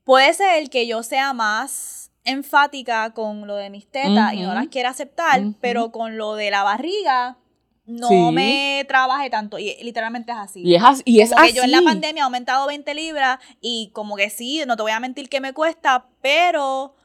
puede 0.04 0.32
ser 0.34 0.68
que 0.70 0.86
yo 0.86 1.02
sea 1.02 1.32
más 1.32 2.10
enfática 2.24 3.12
con 3.14 3.46
lo 3.46 3.54
de 3.56 3.70
mis 3.70 3.86
tetas 3.86 4.34
y 4.34 4.40
no 4.40 4.52
las 4.52 4.66
quiera 4.68 4.90
aceptar, 4.90 5.40
pero 5.60 5.92
con 5.92 6.16
lo 6.18 6.34
de 6.34 6.50
la 6.50 6.64
barriga 6.64 7.38
no 7.84 8.08
Sí. 8.08 8.16
me 8.32 8.84
trabaje 8.88 9.30
tanto. 9.30 9.60
Y 9.60 9.76
literalmente 9.84 10.32
es 10.32 10.38
así. 10.38 10.62
Y 10.64 10.74
es 10.74 10.82
así. 10.82 11.02
Y 11.04 11.20
es 11.20 11.32
así. 11.32 11.54
yo 11.54 11.62
en 11.62 11.70
la 11.70 11.82
pandemia 11.82 12.22
he 12.22 12.24
aumentado 12.24 12.66
20 12.66 12.92
libras 12.94 13.38
y 13.60 13.90
como 13.92 14.16
que 14.16 14.28
sí, 14.28 14.60
no 14.66 14.74
te 14.76 14.82
voy 14.82 14.90
a 14.90 14.98
mentir 14.98 15.28
que 15.28 15.40
me 15.40 15.52
cuesta, 15.52 16.08
pero 16.20 16.95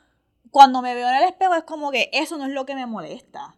cuando 0.52 0.82
me 0.82 0.94
veo 0.96 1.08
en 1.10 1.16
el 1.16 1.24
espejo 1.24 1.56
es 1.56 1.64
como 1.64 1.92
que 1.92 2.10
eso 2.14 2.38
no 2.38 2.46
es 2.46 2.52
lo 2.52 2.66
que 2.66 2.76
me 2.76 2.86
molesta. 2.86 3.56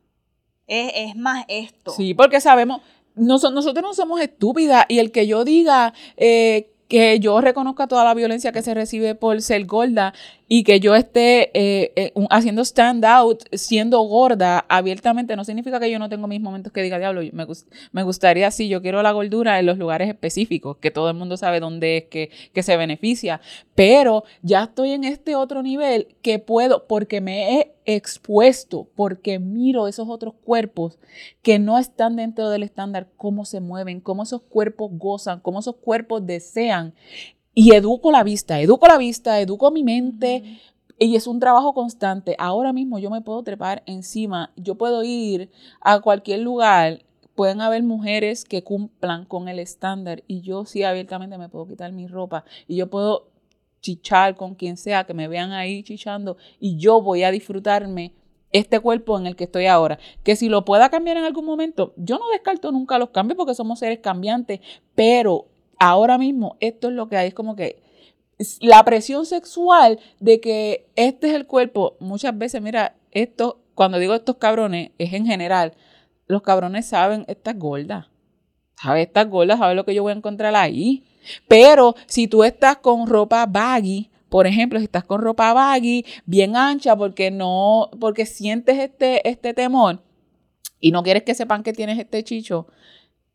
Es, 0.68 0.92
es 0.96 1.16
más 1.16 1.44
esto. 1.50 1.92
Sí, 1.92 2.14
porque 2.14 2.40
sabemos, 2.40 2.82
noso- 3.16 3.52
nosotros 3.52 3.84
no 3.84 3.94
somos 3.94 4.22
estúpidas 4.22 4.86
y 4.88 5.00
el 5.00 5.12
que 5.12 5.28
yo 5.28 5.44
diga 5.44 5.94
eh, 6.16 6.70
que 6.88 7.20
yo 7.20 7.42
reconozca 7.42 7.88
toda 7.88 8.04
la 8.04 8.14
violencia 8.14 8.52
que 8.52 8.62
se 8.62 8.74
recibe 8.74 9.16
por 9.16 9.42
ser 9.42 9.66
gorda 9.66 10.14
y 10.56 10.64
que 10.64 10.80
yo 10.80 10.94
esté 10.94 11.50
eh, 11.58 11.94
eh, 11.96 12.14
haciendo 12.30 12.62
stand 12.62 13.04
out 13.06 13.42
siendo 13.54 14.00
gorda 14.02 14.64
abiertamente 14.70 15.36
no 15.36 15.44
significa 15.46 15.80
que 15.80 15.90
yo 15.90 15.98
no 15.98 16.10
tengo 16.10 16.28
mis 16.28 16.42
momentos 16.42 16.72
que 16.72 16.84
diga 16.84 17.00
diablo 17.00 17.22
me, 17.32 17.46
gus- 17.46 17.66
me 17.92 18.04
gustaría 18.04 18.52
sí 18.52 18.68
yo 18.70 18.82
quiero 18.84 19.02
la 19.02 19.12
gordura 19.14 19.58
en 19.60 19.66
los 19.66 19.80
lugares 19.80 20.10
específicos 20.10 20.78
que 20.78 20.92
todo 20.92 21.10
el 21.10 21.16
mundo 21.16 21.38
sabe 21.38 21.60
dónde 21.60 21.98
es 21.98 22.30
que 22.54 22.62
se 22.64 22.78
beneficia 22.78 23.42
pero 23.74 24.26
ya 24.44 24.66
estoy 24.66 24.92
en 24.92 25.06
este 25.06 25.36
otro 25.36 25.64
nivel 25.64 26.16
que 26.22 26.38
puedo 26.38 26.86
porque 26.86 27.20
me 27.20 27.60
he 27.60 27.74
expuesto 27.86 28.88
porque 28.96 29.40
miro 29.40 29.88
esos 29.88 30.08
otros 30.08 30.36
cuerpos 30.44 31.00
que 31.42 31.58
no 31.58 31.80
están 31.80 32.16
dentro 32.16 32.50
del 32.50 32.64
estándar, 32.64 33.08
cómo 33.18 33.44
se 33.46 33.60
mueven, 33.60 34.00
cómo 34.02 34.24
esos 34.24 34.42
cuerpos 34.42 34.92
gozan, 34.94 35.40
cómo 35.42 35.60
esos 35.60 35.76
cuerpos 35.76 36.26
desean. 36.26 36.94
Y 37.54 37.74
educo 37.76 38.12
la 38.12 38.24
vista, 38.24 38.60
educo 38.60 38.88
la 38.88 38.98
vista, 38.98 39.40
educo 39.40 39.72
mi 39.72 39.84
mente. 39.84 40.60
Y 41.00 41.16
es 41.16 41.28
un 41.28 41.40
trabajo 41.40 41.74
constante. 41.74 42.36
Ahora 42.40 42.74
mismo 42.74 43.00
yo 43.00 43.10
me 43.10 43.22
puedo 43.22 43.44
trepar 43.44 43.84
encima, 43.86 44.52
yo 44.56 44.76
puedo 44.76 45.04
ir 45.04 45.52
a 45.82 46.00
cualquier 46.00 46.42
lugar, 46.42 47.04
pueden 47.36 47.62
haber 47.62 47.84
mujeres 47.84 48.46
que 48.46 48.64
cumplan 48.64 49.26
con 49.26 49.48
el 49.48 49.60
estándar 49.60 50.24
y 50.28 50.42
yo 50.42 50.66
sí 50.66 50.84
abiertamente 50.84 51.38
me 51.38 51.50
puedo 51.50 51.68
quitar 51.68 51.92
mi 51.92 52.08
ropa 52.08 52.46
y 52.68 52.76
yo 52.76 52.90
puedo 52.90 53.32
chichar 53.82 54.36
con 54.36 54.56
quien 54.56 54.78
sea, 54.78 55.04
que 55.04 55.14
me 55.14 55.28
vean 55.28 55.52
ahí 55.52 55.84
chichando 55.84 56.38
y 56.60 56.78
yo 56.78 57.02
voy 57.02 57.24
a 57.24 57.32
disfrutarme 57.32 58.14
este 58.52 58.80
cuerpo 58.80 59.18
en 59.18 59.26
el 59.26 59.36
que 59.36 59.46
estoy 59.46 59.66
ahora. 59.66 60.00
Que 60.24 60.36
si 60.36 60.48
lo 60.48 60.64
pueda 60.64 60.90
cambiar 60.90 61.18
en 61.18 61.26
algún 61.26 61.46
momento, 61.46 61.94
yo 61.98 62.18
no 62.18 62.30
descarto 62.30 62.72
nunca 62.72 63.00
los 63.00 63.10
cambios 63.10 63.36
porque 63.36 63.56
somos 63.56 63.80
seres 63.80 64.00
cambiantes, 64.00 64.62
pero 64.96 65.48
ahora 65.84 66.18
mismo 66.18 66.58
esto 66.60 66.90
es 66.90 66.94
lo 66.94 67.08
que 67.10 67.18
hay, 67.18 67.28
es 67.30 67.34
como 67.34 67.56
que 67.56 67.82
la 68.62 68.84
presión 68.84 69.26
sexual 69.26 70.00
de 70.20 70.40
que 70.40 70.88
este 70.96 71.30
es 71.30 71.34
el 71.34 71.46
cuerpo, 71.46 71.98
muchas 72.00 72.38
veces, 72.38 72.62
mira, 72.62 72.96
esto, 73.12 73.62
cuando 73.76 74.00
digo 74.00 74.14
estos 74.14 74.38
cabrones, 74.38 74.92
es 74.98 75.14
en 75.14 75.26
general, 75.26 75.74
los 76.28 76.42
cabrones 76.42 76.86
saben, 76.86 77.26
esta 77.28 77.52
es 77.52 77.60
gorda, 77.60 78.10
sabe, 78.82 79.04
esta 79.04 79.22
es 79.22 79.30
gorda, 79.30 79.58
sabe 79.58 79.76
lo 79.76 79.86
que 79.86 79.94
yo 79.94 80.04
voy 80.04 80.14
a 80.14 80.16
encontrar 80.16 80.56
ahí. 80.56 81.04
Pero 81.48 81.96
si 82.06 82.28
tú 82.28 82.44
estás 82.44 82.78
con 82.78 83.08
ropa 83.08 83.46
baggy, 83.46 84.10
por 84.30 84.48
ejemplo, 84.48 84.80
si 84.80 84.86
estás 84.86 85.04
con 85.04 85.22
ropa 85.22 85.54
baggy, 85.54 86.06
bien 86.26 86.56
ancha, 86.56 86.96
porque 86.96 87.30
no, 87.30 87.90
porque 88.00 88.26
sientes 88.26 88.80
este, 88.80 89.28
este 89.30 89.54
temor 89.54 90.02
y 90.80 90.92
no 90.92 91.04
quieres 91.04 91.24
que 91.24 91.36
sepan 91.36 91.64
que 91.64 91.72
tienes 91.72 92.00
este 92.00 92.24
chicho, 92.24 92.68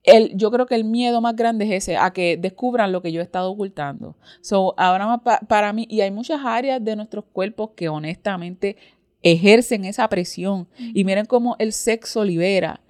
el, 0.05 0.37
yo 0.37 0.51
creo 0.51 0.67
que 0.67 0.75
el 0.75 0.85
miedo 0.85 1.21
más 1.21 1.37
grande 1.37 1.65
es 1.67 1.85
ese, 1.85 1.97
a 1.97 2.13
que 2.13 2.37
descubran 2.37 2.93
lo 2.93 3.03
que 3.03 3.13
yo 3.13 3.21
he 3.21 3.25
estado 3.25 3.51
ocultando. 3.51 4.17
So, 4.41 4.75
ahora 4.79 5.07
más 5.07 5.21
pa- 5.23 5.41
para 5.41 5.73
mí, 5.73 5.87
y 5.91 6.01
hay 6.01 6.11
muchas 6.11 6.41
áreas 6.45 6.83
de 6.83 6.97
nuestros 6.97 7.25
cuerpos 7.33 7.71
que 7.77 7.89
honestamente 7.89 8.77
ejercen 9.23 9.85
esa 9.85 10.09
presión. 10.09 10.69
Y 10.79 11.05
miren 11.05 11.27
cómo 11.27 11.57
el 11.59 11.73
sexo 11.73 12.25
libera. 12.25 12.81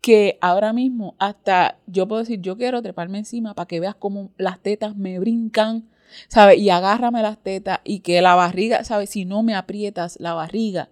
Que 0.00 0.38
ahora 0.40 0.72
mismo 0.72 1.16
hasta 1.18 1.78
yo 1.86 2.06
puedo 2.06 2.20
decir, 2.20 2.40
yo 2.40 2.56
quiero 2.56 2.80
treparme 2.80 3.18
encima 3.18 3.54
para 3.54 3.66
que 3.66 3.80
veas 3.80 3.96
cómo 3.96 4.30
las 4.36 4.60
tetas 4.60 4.96
me 4.96 5.18
brincan, 5.18 5.88
¿sabes? 6.28 6.58
Y 6.58 6.70
agárrame 6.70 7.22
las 7.22 7.38
tetas 7.38 7.80
y 7.82 8.00
que 8.00 8.22
la 8.22 8.36
barriga, 8.36 8.84
¿sabes? 8.84 9.10
Si 9.10 9.24
no 9.24 9.42
me 9.42 9.54
aprietas 9.56 10.16
la 10.20 10.32
barriga, 10.34 10.90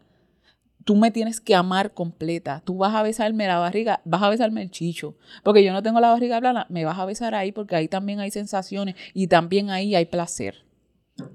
tú 0.84 0.96
me 0.96 1.10
tienes 1.10 1.40
que 1.40 1.54
amar 1.54 1.92
completa. 1.92 2.62
Tú 2.64 2.76
vas 2.76 2.94
a 2.94 3.02
besarme 3.02 3.46
la 3.46 3.58
barriga, 3.58 4.00
vas 4.04 4.22
a 4.22 4.28
besarme 4.28 4.62
el 4.62 4.70
chicho. 4.70 5.16
Porque 5.42 5.64
yo 5.64 5.72
no 5.72 5.82
tengo 5.82 6.00
la 6.00 6.10
barriga 6.10 6.40
plana, 6.40 6.66
me 6.68 6.84
vas 6.84 6.98
a 6.98 7.04
besar 7.04 7.34
ahí 7.34 7.52
porque 7.52 7.76
ahí 7.76 7.88
también 7.88 8.20
hay 8.20 8.30
sensaciones 8.30 8.94
y 9.12 9.26
también 9.26 9.70
ahí 9.70 9.94
hay 9.94 10.06
placer. 10.06 10.64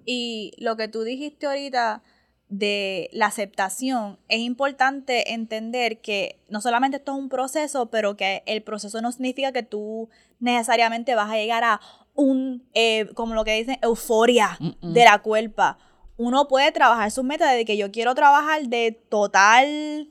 Y 0.05 0.53
lo 0.57 0.75
que 0.77 0.87
tú 0.87 1.03
dijiste 1.03 1.47
ahorita 1.47 2.03
de 2.49 3.09
la 3.13 3.27
aceptación, 3.27 4.17
es 4.27 4.39
importante 4.39 5.33
entender 5.33 6.01
que 6.01 6.39
no 6.49 6.61
solamente 6.61 6.97
esto 6.97 7.11
es 7.11 7.17
un 7.19 7.29
proceso, 7.29 7.91
pero 7.91 8.17
que 8.17 8.41
el 8.47 8.63
proceso 8.63 9.01
no 9.01 9.11
significa 9.11 9.51
que 9.51 9.61
tú 9.61 10.09
necesariamente 10.39 11.13
vas 11.13 11.29
a 11.29 11.35
llegar 11.35 11.63
a 11.63 11.79
un, 12.15 12.63
eh, 12.73 13.07
como 13.13 13.35
lo 13.35 13.45
que 13.45 13.53
dicen, 13.53 13.77
euforia 13.83 14.57
Mm-mm. 14.59 14.93
de 14.93 15.03
la 15.05 15.19
cuerpa. 15.19 15.77
Uno 16.19 16.49
puede 16.49 16.69
trabajar 16.73 17.09
sus 17.11 17.23
metas 17.23 17.53
de 17.53 17.63
que 17.63 17.77
yo 17.77 17.91
quiero 17.91 18.13
trabajar 18.13 18.63
de 18.67 18.91
total, 19.09 20.09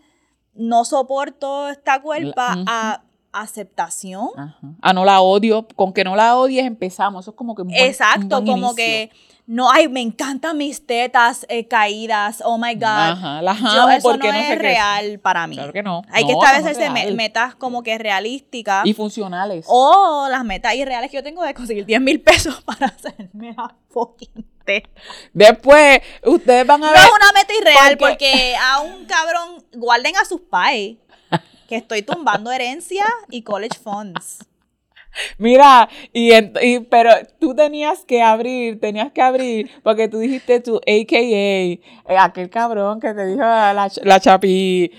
no 0.54 0.86
soporto 0.86 1.68
esta 1.68 2.00
cuerpa, 2.00 2.54
ujú. 2.54 2.64
a 2.66 3.02
aceptación. 3.32 4.28
Ajá. 4.34 4.58
Ah, 4.80 4.94
no 4.94 5.04
la 5.04 5.20
odio. 5.20 5.68
Con 5.76 5.92
que 5.92 6.04
no 6.04 6.16
la 6.16 6.36
odies 6.38 6.64
empezamos. 6.64 7.24
Eso 7.24 7.32
es 7.32 7.36
como 7.36 7.54
que 7.54 7.60
un 7.60 7.68
buen, 7.68 7.82
un 7.82 7.86
Exacto, 7.86 8.40
buen 8.40 8.46
como 8.46 8.56
inicio. 8.68 8.76
que 8.76 9.10
no, 9.50 9.70
ay, 9.72 9.88
me 9.88 10.02
encantan 10.02 10.58
mis 10.58 10.86
tetas 10.86 11.46
eh, 11.48 11.66
caídas, 11.66 12.42
oh 12.44 12.58
my 12.58 12.74
God. 12.74 12.84
Ajá, 12.84 13.40
las 13.42 13.58
Yo, 13.58 13.66
amo 13.66 13.88
eso 13.90 14.08
porque 14.10 14.26
no, 14.28 14.34
no 14.34 14.38
es 14.40 14.46
sé 14.46 14.52
qué. 14.52 14.58
real 14.58 15.18
para 15.20 15.46
mí. 15.46 15.56
Claro 15.56 15.72
que 15.72 15.82
no. 15.82 16.02
Hay 16.12 16.24
que 16.26 16.34
No, 16.34 16.38
no 16.40 16.44
establecerse 16.46 17.12
metas 17.14 17.54
como 17.54 17.82
que 17.82 17.96
realísticas. 17.96 18.84
Y 18.86 18.92
funcionales. 18.92 19.64
o 19.68 20.28
las 20.30 20.44
metas 20.44 20.74
irreales 20.74 21.10
que 21.10 21.16
yo 21.16 21.22
tengo 21.22 21.42
de 21.42 21.54
conseguir 21.54 21.86
10 21.86 22.00
mil 22.02 22.20
pesos 22.20 22.60
para 22.66 22.86
hacerme 22.88 23.54
la 23.56 23.74
fucking 23.88 24.46
teta. 24.66 24.90
Después, 25.32 26.00
ustedes 26.26 26.66
van 26.66 26.84
a 26.84 26.88
No 26.88 26.92
ver. 26.92 27.00
es 27.02 27.08
una 27.10 27.32
meta 27.32 27.52
irreal 27.58 27.96
Porque- 27.98 28.12
porque 28.12 28.54
a 28.62 28.80
un 28.80 29.06
cabrón, 29.06 29.64
guarden 29.72 30.14
a 30.16 30.26
sus 30.26 30.42
pais. 30.42 30.98
Que 31.68 31.76
estoy 31.76 32.00
tumbando 32.02 32.50
herencia 32.52 33.04
y 33.30 33.42
college 33.42 33.78
funds. 33.82 34.38
Mira, 35.38 35.88
y, 36.12 36.32
en- 36.32 36.52
y- 36.62 36.80
pero 36.80 37.10
tú 37.38 37.54
tenías 37.54 38.04
que 38.04 38.22
abrir, 38.22 38.80
tenías 38.80 39.12
que 39.12 39.22
abrir, 39.22 39.70
porque 39.82 40.08
tú 40.08 40.18
dijiste 40.18 40.60
tu 40.60 40.76
AKA, 40.76 41.18
eh, 41.20 41.80
aquel 42.18 42.50
cabrón 42.50 43.00
que 43.00 43.12
te 43.14 43.26
dijo 43.26 43.40
la, 43.40 43.90
la 44.02 44.20
chapi, 44.20 44.90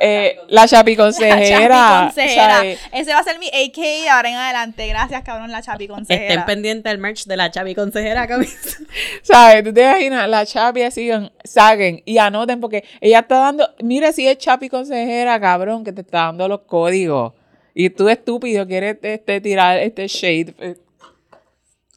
eh, 0.00 0.36
la 0.48 0.68
chapi 0.68 0.94
consejera. 0.94 1.68
La 1.68 1.78
chapi 1.78 2.04
consejera. 2.06 2.54
¿sabes? 2.56 2.80
Ese 2.92 3.12
va 3.12 3.18
a 3.18 3.24
ser 3.24 3.38
mi 3.40 3.48
AK 3.48 3.76
de 3.76 4.08
ahora 4.08 4.28
en 4.30 4.36
adelante. 4.36 4.86
Gracias, 4.86 5.22
cabrón, 5.24 5.50
la 5.50 5.60
chapi 5.62 5.88
consejera. 5.88 6.26
Estén 6.34 6.44
pendientes 6.46 6.84
del 6.84 6.98
merch 6.98 7.24
de 7.26 7.36
la 7.36 7.50
Chavi 7.50 7.74
Consejera, 7.74 8.26
camisa. 8.28 8.78
¿Sabes? 9.22 9.64
Tú 9.64 9.72
te 9.74 9.82
imaginas, 9.82 10.28
la 10.28 10.46
chapi 10.46 10.82
así, 10.82 11.10
en- 11.10 11.30
saquen 11.42 12.02
y 12.04 12.18
anoten, 12.18 12.60
porque 12.60 12.84
ella 13.00 13.20
está 13.20 13.38
dando, 13.40 13.68
mira 13.82 14.12
si 14.12 14.26
es 14.28 14.38
chapi 14.38 14.68
consejera, 14.68 15.40
cabrón, 15.40 15.82
que 15.84 15.92
te 15.92 16.02
está 16.02 16.26
dando 16.26 16.46
los 16.46 16.60
códigos. 16.60 17.32
Y 17.80 17.90
tú, 17.90 18.08
estúpido, 18.08 18.66
quieres 18.66 18.98
este, 19.02 19.40
tirar 19.40 19.78
este 19.78 20.08
shade. 20.08 20.52
eh, 20.58 20.76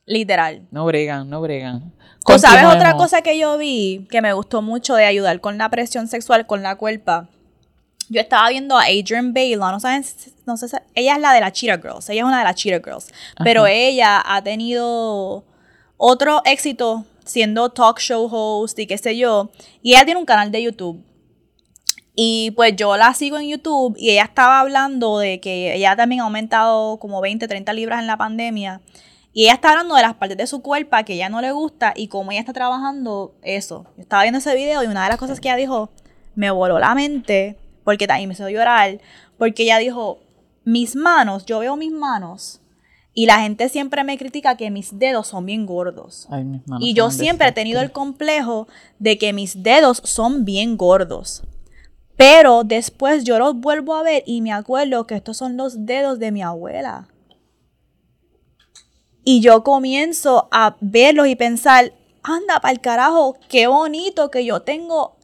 Literal. 0.06 0.62
No 0.70 0.86
bregan, 0.86 1.28
no 1.28 1.42
bregan. 1.42 1.92
¿Tú 2.24 2.38
sabes 2.38 2.66
otra 2.66 2.92
cosa 2.98 3.24
que 3.24 3.40
yo 3.40 3.58
vi 3.58 4.06
que 4.12 4.22
me 4.22 4.32
gustó 4.34 4.62
mucho 4.62 4.94
de 4.94 5.06
ayudar 5.06 5.42
con 5.42 5.58
la 5.58 5.70
presión 5.70 6.08
sexual 6.08 6.46
con 6.46 6.62
la 6.62 6.76
cuerpa? 6.76 7.30
Yo 8.10 8.22
estaba 8.22 8.50
viendo 8.50 8.78
a 8.78 8.84
Adrian 8.84 9.34
Bailon, 9.34 9.72
no 9.72 9.80
saben, 9.80 10.06
no 10.46 10.56
sé, 10.56 10.70
si- 10.70 10.78
ella 10.94 11.14
es 11.16 11.20
la 11.20 11.34
de 11.34 11.40
la 11.42 11.52
Cheetah 11.52 11.78
Girls, 11.82 12.10
ella 12.10 12.22
es 12.22 12.28
una 12.28 12.38
de 12.38 12.44
las 12.44 12.56
Cheetah 12.58 12.84
Girls, 12.88 13.12
pero 13.44 13.66
ella 13.66 14.22
ha 14.24 14.44
tenido 14.44 15.44
otro 15.98 16.44
éxito 16.46 17.06
siendo 17.26 17.70
talk 17.70 18.00
show 18.00 18.28
host 18.32 18.78
y 18.78 18.86
qué 18.86 19.00
sé 19.00 19.18
yo, 19.18 19.50
y 19.82 19.94
ella 19.96 20.06
tiene 20.06 20.20
un 20.20 20.26
canal 20.28 20.52
de 20.52 20.62
YouTube. 20.62 21.04
Y 22.24 22.52
pues 22.52 22.76
yo 22.76 22.98
la 22.98 23.16
sigo 23.16 23.40
en 23.40 23.50
YouTube 23.50 23.96
y 23.98 24.12
ella 24.12 24.26
estaba 24.26 24.60
hablando 24.60 25.18
de 25.18 25.40
que 25.40 25.74
ella 25.74 25.96
también 25.96 26.22
ha 26.22 26.26
aumentado 26.26 26.98
como 26.98 27.20
20, 27.20 27.48
30 27.48 27.74
libras 27.74 28.00
en 28.00 28.06
la 28.06 28.16
pandemia. 28.16 28.80
Y 29.34 29.46
ella 29.46 29.54
está 29.54 29.72
hablando 29.72 29.96
de 29.96 30.04
las 30.04 30.14
partes 30.14 30.38
de 30.38 30.46
su 30.46 30.62
cuerpo 30.62 30.98
que 31.04 31.14
ella 31.16 31.30
no 31.30 31.42
le 31.42 31.52
gusta 31.52 31.94
y 31.96 32.10
cómo 32.10 32.30
ella 32.30 32.42
está 32.42 32.54
trabajando 32.54 33.34
eso. 33.42 33.88
Yo 33.98 34.04
estaba 34.04 34.22
viendo 34.22 34.38
ese 34.38 34.54
video 34.54 34.84
y 34.84 34.86
una 34.86 35.06
de 35.06 35.10
las 35.10 35.18
cosas 35.18 35.40
que 35.40 35.48
ella 35.48 35.58
dijo 35.58 35.90
me 36.36 36.52
voló 36.52 36.78
la 36.78 36.94
mente 36.94 37.58
porque 37.84 38.06
también 38.06 38.30
me 38.30 38.36
hizo 38.36 38.48
llorar. 38.48 39.00
Porque 39.40 39.64
ella 39.64 39.80
dijo, 39.80 40.20
mis 40.64 40.96
manos, 40.96 41.48
yo 41.48 41.58
veo 41.58 41.76
mis 41.76 41.92
manos 41.92 42.62
y 43.16 43.26
la 43.26 43.40
gente 43.40 43.68
siempre 43.68 44.04
me 44.04 44.20
critica 44.20 44.58
que 44.58 44.70
mis 44.70 45.00
dedos 45.00 45.30
son 45.30 45.48
bien 45.48 45.66
gordos. 45.66 46.28
Ay, 46.30 46.44
mis 46.44 46.68
manos 46.68 46.88
Y 46.88 46.94
yo 46.94 47.10
siempre 47.10 47.48
he 47.48 47.52
tenido 47.52 47.82
el 47.82 47.92
complejo 47.92 48.68
de 49.00 49.18
que 49.18 49.34
mis 49.34 49.64
dedos 49.64 50.04
son 50.04 50.46
bien 50.46 50.78
gordos. 50.78 51.42
Pero 52.22 52.64
después 52.64 53.24
yo 53.24 53.40
los 53.40 53.56
vuelvo 53.56 53.96
a 53.96 54.04
ver 54.04 54.22
y 54.28 54.42
me 54.42 54.54
acuerdo 54.54 55.08
que 55.08 55.16
estos 55.16 55.38
son 55.38 55.58
los 55.58 55.88
dedos 55.88 56.20
de 56.20 56.32
mi 56.32 56.44
abuela. 56.44 57.08
Y 59.24 59.42
yo 59.42 59.64
comienzo 59.64 60.48
a 60.52 60.76
verlos 60.82 61.26
y 61.26 61.36
pensar, 61.36 61.94
anda 62.22 62.60
para 62.60 62.74
el 62.74 62.80
carajo, 62.80 63.38
qué 63.50 63.66
bonito 63.66 64.30
que 64.30 64.46
yo 64.46 64.62
tengo. 64.62 65.18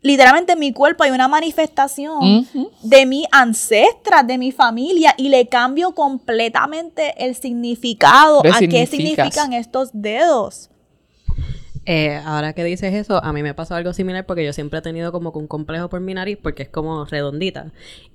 Literalmente 0.00 0.54
en 0.54 0.58
mi 0.58 0.72
cuerpo 0.72 1.04
hay 1.04 1.12
una 1.12 1.28
manifestación 1.28 2.48
de 2.82 3.06
mi 3.06 3.26
ancestra, 3.30 4.24
de 4.24 4.36
mi 4.36 4.50
familia, 4.50 5.14
y 5.16 5.28
le 5.28 5.46
cambio 5.46 5.94
completamente 5.94 7.14
el 7.24 7.36
significado 7.36 8.40
a 8.40 8.58
qué 8.58 8.88
significan 8.88 9.52
estos 9.52 9.90
dedos. 9.92 10.68
Eh, 11.86 12.18
ahora 12.24 12.54
que 12.54 12.64
dices 12.64 12.94
eso, 12.94 13.22
a 13.22 13.32
mí 13.34 13.42
me 13.42 13.52
pasó 13.52 13.74
algo 13.74 13.92
similar 13.92 14.24
porque 14.24 14.44
yo 14.44 14.54
siempre 14.54 14.78
he 14.78 14.82
tenido 14.82 15.12
como 15.12 15.32
que 15.32 15.38
un 15.38 15.46
complejo 15.46 15.90
por 15.90 16.00
mi 16.00 16.14
nariz 16.14 16.38
porque 16.42 16.62
es 16.62 16.68
como 16.70 17.04
redondita. 17.04 17.72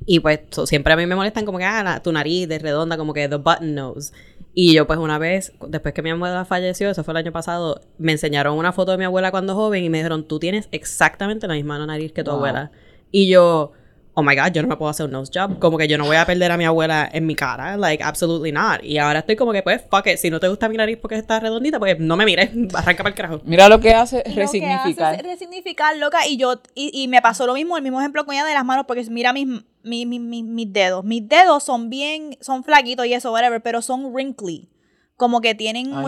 Y 0.08 0.22
pues 0.22 0.40
so, 0.50 0.66
siempre 0.66 0.92
a 0.94 0.96
mí 0.96 1.06
me 1.06 1.16
molestan 1.16 1.46
como 1.46 1.60
que, 1.60 1.66
ah, 1.66 1.84
la- 1.84 2.02
tu 2.02 2.12
nariz 2.12 2.48
de 2.48 2.58
redonda, 2.58 2.98
como 2.98 3.14
que 3.14 3.30
the 3.30 3.36
button 3.36 3.76
nose. 3.76 4.12
Y 4.56 4.74
yo 4.74 4.88
pues 4.88 4.98
una 4.98 5.20
vez, 5.20 5.54
después 5.68 5.94
que 5.94 6.02
mi 6.02 6.10
abuela 6.10 6.46
falleció, 6.46 6.90
eso 6.90 7.04
fue 7.04 7.12
el 7.12 7.18
año 7.18 7.32
pasado, 7.32 7.82
me 8.00 8.12
enseñaron 8.12 8.58
una 8.58 8.74
foto 8.74 8.92
de 8.92 8.98
mi 8.98 9.04
abuela 9.06 9.30
cuando 9.30 9.54
joven 9.54 9.84
y 9.84 9.90
me 9.90 10.00
dijeron, 10.00 10.24
tú 10.28 10.40
tienes 10.40 10.68
exactamente 10.72 11.48
la 11.48 11.54
misma 11.54 11.78
nariz 11.86 12.12
que 12.12 12.24
tu 12.24 12.32
Wow. 12.32 12.38
abuela. 12.40 12.72
Y 13.12 13.30
yo, 13.30 13.74
oh 14.20 14.24
my 14.24 14.36
god, 14.36 14.52
yo 14.54 14.62
no 14.62 14.68
me 14.68 14.76
puedo 14.76 14.90
hacer 14.90 15.06
un 15.06 15.12
nose 15.14 15.32
job. 15.34 15.58
Como 15.60 15.78
que 15.78 15.88
yo 15.88 15.98
no 15.98 16.06
voy 16.06 16.18
a 16.18 16.26
perder 16.26 16.52
a 16.52 16.58
mi 16.58 16.66
abuela 16.66 17.10
en 17.12 17.26
mi 17.26 17.36
cara. 17.36 17.78
Like, 17.78 18.04
absolutely 18.04 18.52
not. 18.52 18.84
Y 18.84 18.98
ahora 18.98 19.20
estoy 19.20 19.36
como 19.36 19.52
que, 19.54 19.64
pues, 19.64 19.82
fuck 19.90 20.08
it. 20.08 20.18
Si 20.18 20.30
no 20.30 20.40
te 20.40 20.48
gusta 20.48 20.68
mi 20.70 20.78
nariz 20.78 20.98
porque 21.02 21.16
está 21.16 21.40
redondita, 21.40 21.80
pues 21.80 22.00
no 22.00 22.16
me 22.18 22.26
mires. 22.26 22.50
Arranca 22.74 23.04
para 23.04 23.10
el 23.10 23.16
carajo. 23.16 23.42
Mira 23.46 23.70
lo 23.70 23.80
que 23.80 23.94
hace 23.94 24.18
lo 24.18 24.24
que 24.24 24.40
resignificar. 24.42 25.14
hace 25.16 25.22
es 25.22 25.24
resignificar, 25.28 25.96
loca. 25.98 26.28
Y 26.28 26.38
yo, 26.38 26.62
y, 26.76 26.92
y 26.94 27.08
me 27.08 27.22
pasó 27.22 27.48
lo 27.48 27.54
mismo, 27.54 27.78
el 27.78 27.84
mismo 27.84 28.00
ejemplo 28.00 28.26
con 28.26 28.36
ella 28.36 28.46
de 28.46 28.54
las 28.54 28.66
manos, 28.66 28.86
porque 28.88 29.04
mira 29.10 29.34
mis, 29.34 29.48
mi- 29.84 30.06
mi- 30.06 30.20
mi- 30.20 30.44
mis 30.44 30.72
dedos. 30.74 31.04
Mis 31.06 31.28
dedos 31.28 31.64
son 31.64 31.90
bien, 31.90 32.38
son 32.42 32.64
flaquitos 32.64 33.06
y 33.06 33.14
eso, 33.14 33.32
whatever, 33.32 33.62
pero 33.62 33.82
son 33.82 34.14
wrinkly. 34.14 34.70
Como 35.16 35.42
que 35.42 35.54
tienen 35.54 35.88
Ay, 35.94 36.06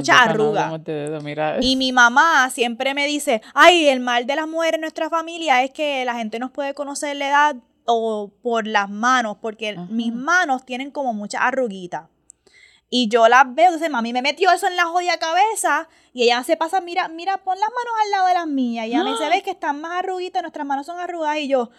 dedo, 0.85 1.19
mira. 1.19 1.57
Y 1.59 1.75
mi 1.75 1.91
mamá 1.91 2.49
siempre 2.49 2.93
me 2.93 3.05
dice, 3.07 3.41
ay, 3.53 3.89
el 3.89 3.99
mal 3.99 4.25
de 4.25 4.37
las 4.37 4.47
mujeres 4.47 4.75
en 4.75 4.81
nuestra 4.81 5.09
familia 5.09 5.63
es 5.63 5.71
que 5.71 6.05
la 6.05 6.13
gente 6.15 6.39
nos 6.39 6.49
puede 6.51 6.73
conocer 6.73 7.17
la 7.17 7.27
edad 7.27 7.55
o 7.85 8.31
por 8.41 8.67
las 8.67 8.89
manos, 8.89 9.37
porque 9.41 9.77
mis 9.89 10.13
manos 10.13 10.65
tienen 10.65 10.91
como 10.91 11.13
muchas 11.13 11.41
arruguitas. 11.43 12.09
Y 12.93 13.07
yo 13.07 13.29
las 13.29 13.45
veo, 13.55 13.67
entonces 13.67 13.89
mami 13.89 14.11
me 14.11 14.21
metió 14.21 14.51
eso 14.51 14.67
en 14.67 14.75
la 14.75 14.83
jodida 14.83 15.17
cabeza 15.17 15.87
y 16.13 16.23
ella 16.23 16.43
se 16.43 16.57
pasa, 16.57 16.81
mira, 16.81 17.07
mira, 17.07 17.37
pon 17.37 17.57
las 17.57 17.69
manos 17.69 17.93
al 18.03 18.11
lado 18.11 18.27
de 18.27 18.33
las 18.33 18.47
mías. 18.47 18.85
Y 18.85 18.89
ella 18.89 19.03
me 19.05 19.11
dice, 19.11 19.29
ves 19.29 19.43
que 19.43 19.51
están 19.51 19.79
más 19.79 19.93
arruguitas, 19.99 20.41
nuestras 20.41 20.67
manos 20.67 20.85
son 20.85 20.99
arrugadas. 20.99 21.37
Y 21.37 21.47
yo, 21.47 21.69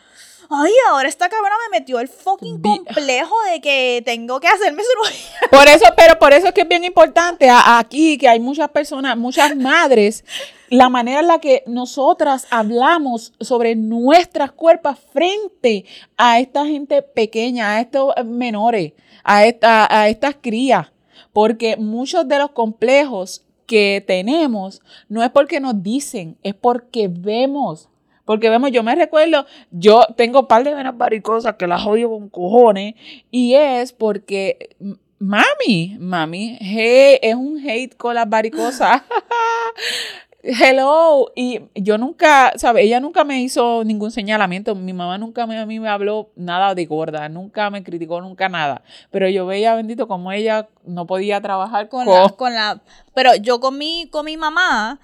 ay, 0.48 0.72
ahora 0.88 1.06
esta 1.10 1.28
cabrona 1.28 1.54
me 1.70 1.78
metió 1.80 2.00
el 2.00 2.08
fucking 2.08 2.62
complejo 2.62 3.34
de 3.50 3.60
que 3.60 4.02
tengo 4.06 4.40
que 4.40 4.48
hacerme 4.48 4.82
cirugía. 4.82 5.36
Por 5.50 5.68
eso, 5.68 5.84
pero 5.98 6.18
por 6.18 6.32
eso 6.32 6.46
es 6.46 6.54
que 6.54 6.62
es 6.62 6.68
bien 6.68 6.82
importante 6.84 7.50
a- 7.50 7.78
aquí 7.78 8.16
que 8.16 8.26
hay 8.30 8.40
muchas 8.40 8.70
personas, 8.70 9.14
muchas 9.14 9.54
madres, 9.54 10.24
la 10.70 10.88
manera 10.88 11.20
en 11.20 11.26
la 11.28 11.40
que 11.40 11.62
nosotras 11.66 12.46
hablamos 12.48 13.34
sobre 13.38 13.76
nuestras 13.76 14.50
cuerpos 14.52 14.96
frente 15.12 15.84
a 16.16 16.40
esta 16.40 16.64
gente 16.64 17.02
pequeña, 17.02 17.72
a 17.76 17.80
estos 17.82 18.14
menores, 18.24 18.94
a, 19.24 19.44
esta, 19.44 19.86
a 19.94 20.08
estas 20.08 20.36
crías. 20.40 20.86
Porque 21.32 21.76
muchos 21.76 22.28
de 22.28 22.38
los 22.38 22.50
complejos 22.50 23.44
que 23.66 24.04
tenemos 24.06 24.82
no 25.08 25.22
es 25.22 25.30
porque 25.30 25.60
nos 25.60 25.82
dicen, 25.82 26.36
es 26.42 26.54
porque 26.54 27.08
vemos. 27.08 27.88
Porque 28.24 28.50
vemos, 28.50 28.70
yo 28.70 28.82
me 28.82 28.94
recuerdo, 28.94 29.46
yo 29.70 30.02
tengo 30.16 30.40
un 30.40 30.46
par 30.46 30.62
de 30.62 30.74
venas 30.74 30.96
varicosas 30.96 31.56
que 31.56 31.66
las 31.66 31.84
odio 31.84 32.10
con 32.10 32.28
cojones, 32.28 32.94
y 33.30 33.54
es 33.54 33.92
porque 33.92 34.76
mami, 35.18 35.96
mami, 35.98 36.58
hey, 36.60 37.18
es 37.22 37.34
un 37.34 37.58
hate 37.58 37.96
con 37.96 38.14
las 38.14 38.28
varicosas. 38.28 39.02
Hello, 40.44 41.30
y 41.36 41.60
yo 41.76 41.98
nunca, 41.98 42.52
¿sabes? 42.56 42.84
Ella 42.84 42.98
nunca 42.98 43.22
me 43.22 43.40
hizo 43.40 43.84
ningún 43.84 44.10
señalamiento. 44.10 44.74
Mi 44.74 44.92
mamá 44.92 45.16
nunca 45.16 45.46
me, 45.46 45.56
a 45.56 45.66
mí 45.66 45.78
me 45.78 45.88
habló 45.88 46.30
nada 46.34 46.74
de 46.74 46.84
gorda, 46.84 47.28
nunca 47.28 47.70
me 47.70 47.84
criticó, 47.84 48.20
nunca 48.20 48.48
nada. 48.48 48.82
Pero 49.12 49.28
yo 49.28 49.46
veía, 49.46 49.76
bendito, 49.76 50.08
como 50.08 50.32
ella 50.32 50.68
no 50.84 51.06
podía 51.06 51.40
trabajar 51.40 51.88
con 51.88 52.06
con, 52.06 52.14
la, 52.14 52.28
con 52.30 52.54
la 52.54 52.82
pero 53.14 53.36
yo 53.36 53.60
con 53.60 53.78
mi 53.78 54.08
con 54.10 54.24
mi 54.24 54.36
mamá 54.36 54.98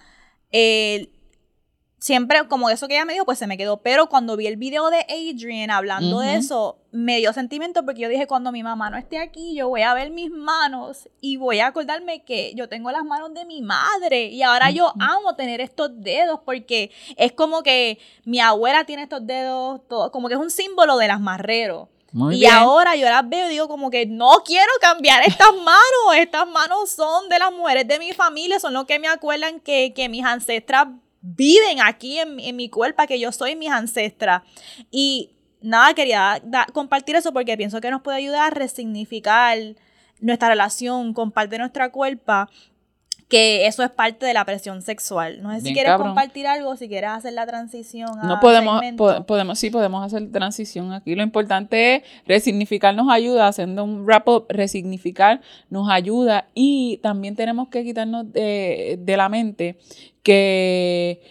eh, 0.51 1.09
siempre 2.09 2.49
como 2.49 2.71
eso 2.71 2.89
que 2.89 2.95
ella 2.95 3.05
me 3.05 3.13
dijo 3.13 3.27
pues 3.27 3.39
se 3.39 3.47
me 3.47 3.59
quedó 3.59 3.77
pero 3.83 4.09
cuando 4.09 4.35
vi 4.35 4.47
el 4.47 4.57
video 4.57 4.89
de 4.89 5.01
Adrian 5.11 5.71
hablando 5.71 6.21
de 6.21 6.37
eso 6.37 6.79
me 6.91 7.19
dio 7.19 7.35
sentimiento 7.35 7.85
porque 7.85 8.01
yo 8.01 8.09
dije 8.09 8.27
cuando 8.27 8.51
mi 8.51 8.63
mamá 8.63 8.89
no 8.89 8.97
esté 8.97 9.19
aquí 9.19 9.55
yo 9.55 9.69
voy 9.69 9.83
a 9.83 9.93
ver 9.93 10.11
mis 10.11 10.31
manos 10.31 11.11
y 11.21 11.37
voy 11.37 11.61
a 11.61 11.67
acordarme 11.67 12.25
que 12.25 12.55
yo 12.55 12.67
tengo 12.67 12.91
las 12.91 13.05
manos 13.05 13.35
de 13.35 13.45
mi 13.45 13.61
madre 13.61 14.29
y 14.29 14.43
ahora 14.43 14.71
yo 14.71 14.91
amo 14.99 15.37
tener 15.37 15.61
estos 15.61 15.91
dedos 16.01 16.41
porque 16.47 16.91
es 17.19 17.33
como 17.33 17.63
que 17.63 17.99
mi 18.25 18.41
abuela 18.41 18.85
tiene 18.85 19.03
estos 19.03 19.27
dedos 19.27 19.87
todo, 19.87 20.11
como 20.11 20.29
que 20.29 20.35
es 20.35 20.41
un 20.41 20.51
símbolo 20.51 20.97
de 20.97 21.09
las 21.09 21.21
marreros 21.21 21.89
Muy 22.13 22.37
y 22.37 22.41
bien. 22.41 22.55
ahora 22.55 22.97
yo 22.97 23.05
las 23.05 23.29
veo 23.29 23.49
y 23.49 23.51
digo 23.51 23.69
como 23.69 23.91
que 23.91 24.07
no 24.07 24.31
quiero 24.47 24.73
cambiar 24.81 25.25
estas 25.25 25.53
manos. 25.63 26.17
Estas 26.17 26.49
manos 26.49 26.89
son 26.89 27.29
de 27.29 27.39
las 27.39 27.53
mujeres 27.53 27.87
de 27.87 27.99
mi 27.99 28.13
familia, 28.15 28.59
son 28.59 28.73
lo 28.73 28.87
que 28.87 28.99
me 28.99 29.09
acuerdan 29.09 29.61
que, 29.61 29.93
que 29.95 30.09
mis 30.09 30.25
ancestras 30.25 30.87
viven 31.21 31.81
aquí 31.83 32.19
en, 32.19 32.37
mi- 32.37 32.49
en 32.49 32.57
mi 32.57 32.69
cuerpo, 32.69 33.03
que 33.07 33.19
yo 33.21 33.33
soy 33.33 33.57
mis 33.57 33.71
ancestras. 33.71 34.43
Y 34.91 35.31
nada, 35.61 35.95
quería 35.95 36.41
da- 36.45 36.67
compartir 36.73 37.17
eso 37.17 37.33
porque 37.33 37.57
pienso 37.57 37.81
que 37.81 37.91
nos 37.91 38.03
puede 38.03 38.19
ayudar 38.19 38.53
a 38.53 38.55
resignificar 38.55 39.59
nuestra 40.21 40.49
relación 40.49 41.15
con 41.15 41.31
parte 41.33 41.51
de 41.57 41.59
nuestra 41.59 41.91
cuerpo, 41.93 42.33
que 43.29 43.67
eso 43.67 43.83
es 43.83 43.91
parte 43.91 44.25
de 44.25 44.33
la 44.33 44.45
presión 44.47 44.81
sexual. 44.81 45.43
No 45.43 45.51
sé 45.53 45.59
si 45.59 45.63
Bien 45.65 45.75
quieres 45.75 45.91
cabrón. 45.93 46.09
compartir 46.09 46.47
algo, 46.47 46.75
si 46.77 46.89
quieres 46.89 47.11
hacer 47.11 47.35
la 47.35 47.47
transición. 47.47 48.09
No 48.23 48.35
a 48.37 48.41
podemos, 48.41 48.79
segmento. 48.81 49.05
po- 49.19 49.27
podemos, 49.27 49.59
sí 49.59 49.69
podemos 49.69 50.03
hacer 50.05 50.33
transición 50.33 50.95
aquí. 50.95 51.15
Lo 51.15 51.23
importante 51.23 51.97
es 51.97 52.03
resignificar 52.27 52.95
nos 52.95 53.13
ayuda, 53.13 53.47
haciendo 53.49 53.85
un 53.85 54.07
wrap 54.07 54.27
up, 54.29 54.47
resignificar 54.49 55.43
nos 55.69 55.91
ayuda 55.91 56.49
y 56.55 57.01
también 57.03 57.37
tenemos 57.37 57.69
que 57.69 57.85
quitarnos 57.85 58.33
de, 58.33 58.99
de 58.99 59.17
la 59.19 59.29
mente 59.29 59.77
que 60.29 61.23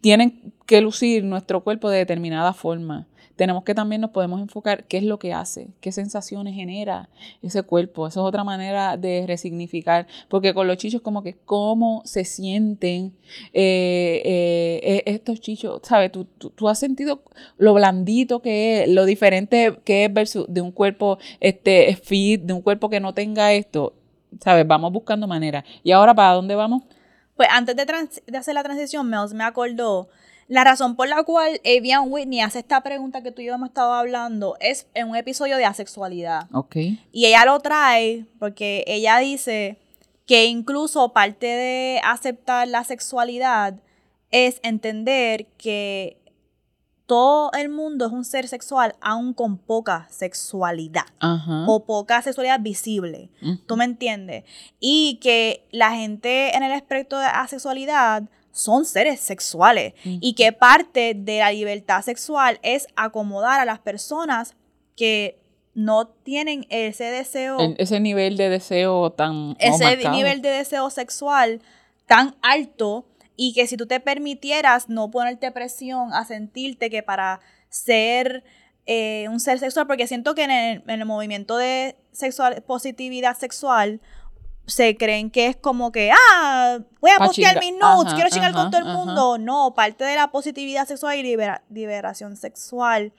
tienen 0.00 0.52
que 0.64 0.80
lucir 0.80 1.24
nuestro 1.24 1.64
cuerpo 1.64 1.90
de 1.90 1.98
determinada 1.98 2.52
forma. 2.52 3.08
Tenemos 3.34 3.64
que 3.64 3.74
también 3.74 4.00
nos 4.00 4.12
podemos 4.12 4.40
enfocar 4.40 4.84
qué 4.84 4.98
es 4.98 5.02
lo 5.02 5.18
que 5.18 5.32
hace, 5.32 5.70
qué 5.80 5.90
sensaciones 5.90 6.54
genera 6.54 7.08
ese 7.42 7.64
cuerpo. 7.64 8.06
Eso 8.06 8.20
es 8.20 8.28
otra 8.28 8.44
manera 8.44 8.96
de 8.96 9.24
resignificar, 9.26 10.06
porque 10.28 10.54
con 10.54 10.68
los 10.68 10.76
chichos 10.76 11.00
como 11.02 11.24
que 11.24 11.34
cómo 11.34 12.02
se 12.04 12.24
sienten 12.24 13.12
eh, 13.52 14.22
eh, 14.24 14.80
eh, 14.84 15.02
estos 15.06 15.40
chichos, 15.40 15.80
¿sabes? 15.82 16.12
Tú, 16.12 16.26
tú, 16.38 16.50
tú 16.50 16.68
has 16.68 16.78
sentido 16.78 17.24
lo 17.58 17.74
blandito 17.74 18.40
que 18.40 18.84
es, 18.84 18.88
lo 18.88 19.04
diferente 19.04 19.80
que 19.84 20.04
es 20.04 20.14
versus 20.14 20.46
de 20.48 20.60
un 20.60 20.70
cuerpo 20.70 21.18
este, 21.40 21.96
fit, 21.96 22.40
de 22.42 22.52
un 22.52 22.62
cuerpo 22.62 22.88
que 22.88 23.00
no 23.00 23.14
tenga 23.14 23.52
esto, 23.52 23.94
¿sabes? 24.40 24.64
Vamos 24.64 24.92
buscando 24.92 25.26
maneras. 25.26 25.64
¿Y 25.82 25.90
ahora 25.90 26.14
para 26.14 26.34
dónde 26.34 26.54
vamos? 26.54 26.84
Pues 27.36 27.48
antes 27.50 27.74
de, 27.76 27.86
trans- 27.86 28.22
de 28.26 28.38
hacer 28.38 28.54
la 28.54 28.62
transición, 28.62 29.08
me 29.08 29.44
acordó 29.44 30.08
la 30.46 30.62
razón 30.62 30.94
por 30.94 31.08
la 31.08 31.22
cual 31.22 31.60
Evian 31.64 32.04
Whitney 32.12 32.40
hace 32.42 32.58
esta 32.58 32.82
pregunta 32.82 33.22
que 33.22 33.32
tú 33.32 33.40
y 33.40 33.46
yo 33.46 33.54
hemos 33.54 33.68
estado 33.70 33.92
hablando 33.94 34.56
es 34.60 34.86
en 34.94 35.08
un 35.08 35.16
episodio 35.16 35.56
de 35.56 35.64
asexualidad. 35.64 36.48
Ok. 36.52 36.76
Y 37.12 37.26
ella 37.26 37.44
lo 37.46 37.58
trae 37.60 38.26
porque 38.38 38.84
ella 38.86 39.18
dice 39.18 39.78
que 40.26 40.44
incluso 40.46 41.12
parte 41.12 41.46
de 41.46 42.00
aceptar 42.04 42.68
la 42.68 42.84
sexualidad 42.84 43.74
es 44.30 44.60
entender 44.62 45.46
que 45.58 46.18
todo 47.06 47.50
el 47.52 47.68
mundo 47.68 48.06
es 48.06 48.12
un 48.12 48.24
ser 48.24 48.48
sexual, 48.48 48.94
aun 49.00 49.34
con 49.34 49.58
poca 49.58 50.06
sexualidad 50.10 51.04
Ajá. 51.20 51.64
o 51.66 51.84
poca 51.84 52.22
sexualidad 52.22 52.60
visible. 52.60 53.28
¿Tú 53.66 53.76
me 53.76 53.84
entiendes? 53.84 54.44
Y 54.80 55.18
que 55.20 55.66
la 55.70 55.92
gente 55.92 56.56
en 56.56 56.62
el 56.62 56.72
espectro 56.72 57.18
de 57.18 57.26
asexualidad 57.26 58.22
son 58.52 58.84
seres 58.84 59.20
sexuales 59.20 59.94
y 60.04 60.34
que 60.34 60.52
parte 60.52 61.12
de 61.14 61.40
la 61.40 61.50
libertad 61.52 62.02
sexual 62.02 62.58
es 62.62 62.86
acomodar 62.96 63.60
a 63.60 63.64
las 63.64 63.80
personas 63.80 64.54
que 64.96 65.40
no 65.74 66.06
tienen 66.06 66.64
ese 66.70 67.04
deseo, 67.04 67.58
El- 67.58 67.74
ese 67.78 67.98
nivel 67.98 68.36
de 68.36 68.48
deseo 68.48 69.10
tan 69.10 69.56
ese 69.58 69.84
marcado. 69.84 70.14
nivel 70.14 70.40
de 70.40 70.50
deseo 70.50 70.88
sexual 70.88 71.60
tan 72.06 72.36
alto 72.42 73.04
y 73.36 73.52
que 73.54 73.66
si 73.66 73.76
tú 73.76 73.86
te 73.86 74.00
permitieras 74.00 74.88
no 74.88 75.10
ponerte 75.10 75.50
presión 75.50 76.12
a 76.12 76.24
sentirte 76.24 76.90
que 76.90 77.02
para 77.02 77.40
ser 77.68 78.44
eh, 78.86 79.26
un 79.30 79.40
ser 79.40 79.58
sexual, 79.58 79.86
porque 79.86 80.06
siento 80.06 80.34
que 80.34 80.44
en 80.44 80.50
el, 80.50 80.82
en 80.86 81.00
el 81.00 81.06
movimiento 81.06 81.56
de 81.56 81.96
sexual, 82.12 82.62
positividad 82.62 83.36
sexual 83.36 84.00
se 84.66 84.96
creen 84.96 85.30
que 85.30 85.46
es 85.46 85.56
como 85.56 85.92
que, 85.92 86.10
ah, 86.12 86.78
voy 87.00 87.10
a 87.10 87.18
postear 87.18 87.58
mis 87.60 87.72
notes, 87.76 88.06
ajá, 88.06 88.14
quiero 88.14 88.30
chingar 88.30 88.52
con 88.52 88.70
todo 88.70 88.80
el 88.80 88.88
ajá. 88.88 88.96
mundo. 88.96 89.38
No, 89.38 89.74
parte 89.74 90.04
de 90.04 90.14
la 90.14 90.28
positividad 90.30 90.86
sexual 90.86 91.18
y 91.18 91.22
libera- 91.22 91.62
liberación 91.68 92.36
sexual 92.36 93.12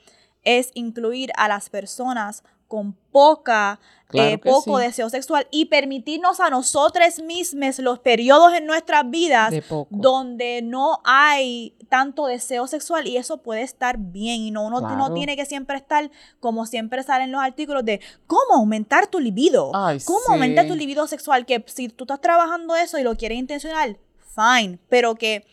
es 0.44 0.72
incluir 0.74 1.32
a 1.38 1.48
las 1.48 1.70
personas 1.70 2.44
con 2.68 2.94
poca, 3.12 3.80
Claro 4.08 4.30
eh, 4.30 4.38
poco 4.38 4.78
sí. 4.78 4.86
deseo 4.86 5.10
sexual 5.10 5.48
y 5.50 5.66
permitirnos 5.66 6.40
a 6.40 6.52
nosotros 6.52 7.20
mismos 7.24 7.80
los 7.80 8.00
periodos 8.00 8.54
en 8.54 8.68
nuestras 8.68 9.10
vidas 9.10 9.52
donde 9.90 10.62
no 10.62 11.00
hay 11.04 11.74
tanto 11.90 12.28
deseo 12.28 12.68
sexual 12.68 13.08
y 13.08 13.18
eso 13.18 13.38
puede 13.38 13.64
estar 13.64 13.98
bien 13.98 14.42
y 14.42 14.52
no 14.52 14.66
uno 14.66 14.80
no 14.82 15.14
tiene 15.14 15.36
que 15.36 15.46
siempre 15.46 15.78
estar 15.78 16.12
como 16.40 16.68
siempre 16.68 17.02
salen 17.02 17.32
los 17.32 17.42
artículos 17.42 17.84
de 17.84 18.00
cómo 18.28 18.56
aumentar 18.56 19.08
tu 19.08 19.20
libido, 19.20 19.72
Ay, 19.74 20.00
cómo 20.06 20.20
sí. 20.20 20.32
aumentar 20.32 20.68
tu 20.68 20.76
libido 20.76 21.08
sexual, 21.08 21.46
que 21.48 21.64
si 21.68 21.90
tú 21.90 22.04
estás 22.04 22.22
trabajando 22.22 22.76
eso 22.76 23.00
y 23.00 23.04
lo 23.04 23.16
quieres 23.16 23.40
intencional, 23.40 23.98
fine, 24.36 24.78
pero 24.88 25.16
que 25.16 25.46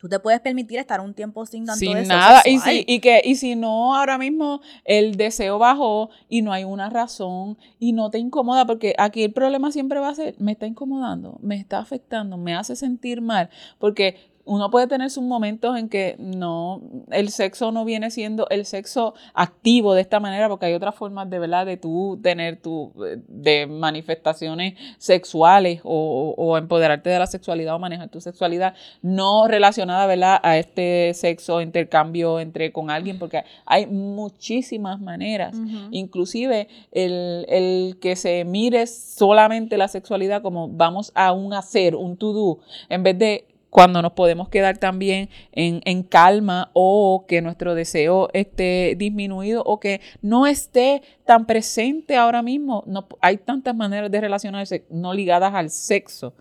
tú 0.00 0.08
te 0.08 0.18
puedes 0.18 0.40
permitir 0.40 0.78
estar 0.78 1.00
un 1.00 1.14
tiempo 1.14 1.44
sin 1.44 1.66
tanto 1.66 1.78
sin 1.78 1.94
deseo 1.94 2.16
nada. 2.16 2.42
y 2.46 2.58
si, 2.58 2.84
y 2.86 3.00
que 3.00 3.20
y 3.22 3.36
si 3.36 3.54
no 3.54 3.94
ahora 3.94 4.16
mismo 4.16 4.62
el 4.84 5.16
deseo 5.16 5.58
bajó 5.58 6.10
y 6.28 6.42
no 6.42 6.52
hay 6.52 6.64
una 6.64 6.88
razón 6.88 7.58
y 7.78 7.92
no 7.92 8.10
te 8.10 8.18
incomoda 8.18 8.66
porque 8.66 8.94
aquí 8.98 9.24
el 9.24 9.32
problema 9.32 9.70
siempre 9.70 10.00
va 10.00 10.08
a 10.08 10.14
ser 10.14 10.34
me 10.38 10.52
está 10.52 10.66
incomodando 10.66 11.38
me 11.42 11.56
está 11.56 11.78
afectando 11.78 12.38
me 12.38 12.54
hace 12.54 12.76
sentir 12.76 13.20
mal 13.20 13.50
porque 13.78 14.30
uno 14.50 14.68
puede 14.68 14.88
tener 14.88 15.10
sus 15.10 15.22
momentos 15.22 15.78
en 15.78 15.88
que 15.88 16.16
no, 16.18 16.82
el 17.12 17.28
sexo 17.28 17.70
no 17.70 17.84
viene 17.84 18.10
siendo 18.10 18.48
el 18.48 18.66
sexo 18.66 19.14
activo 19.32 19.94
de 19.94 20.00
esta 20.00 20.18
manera, 20.18 20.48
porque 20.48 20.66
hay 20.66 20.74
otras 20.74 20.96
formas 20.96 21.30
de 21.30 21.38
verdad 21.38 21.64
de 21.64 21.76
tú 21.76 22.18
tener 22.20 22.60
tu, 22.60 22.92
de 23.28 23.68
manifestaciones 23.68 24.74
sexuales 24.98 25.82
o, 25.84 26.34
o 26.36 26.58
empoderarte 26.58 27.10
de 27.10 27.20
la 27.20 27.28
sexualidad 27.28 27.76
o 27.76 27.78
manejar 27.78 28.08
tu 28.08 28.20
sexualidad 28.20 28.74
no 29.02 29.46
relacionada, 29.46 30.04
¿verdad? 30.06 30.40
A 30.42 30.58
este 30.58 31.14
sexo, 31.14 31.60
intercambio 31.60 32.40
entre 32.40 32.72
con 32.72 32.90
alguien, 32.90 33.20
porque 33.20 33.44
hay 33.66 33.86
muchísimas 33.86 35.00
maneras. 35.00 35.56
Inclusive 35.92 36.66
el, 36.90 37.46
el 37.48 37.98
que 38.00 38.16
se 38.16 38.44
mire 38.44 38.88
solamente 38.88 39.78
la 39.78 39.86
sexualidad 39.86 40.42
como 40.42 40.68
vamos 40.68 41.12
a 41.14 41.30
un 41.30 41.54
hacer, 41.54 41.94
un 41.94 42.16
to 42.16 42.32
do, 42.32 42.58
en 42.88 43.04
vez 43.04 43.16
de 43.16 43.49
cuando 43.70 44.02
nos 44.02 44.12
podemos 44.12 44.48
quedar 44.48 44.78
también 44.78 45.30
en, 45.52 45.80
en 45.84 46.02
calma 46.02 46.70
o 46.74 47.24
que 47.26 47.40
nuestro 47.40 47.74
deseo 47.74 48.28
esté 48.32 48.94
disminuido 48.98 49.62
o 49.64 49.78
que 49.80 50.00
no 50.20 50.46
esté 50.46 51.02
tan 51.24 51.46
presente 51.46 52.16
ahora 52.16 52.42
mismo. 52.42 52.82
No, 52.86 53.06
hay 53.20 53.38
tantas 53.38 53.74
maneras 53.74 54.10
de 54.10 54.20
relacionarse 54.20 54.84
no 54.90 55.14
ligadas 55.14 55.54
al 55.54 55.70
sexo 55.70 56.34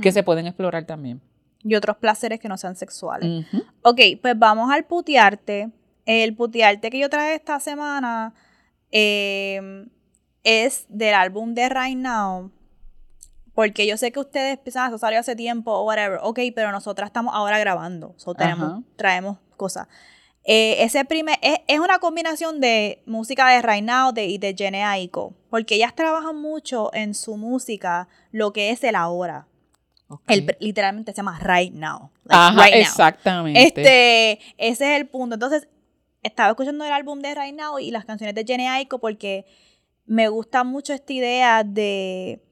que 0.00 0.10
se 0.10 0.22
pueden 0.22 0.46
explorar 0.46 0.86
también. 0.86 1.20
Y 1.62 1.74
otros 1.74 1.98
placeres 1.98 2.40
que 2.40 2.48
no 2.48 2.56
sean 2.56 2.76
sexuales. 2.76 3.44
Ujú. 3.52 3.62
Ok, 3.82 4.00
pues 4.22 4.38
vamos 4.38 4.70
al 4.70 4.84
putearte. 4.84 5.70
El 6.06 6.34
putearte 6.34 6.88
que 6.88 7.00
yo 7.00 7.10
traje 7.10 7.34
esta 7.34 7.60
semana 7.60 8.32
eh, 8.90 9.86
es 10.44 10.86
del 10.88 11.14
álbum 11.14 11.52
de 11.52 11.68
Right 11.68 11.98
Now. 11.98 12.52
Porque 13.56 13.86
yo 13.86 13.96
sé 13.96 14.12
que 14.12 14.20
ustedes 14.20 14.58
piensan, 14.58 14.88
eso 14.88 14.98
salió 14.98 15.18
hace 15.18 15.34
tiempo 15.34 15.72
o 15.72 15.84
whatever. 15.84 16.18
Ok, 16.22 16.40
pero 16.54 16.70
nosotras 16.72 17.08
estamos 17.08 17.34
ahora 17.34 17.58
grabando. 17.58 18.12
So 18.18 18.34
tenemos, 18.34 18.70
Ajá. 18.70 18.82
traemos 18.96 19.38
cosas. 19.56 19.88
Eh, 20.44 20.84
ese 20.84 21.06
primer, 21.06 21.38
es, 21.40 21.60
es 21.66 21.80
una 21.80 21.98
combinación 21.98 22.60
de 22.60 23.02
música 23.06 23.48
de 23.48 23.62
Right 23.62 23.82
Now 23.82 24.12
de, 24.12 24.26
y 24.26 24.36
de 24.36 24.54
Jene 24.54 24.84
Aiko. 24.84 25.32
Porque 25.48 25.76
ellas 25.76 25.94
trabajan 25.94 26.36
mucho 26.36 26.90
en 26.92 27.14
su 27.14 27.38
música 27.38 28.08
lo 28.30 28.52
que 28.52 28.68
es 28.72 28.84
el 28.84 28.94
ahora. 28.94 29.46
El, 30.28 30.54
literalmente 30.60 31.12
se 31.12 31.16
llama 31.16 31.40
Right 31.42 31.72
Now. 31.72 32.10
like, 32.24 32.34
Ajá, 32.38 32.62
right 32.62 32.74
now. 32.74 32.82
exactamente. 32.82 33.62
Este, 33.62 34.32
ese 34.58 34.94
es 34.94 35.00
el 35.00 35.06
punto. 35.08 35.36
Entonces, 35.36 35.66
estaba 36.22 36.50
escuchando 36.50 36.84
el 36.84 36.92
álbum 36.92 37.20
de 37.20 37.34
Right 37.34 37.54
Now 37.54 37.78
y 37.78 37.90
las 37.90 38.04
canciones 38.04 38.34
de 38.34 38.44
Jenny 38.44 38.66
Aiko 38.66 38.98
porque 38.98 39.46
me 40.04 40.28
gusta 40.28 40.62
mucho 40.62 40.92
esta 40.92 41.14
idea 41.14 41.64
de 41.64 42.42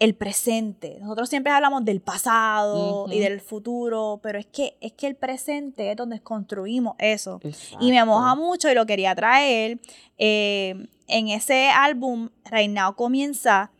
el 0.00 0.14
presente. 0.14 0.96
Nosotros 1.00 1.28
siempre 1.28 1.52
hablamos 1.52 1.84
del 1.84 2.00
pasado 2.00 3.06
y 3.12 3.20
del 3.20 3.42
futuro, 3.42 4.18
pero 4.22 4.38
es 4.38 4.46
que, 4.46 4.78
es 4.80 4.92
que 4.92 5.06
el 5.06 5.14
presente 5.14 5.90
es 5.90 5.96
donde 5.96 6.20
construimos 6.20 6.94
eso. 6.98 7.38
Exacto. 7.42 7.84
Y 7.84 7.90
me 7.90 8.02
moja 8.06 8.34
mucho 8.34 8.70
y 8.70 8.74
lo 8.74 8.86
quería 8.86 9.14
traer. 9.14 9.78
Eh, 10.16 10.88
en 11.06 11.28
ese 11.28 11.68
álbum, 11.68 12.30
Now 12.50 12.96
comienza 12.96 13.72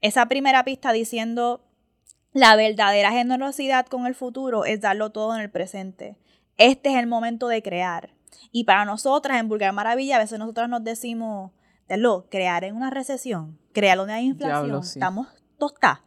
esa 0.00 0.26
primera 0.26 0.64
pista 0.64 0.92
diciendo 0.92 1.62
la 2.32 2.56
verdadera 2.56 3.12
generosidad 3.12 3.86
con 3.86 4.06
el 4.06 4.16
futuro 4.16 4.64
es 4.64 4.80
darlo 4.80 5.10
todo 5.10 5.36
en 5.36 5.40
el 5.40 5.50
presente. 5.50 6.18
Este 6.56 6.90
es 6.90 6.96
el 6.96 7.06
momento 7.06 7.46
de 7.46 7.62
crear. 7.62 8.10
Y 8.50 8.64
para 8.64 8.84
nosotras, 8.84 9.38
en 9.38 9.48
Vulgar 9.48 9.72
Maravilla, 9.72 10.16
a 10.16 10.18
veces 10.18 10.40
nosotras 10.40 10.68
nos 10.68 10.82
decimos, 10.82 11.52
lo 11.88 12.28
crear 12.28 12.64
en 12.64 12.74
una 12.74 12.90
recesión, 12.90 13.56
crear 13.72 13.98
donde 13.98 14.14
hay 14.14 14.26
inflación, 14.26 14.64
Diablo, 14.64 14.82
sí. 14.82 14.98
estamos 14.98 15.28
tostadas. 15.58 16.00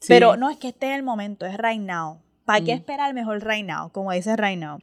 Sí. 0.00 0.06
Pero 0.08 0.36
no 0.36 0.50
es 0.50 0.56
que 0.58 0.68
este 0.68 0.90
es 0.90 0.96
el 0.96 1.02
momento, 1.02 1.46
es 1.46 1.56
right 1.58 1.80
now. 1.80 2.20
¿Para 2.44 2.60
qué 2.64 2.74
Mm. 2.74 2.78
esperar 2.78 3.14
mejor 3.14 3.44
right 3.44 3.66
now? 3.66 3.90
Como 3.90 4.12
dice 4.12 4.36
right 4.36 4.58
now. 4.58 4.78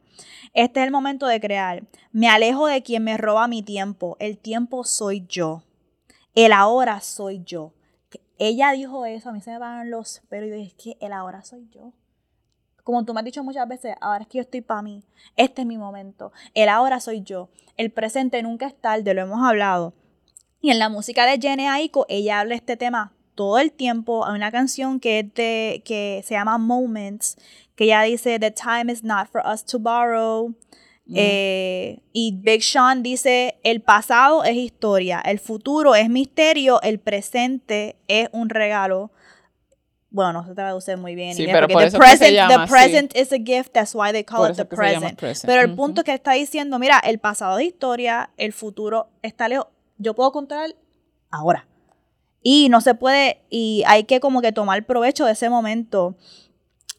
Este 0.52 0.80
es 0.80 0.86
el 0.86 0.92
momento 0.92 1.26
de 1.26 1.40
crear. 1.40 1.82
Me 2.12 2.28
alejo 2.28 2.66
de 2.66 2.82
quien 2.82 3.04
me 3.04 3.16
roba 3.16 3.48
mi 3.48 3.62
tiempo. 3.62 4.16
El 4.20 4.36
tiempo 4.36 4.84
soy 4.84 5.24
yo. 5.28 5.62
El 6.34 6.52
ahora 6.52 7.00
soy 7.00 7.42
yo. 7.44 7.72
Que 8.10 8.20
Ella 8.38 8.72
dijo 8.72 9.06
eso, 9.06 9.30
a 9.30 9.32
mí 9.32 9.40
se 9.40 9.52
me 9.52 9.58
van 9.58 9.90
los 9.90 10.20
pero 10.28 10.46
yo 10.46 10.56
dije, 10.56 10.66
es 10.68 10.74
que 10.74 10.96
el 11.06 11.12
ahora 11.14 11.42
soy 11.42 11.66
yo. 11.70 11.92
Como 12.82 13.02
tú 13.06 13.14
me 13.14 13.20
has 13.20 13.24
dicho 13.24 13.42
muchas 13.42 13.66
veces, 13.66 13.96
ahora 14.02 14.22
es 14.24 14.28
que 14.28 14.38
yo 14.38 14.42
estoy 14.42 14.60
para 14.60 14.82
mí. 14.82 15.02
Este 15.36 15.62
es 15.62 15.66
mi 15.66 15.78
momento. 15.78 16.32
El 16.52 16.68
ahora 16.68 17.00
soy 17.00 17.22
yo. 17.22 17.48
El 17.78 17.90
presente 17.90 18.42
nunca 18.42 18.66
es 18.66 18.78
tarde, 18.78 19.14
lo 19.14 19.22
hemos 19.22 19.42
hablado. 19.42 19.94
Y 20.60 20.70
en 20.70 20.78
la 20.78 20.90
música 20.90 21.24
de 21.24 21.38
Jenny 21.40 21.66
Aiko, 21.66 22.04
ella 22.10 22.40
habla 22.40 22.56
este 22.56 22.76
tema 22.76 23.13
todo 23.34 23.58
el 23.58 23.72
tiempo. 23.72 24.24
Hay 24.26 24.34
una 24.34 24.50
canción 24.50 25.00
que, 25.00 25.20
es 25.20 25.34
de, 25.34 25.82
que 25.84 26.22
se 26.26 26.34
llama 26.34 26.58
Moments, 26.58 27.36
que 27.76 27.84
ella 27.84 28.02
dice, 28.02 28.38
The 28.38 28.50
time 28.50 28.92
is 28.92 29.02
not 29.04 29.28
for 29.28 29.42
us 29.46 29.64
to 29.64 29.78
borrow. 29.78 30.54
Eh, 31.14 32.00
y 32.14 32.32
Big 32.40 32.62
Sean 32.62 33.02
dice, 33.02 33.58
el 33.62 33.82
pasado 33.82 34.42
es 34.42 34.56
historia, 34.56 35.20
el 35.20 35.38
futuro 35.38 35.94
es 35.94 36.08
misterio, 36.08 36.80
el 36.80 36.98
presente 36.98 37.96
es 38.08 38.30
un 38.32 38.48
regalo. 38.48 39.10
Bueno, 40.08 40.32
no 40.32 40.46
se 40.46 40.54
traduce 40.54 40.96
muy 40.96 41.14
bien. 41.14 41.30
en 41.30 41.36
Sí, 41.36 41.46
pero 41.50 41.68
por 41.68 41.82
the 41.82 41.88
eso 41.88 41.96
es 41.98 42.02
que 42.02 42.10
se 42.10 42.16
present, 42.18 42.36
llama 42.36 42.64
the 42.64 42.70
present 42.70 43.16
is 43.16 43.32
a 43.32 43.36
gift, 43.36 43.72
that's 43.74 43.94
why 43.94 44.12
they 44.12 44.24
call 44.24 44.38
Por 44.38 44.50
it 44.52 44.56
the 44.56 44.64
present. 44.64 45.18
present. 45.18 45.44
Pero 45.46 45.60
el 45.60 45.68
Ujú. 45.72 45.76
punto 45.76 46.00
es 46.00 46.04
que 46.06 46.14
está 46.14 46.32
diciendo, 46.32 46.78
mira, 46.78 46.98
el 47.00 47.18
pasado 47.18 47.58
es 47.58 47.66
historia, 47.66 48.30
el 48.38 48.52
futuro 48.54 49.08
está 49.22 49.48
lejos. 49.48 49.66
Yo 49.98 50.14
puedo 50.14 50.32
controlar 50.32 50.70
ahora. 51.30 51.66
Y 52.46 52.68
no 52.68 52.80
se 52.82 52.94
puede, 52.94 53.40
y 53.48 53.82
hay 53.86 54.04
que 54.04 54.20
como 54.20 54.42
que 54.42 54.52
tomar 54.52 54.84
provecho 54.84 55.24
de 55.24 55.32
ese 55.32 55.48
momento. 55.48 56.14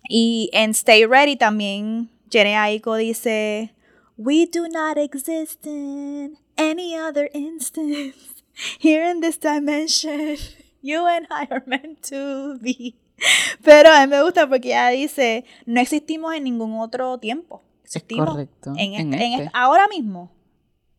Y 0.10 0.50
en 0.54 0.72
Stay 0.72 1.06
Ready 1.06 1.36
también, 1.36 2.10
Jenny 2.32 2.56
Aiko 2.56 2.96
dice, 2.96 3.74
We 4.18 4.48
do 4.52 4.68
not 4.68 4.98
exist 4.98 5.66
in 5.68 6.38
any 6.58 6.98
other 6.98 7.30
instance. 7.34 8.16
Here 8.80 9.08
in 9.10 9.22
this 9.22 9.40
dimension, 9.40 10.36
you 10.82 11.06
and 11.06 11.28
I 11.30 11.48
are 11.52 11.64
meant 11.68 12.02
to 12.10 12.58
be. 12.60 12.96
Pero 13.64 13.92
a 13.92 14.02
mí 14.02 14.08
me 14.10 14.24
gusta 14.24 14.48
porque 14.50 14.70
ella 14.70 14.90
dice, 14.90 15.46
no 15.68 15.80
existimos 15.80 16.34
en 16.34 16.44
ningún 16.46 16.80
otro 16.80 17.18
tiempo. 17.20 17.62
Existimos 17.84 18.30
correcto, 18.32 18.72
en, 18.78 18.94
en 18.96 19.14
este- 19.14 19.26
en 19.26 19.32
este. 19.34 19.44
este- 19.46 19.52
ahora 19.54 19.88
mismo. 19.88 20.32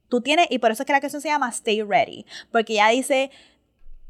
Tú 0.09 0.21
tienes, 0.21 0.47
y 0.51 0.59
por 0.61 0.71
eso 0.71 0.85
es 0.85 0.87
que 0.87 0.93
la 0.93 1.01
canción 1.01 1.21
se 1.21 1.29
llama 1.29 1.49
Stay 1.49 1.83
Ready. 1.83 2.25
Porque 2.53 2.75
ella 2.75 2.89
dice, 2.91 3.31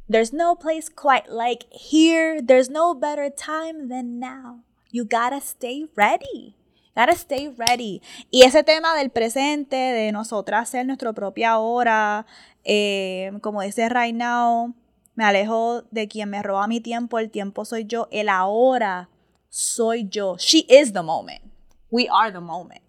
There's 0.08 0.32
no 0.32 0.54
place 0.54 0.88
quite 0.88 1.28
like 1.28 1.66
here. 1.70 2.40
There's 2.40 2.70
no 2.70 2.94
better 2.94 3.28
time 3.28 3.88
than 3.88 4.20
now. 4.20 4.60
You 4.90 5.04
gotta 5.04 5.40
stay 5.40 5.86
ready. 5.96 6.54
Gotta 6.94 7.16
stay 7.16 7.48
ready. 7.48 8.00
Y 8.30 8.42
ese 8.42 8.62
tema 8.62 8.96
del 8.96 9.10
presente, 9.10 9.76
de 9.76 10.12
nosotras 10.12 10.68
ser 10.70 10.86
nuestra 10.86 11.12
propia 11.12 11.58
hora, 11.58 12.24
eh, 12.64 13.32
como 13.42 13.62
dice 13.62 13.88
right 13.88 14.14
now, 14.14 14.74
me 15.16 15.24
alejo 15.24 15.82
de 15.90 16.06
quien 16.08 16.30
me 16.30 16.42
roba 16.42 16.68
mi 16.68 16.80
tiempo, 16.80 17.18
el 17.18 17.30
tiempo 17.30 17.64
soy 17.64 17.84
yo, 17.84 18.08
el 18.12 18.28
ahora 18.28 19.10
soy 19.48 20.08
yo. 20.08 20.36
She 20.38 20.66
is 20.68 20.92
the 20.92 21.02
moment. 21.02 21.42
We 21.90 22.08
are 22.10 22.32
the 22.32 22.40
moment. 22.40 22.82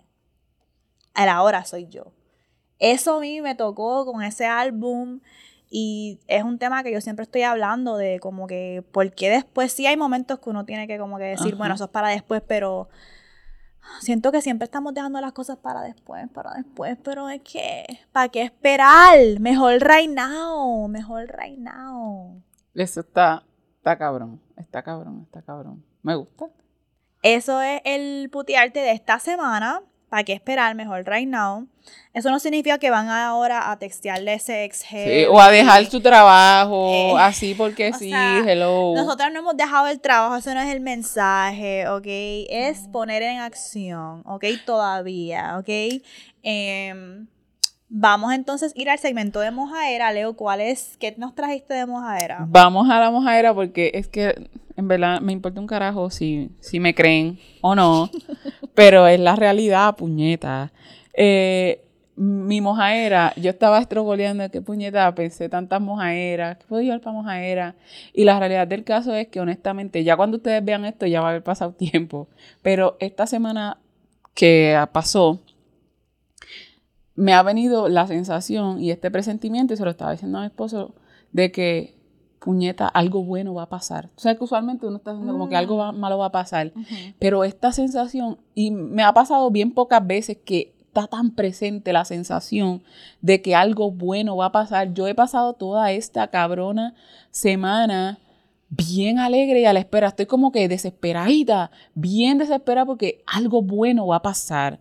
El 1.16 1.30
ahora 1.30 1.66
soy 1.66 1.88
yo. 1.88 2.14
Eso 2.80 3.18
a 3.18 3.20
mí 3.20 3.42
me 3.42 3.56
tocó 3.56 4.06
con 4.06 4.22
ese 4.22 4.46
álbum 4.46 5.20
y 5.70 6.20
es 6.28 6.44
un 6.44 6.60
tema 6.60 6.84
que 6.84 6.92
yo 6.92 7.02
siempre 7.02 7.24
estoy 7.24 7.44
hablando 7.44 7.98
de 7.98 8.20
como 8.20 8.48
que, 8.48 8.84
porque 8.92 9.30
después 9.30 9.72
sí 9.72 9.86
hay 9.86 9.98
momentos 9.98 10.40
que 10.40 10.50
uno 10.50 10.66
tiene 10.66 10.88
que 10.88 10.98
como 10.98 11.18
que 11.18 11.26
decir, 11.26 11.54
Ajá. 11.54 11.58
bueno, 11.58 11.76
eso 11.76 11.86
es 11.86 11.90
para 11.90 12.10
después, 12.10 12.42
pero 12.48 12.90
siento 14.00 14.32
que 14.32 14.42
siempre 14.42 14.66
estamos 14.66 14.94
dejando 14.94 15.20
las 15.20 15.34
cosas 15.34 15.58
para 15.58 15.82
después, 15.82 16.30
para 16.30 16.54
después, 16.54 16.98
pero 17.04 17.30
es 17.30 17.42
que, 17.42 17.86
¿para 18.12 18.30
qué 18.30 18.44
esperar? 18.44 19.18
Mejor 19.40 19.74
right 19.82 20.10
now, 20.10 20.88
mejor 20.88 21.28
right 21.38 21.60
now. 21.60 22.42
Eso 22.74 23.02
está, 23.02 23.44
está 23.78 23.98
cabrón, 23.98 24.42
está 24.56 24.84
cabrón, 24.84 25.24
está 25.26 25.42
cabrón. 25.42 25.84
Me 26.02 26.16
gusta. 26.16 26.48
Eso 27.24 27.62
es 27.62 27.82
el 27.84 28.30
putearte 28.30 28.80
de 28.80 28.92
esta 28.92 29.20
semana. 29.20 29.82
¿Para 30.10 30.24
qué 30.24 30.34
esperar? 30.34 30.74
Mejor 30.76 31.04
right 31.06 31.28
now. 31.28 31.68
Eso 32.14 32.30
no 32.32 32.40
significa 32.40 32.78
que 32.78 32.90
van 32.90 33.10
ahora 33.10 33.72
a 33.72 33.78
textearle 33.78 34.34
ese 34.34 34.64
ex 34.64 34.80
Sí, 34.90 35.26
o 35.30 35.40
a 35.40 35.52
dejar 35.52 35.86
su 35.86 36.02
trabajo, 36.02 36.90
Eh, 36.92 37.14
así 37.20 37.54
porque 37.54 37.92
sí, 37.94 38.10
sea, 38.10 38.40
hello. 38.46 38.94
Nosotras 38.96 39.32
no 39.32 39.40
hemos 39.40 39.56
dejado 39.58 39.88
el 39.88 40.00
trabajo, 40.00 40.36
eso 40.38 40.54
no 40.54 40.62
es 40.62 40.70
el 40.74 40.80
mensaje, 40.80 41.88
¿ok? 41.88 42.06
Es 42.50 42.88
poner 42.92 43.22
en 43.22 43.40
acción, 43.40 44.24
¿ok? 44.26 44.46
Todavía, 44.66 45.58
¿ok? 45.60 45.70
Em, 46.44 47.28
vamos 47.90 48.34
entonces 48.34 48.74
a 48.76 48.82
ir 48.82 48.90
al 48.90 49.00
segmento 49.00 49.40
de 49.42 49.52
mojaera. 49.52 50.12
Leo, 50.14 50.36
¿cuál 50.36 50.62
es? 50.62 50.98
¿Qué 51.00 51.14
nos 51.18 51.36
trajiste 51.36 51.74
de 51.74 51.86
mojaera? 51.86 52.46
Vamos 52.48 52.90
a 52.90 53.00
la 53.00 53.12
mojadera 53.12 53.54
porque 53.54 53.92
es 53.94 54.08
que 54.08 54.50
en 54.78 54.88
verdad 54.88 55.20
me 55.22 55.34
importa 55.34 55.60
un 55.60 55.68
carajo 55.68 56.10
si, 56.10 56.52
si 56.60 56.80
me 56.80 56.96
creen 56.96 57.40
o 57.62 57.76
no. 57.76 58.10
Pero 58.76 59.08
es 59.08 59.20
la 59.20 59.36
realidad, 59.36 59.96
puñeta. 59.96 60.72
Eh, 61.14 61.84
mi 62.16 62.62
mojaera, 62.62 63.34
yo 63.36 63.50
estaba 63.50 63.80
estrogoleando 63.80 64.50
que 64.50 64.62
puñeta, 64.62 65.14
pensé 65.14 65.50
tantas 65.50 65.82
mojaeras, 65.82 66.58
que 66.58 66.66
puedo 66.66 66.82
llevar 66.82 67.02
para 67.02 67.16
mojaera. 67.16 67.76
Y 68.14 68.24
la 68.24 68.40
realidad 68.40 68.68
del 68.68 68.84
caso 68.84 69.14
es 69.14 69.28
que 69.28 69.40
honestamente, 69.40 70.04
ya 70.04 70.16
cuando 70.16 70.38
ustedes 70.38 70.64
vean 70.64 70.86
esto, 70.86 71.06
ya 71.06 71.22
va 71.22 71.28
a 71.28 71.30
haber 71.32 71.44
pasado 71.44 71.74
tiempo. 71.74 72.28
Pero 72.62 72.98
esta 73.00 73.28
semana 73.28 73.80
que 74.34 74.80
pasó, 74.92 75.42
me 77.16 77.34
ha 77.34 77.42
venido 77.42 77.90
la 77.90 78.06
sensación 78.06 78.82
y 78.82 78.92
este 78.92 79.10
presentimiento, 79.10 79.74
y 79.74 79.78
se 79.78 79.84
lo 79.84 79.90
estaba 79.90 80.12
diciendo 80.12 80.38
a 80.38 80.42
mi 80.42 80.48
esposo, 80.48 80.94
de 81.32 81.52
que, 81.52 81.97
puñeta, 82.48 82.88
algo 82.88 83.24
bueno 83.24 83.54
va 83.54 83.64
a 83.64 83.70
pasar. 83.70 84.10
O 84.16 84.20
sea, 84.20 84.36
que 84.36 84.44
usualmente 84.44 84.86
uno 84.88 84.98
está 84.98 85.12
diciendo 85.12 85.34
como 85.34 85.50
que 85.50 85.56
algo 85.58 85.76
va- 85.78 85.92
malo 85.92 86.18
va 86.18 86.28
a 86.28 86.32
pasar, 86.32 86.72
pero 87.20 87.44
esta 87.44 87.74
sensación, 87.74 88.38
y 88.56 88.72
me 88.72 89.04
ha 89.04 89.14
pasado 89.14 89.52
bien 89.52 89.74
pocas 89.74 90.06
veces 90.08 90.38
que 90.46 90.74
está 90.88 91.08
tan 91.08 91.32
presente 91.36 91.92
la 91.92 92.06
sensación 92.06 92.82
de 93.22 93.42
que 93.42 93.54
algo 93.54 93.92
bueno 93.92 94.38
va 94.38 94.46
a 94.46 94.52
pasar. 94.54 94.94
Yo 94.94 95.08
he 95.08 95.14
pasado 95.14 95.54
toda 95.54 95.92
esta 95.92 96.28
cabrona 96.30 96.96
semana 97.32 98.18
bien 98.70 99.20
alegre 99.20 99.62
y 99.62 99.66
a 99.66 99.74
la 99.74 99.80
espera. 99.80 100.08
Estoy 100.08 100.26
como 100.26 100.52
que 100.52 100.68
desesperadita, 100.68 101.72
bien 101.96 102.38
desesperada 102.38 102.86
porque 102.86 103.24
algo 103.28 103.62
bueno 103.62 104.08
va 104.08 104.18
a 104.18 104.22
pasar. 104.22 104.80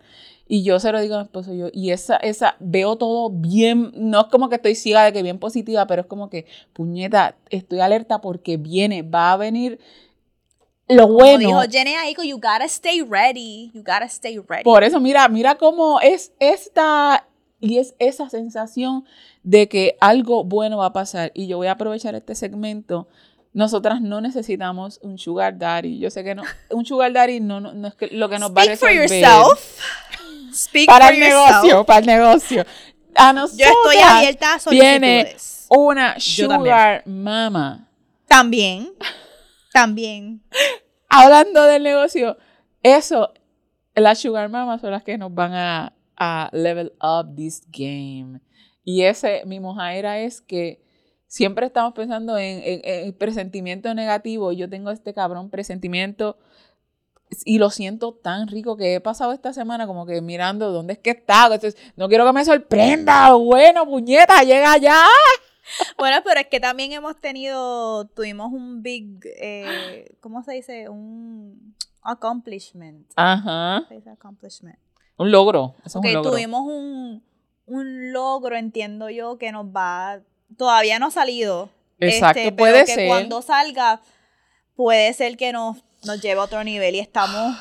Y 0.48 0.62
yo 0.62 0.78
se 0.78 0.92
lo 0.92 1.00
digo 1.00 1.16
a 1.16 1.18
mi 1.18 1.24
esposo, 1.24 1.52
yo, 1.52 1.68
y 1.72 1.90
esa, 1.90 2.16
esa, 2.18 2.54
veo 2.60 2.96
todo 2.96 3.30
bien, 3.30 3.90
no 3.96 4.20
es 4.20 4.26
como 4.28 4.48
que 4.48 4.54
estoy 4.56 4.76
ciega 4.76 5.04
de 5.04 5.12
que 5.12 5.22
bien 5.24 5.40
positiva, 5.40 5.86
pero 5.88 6.02
es 6.02 6.06
como 6.06 6.30
que, 6.30 6.46
puñeta, 6.72 7.36
estoy 7.50 7.80
alerta 7.80 8.20
porque 8.20 8.56
viene, 8.56 9.02
va 9.02 9.32
a 9.32 9.36
venir 9.36 9.80
lo 10.88 11.08
Como 11.08 11.14
bueno. 11.18 11.38
dijo 11.38 11.60
Jenny 11.68 11.94
Aiko, 11.94 12.22
you 12.22 12.36
gotta 12.36 12.66
stay 12.66 13.02
ready. 13.02 13.72
You 13.74 13.80
gotta 13.82 14.04
stay 14.04 14.38
ready. 14.38 14.62
Por 14.62 14.84
eso, 14.84 15.00
mira, 15.00 15.26
mira 15.28 15.56
cómo 15.56 16.00
es 16.00 16.32
esta 16.38 17.26
y 17.58 17.78
es 17.78 17.96
esa 17.98 18.30
sensación 18.30 19.04
de 19.42 19.68
que 19.68 19.96
algo 20.00 20.44
bueno 20.44 20.76
va 20.76 20.86
a 20.86 20.92
pasar. 20.92 21.32
Y 21.34 21.48
yo 21.48 21.56
voy 21.56 21.66
a 21.66 21.72
aprovechar 21.72 22.14
este 22.14 22.36
segmento. 22.36 23.08
Nosotras 23.52 24.00
no 24.02 24.20
necesitamos 24.20 25.00
un 25.02 25.18
sugar 25.18 25.58
daddy. 25.58 25.98
Yo 25.98 26.10
sé 26.10 26.22
que 26.22 26.34
no, 26.36 26.42
un 26.70 26.84
sugar 26.86 27.12
daddy 27.12 27.40
no, 27.40 27.58
no, 27.58 27.72
no 27.72 27.88
es 27.88 27.94
que 27.94 28.06
lo 28.08 28.28
que 28.28 28.38
nos 28.38 28.50
va 28.54 28.60
a 28.62 28.64
Speak 28.66 28.78
for 28.78 28.88
resolver. 28.90 29.20
yourself. 29.20 29.80
Speak 30.56 30.86
Para 30.86 31.08
el 31.10 31.16
yourself. 31.18 31.50
negocio, 31.62 31.84
para 31.84 31.98
el 32.00 32.06
negocio. 32.06 32.64
A 33.14 33.32
nosotras 33.32 33.68
Yo 33.68 33.74
estoy 33.90 34.02
abierta 34.02 34.54
a 34.54 34.70
viene 34.70 35.20
solicitudes. 35.22 35.66
una 35.70 36.20
sugar 36.20 37.02
mama. 37.06 37.88
También. 38.26 38.92
También. 39.72 40.42
hablando 41.08 41.64
del 41.64 41.82
negocio, 41.82 42.36
eso, 42.82 43.32
las 43.94 44.18
sugar 44.18 44.48
mamas 44.48 44.80
son 44.80 44.90
las 44.90 45.02
que 45.02 45.16
nos 45.18 45.32
van 45.34 45.54
a, 45.54 45.92
a 46.16 46.48
level 46.52 46.92
up 47.02 47.34
this 47.36 47.62
game. 47.70 48.40
Y 48.84 49.02
ese, 49.02 49.42
mi 49.46 49.60
mojaera 49.60 50.18
es 50.20 50.40
que 50.40 50.82
siempre 51.26 51.66
estamos 51.66 51.92
pensando 51.94 52.38
en, 52.38 52.60
en- 52.62 52.80
en 52.84 53.12
presentimiento 53.12 53.92
negativo. 53.94 54.52
Yo 54.52 54.68
tengo 54.68 54.90
este 54.90 55.12
cabrón 55.14 55.50
presentimiento 55.50 56.38
y 57.44 57.58
lo 57.58 57.70
siento 57.70 58.12
tan 58.14 58.46
rico 58.48 58.76
que 58.76 58.94
he 58.94 59.00
pasado 59.00 59.32
esta 59.32 59.52
semana 59.52 59.86
como 59.86 60.06
que 60.06 60.20
mirando 60.20 60.70
dónde 60.70 60.94
es 60.94 60.98
que 60.98 61.10
está. 61.10 61.48
No 61.96 62.08
quiero 62.08 62.24
que 62.26 62.32
me 62.32 62.44
sorprenda. 62.44 63.32
Bueno, 63.34 63.84
puñeta, 63.86 64.42
llega 64.42 64.76
ya. 64.78 65.04
Bueno, 65.98 66.18
pero 66.24 66.40
es 66.40 66.46
que 66.46 66.60
también 66.60 66.92
hemos 66.92 67.20
tenido, 67.20 68.06
tuvimos 68.08 68.52
un 68.52 68.82
big, 68.82 69.18
eh, 69.40 70.14
¿cómo 70.20 70.42
se 70.44 70.52
dice? 70.52 70.88
Un 70.88 71.74
accomplishment. 72.02 73.10
Ajá. 73.16 73.84
¿Se 73.88 73.96
dice 73.96 74.10
accomplishment? 74.10 74.78
Un 75.18 75.30
logro. 75.32 75.74
Eso 75.84 75.98
es 75.98 76.04
un 76.06 76.12
logro. 76.12 76.30
tuvimos 76.30 76.60
un, 76.62 77.24
un 77.66 78.12
logro, 78.12 78.56
entiendo 78.56 79.10
yo, 79.10 79.38
que 79.38 79.50
nos 79.50 79.66
va, 79.66 80.20
todavía 80.56 80.98
no 81.00 81.06
ha 81.06 81.10
salido. 81.10 81.70
Exacto, 81.98 82.38
Este, 82.40 82.52
puede 82.52 82.72
pero 82.74 82.86
que 82.86 82.94
ser. 82.94 83.08
cuando 83.08 83.42
salga, 83.42 84.00
puede 84.76 85.12
ser 85.14 85.36
que 85.36 85.52
nos, 85.52 85.78
nos 86.06 86.20
lleve 86.20 86.40
a 86.40 86.44
otro 86.44 86.62
nivel 86.64 86.94
y 86.94 87.00
estamos, 87.00 87.56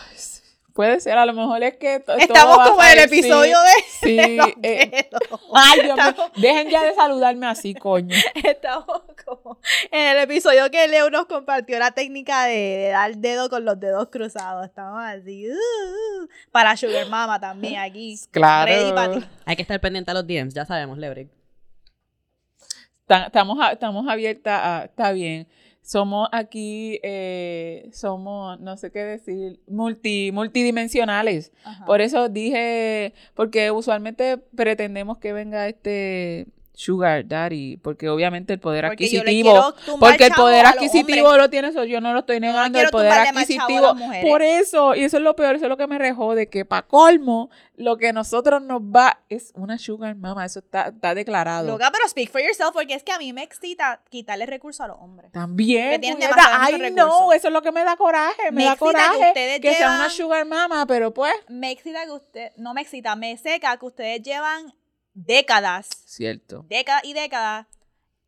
Puede 0.73 0.99
ser, 0.99 1.17
a 1.17 1.25
lo 1.25 1.31
mejor 1.31 1.63
es 1.63 1.77
que 1.77 2.03
estamos 2.19 2.69
como 2.69 2.83
en 2.83 2.99
el 2.99 3.09
sí, 3.09 3.19
episodio 3.19 3.57
de, 3.61 3.71
Sí, 4.01 4.15
de 4.17 4.55
eh, 4.61 5.09
ay, 5.53 5.79
Dios 5.83 5.95
mío, 5.95 6.05
Estamos- 6.09 6.31
dejen 6.35 6.69
ya 6.69 6.83
de 6.83 6.93
saludarme 6.93 7.47
así, 7.47 7.73
coño. 7.73 8.13
Estamos 8.43 8.85
como 9.25 9.57
en 9.89 10.17
el 10.17 10.23
episodio 10.23 10.69
que 10.71 10.85
Leo 10.89 11.09
nos 11.09 11.27
compartió 11.27 11.79
la 11.79 11.91
técnica 11.91 12.43
de, 12.47 12.55
de 12.57 12.87
dar 12.89 13.15
dedo 13.15 13.49
con 13.49 13.63
los 13.63 13.79
dedos 13.79 14.09
cruzados. 14.09 14.65
Estamos 14.65 15.01
así. 15.01 15.47
uh, 15.49 16.27
para 16.51 16.75
Sugar 16.75 17.07
Mama 17.07 17.39
también 17.39 17.79
aquí. 17.79 18.19
Claro. 18.31 18.69
Ready 18.69 18.91
para 18.91 19.13
ti. 19.13 19.25
Hay 19.45 19.55
que 19.55 19.61
estar 19.61 19.79
pendiente 19.79 20.11
a 20.11 20.13
los 20.13 20.27
DMs, 20.27 20.53
ya 20.53 20.65
sabemos, 20.65 20.97
Lebrick. 20.97 21.29
Ta- 23.07 23.27
Estamos, 23.27 23.57
estamos 23.71 24.05
abiertas 24.09 24.59
a, 24.61 24.83
está 24.85 25.13
bien. 25.13 25.47
Somos 25.86 26.27
aquí, 26.31 26.99
eh, 27.03 27.88
somos, 27.93 28.59
no 28.59 28.75
sé 28.75 28.91
qué 28.91 29.03
decir, 29.03 29.59
multi, 29.67 30.31
multidimensionales. 30.31 31.51
Ajá. 31.63 31.86
Por 31.86 32.01
eso 32.01 32.27
dije, 32.27 33.13
porque 33.36 33.69
usualmente 33.69 34.39
pretendemos 34.39 35.19
que 35.19 35.31
venga 35.31 35.67
este 35.67 36.47
Sugar 36.76 37.28
Daddy, 37.28 37.78
porque 37.78 38.09
obviamente 38.09 38.53
el 38.53 38.59
poder 38.59 38.86
Porque 38.86 39.05
adquisitivo, 39.05 39.73
porque 39.99 40.26
el 40.26 40.34
poder 40.34 40.65
adquisitivo 40.65 41.38
lo 41.38 41.49
tiene 41.49 41.69
eso, 41.69 41.84
yo 41.86 42.01
no 42.01 42.13
lo 42.13 42.19
estoy 42.19 42.39
negando, 42.39 42.80
el 42.80 42.89
poder 42.89 43.11
adquisitivo, 43.11 43.95
por 44.21 44.41
eso, 44.41 44.93
y 44.95 45.03
eso 45.03 45.17
es 45.17 45.23
lo 45.23 45.36
peor, 45.36 45.55
eso 45.55 45.65
es 45.65 45.69
lo 45.69 45.78
que 45.78 45.88
me 45.88 45.97
rejó, 45.97 46.36
de 46.36 46.49
que 46.49 46.65
para 46.65 46.84
colmo, 46.84 47.49
lo 47.78 47.97
que 47.97 48.09
a 48.09 48.13
nosotros 48.13 48.61
nos 48.61 48.82
va 48.82 49.21
es 49.30 49.51
una 49.55 49.78
Sugar 49.78 50.15
Mama, 50.15 50.45
eso 50.45 50.59
está, 50.59 50.89
está 50.89 51.15
declarado. 51.15 51.67
Loca, 51.67 51.91
pero 51.91 52.07
speak 52.07 52.30
for 52.30 52.41
yourself, 52.41 52.73
porque 52.73 52.93
es 52.93 53.03
que 53.03 53.11
a 53.11 53.17
mí 53.17 53.32
me 53.34 53.43
excita 53.43 54.01
quitarle 54.09 54.45
recursos 54.45 54.82
a 54.82 54.88
los 54.88 54.97
hombres. 54.99 55.32
También, 55.32 56.01
que 56.01 56.15
ay 56.38 56.91
no, 56.91 57.34
eso 57.34 57.47
es 57.47 57.53
lo 57.53 57.61
que 57.61 57.71
me 57.71 57.84
da 57.84 57.95
coraje, 57.95 58.51
me, 58.51 58.63
Me 58.63 58.65
da 58.65 58.73
que 58.73 58.80
coraje 58.80 59.28
ustedes 59.30 59.59
que 59.61 59.73
sea 59.76 59.95
una 59.95 60.09
Sugar 60.09 60.45
Mama, 60.45 60.86
pero 60.86 61.13
pues, 61.13 61.34
Me 61.47 61.71
excita 61.71 62.05
que 62.05 62.11
usted, 62.11 62.51
no 62.57 62.73
me 62.73 62.82
excita, 62.82 63.15
me 63.15 63.38
seca 63.38 63.78
que 63.78 63.86
ustedes 63.86 64.21
llevan 64.21 64.73
décadas, 65.16 65.88
cierto. 66.05 66.66
décadas 66.70 67.03
y 67.05 67.13
décadas 67.13 67.66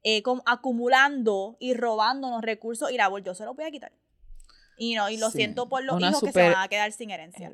eh, 0.04 0.22
com- 0.24 0.42
acumulando 0.46 1.56
y 1.60 1.74
robándonos 1.76 2.42
recursos 2.42 2.90
y 2.92 2.98
la 2.98 3.12
yo 3.24 3.36
se 3.36 3.46
los 3.46 3.56
voy 3.56 3.66
a 3.66 3.72
quitar. 3.72 3.92
Y 4.80 4.94
no, 4.96 5.10
y 5.10 5.18
lo 5.18 5.32
Sí, 5.32 5.38
siento 5.38 5.70
por 5.70 5.84
los 5.84 5.96
una 5.96 6.10
hijos 6.10 6.22
que 6.24 6.32
se 6.32 6.50
van 6.50 6.62
a 6.64 6.68
quedar 6.68 6.92
sin 6.92 7.10
herencia. 7.10 7.52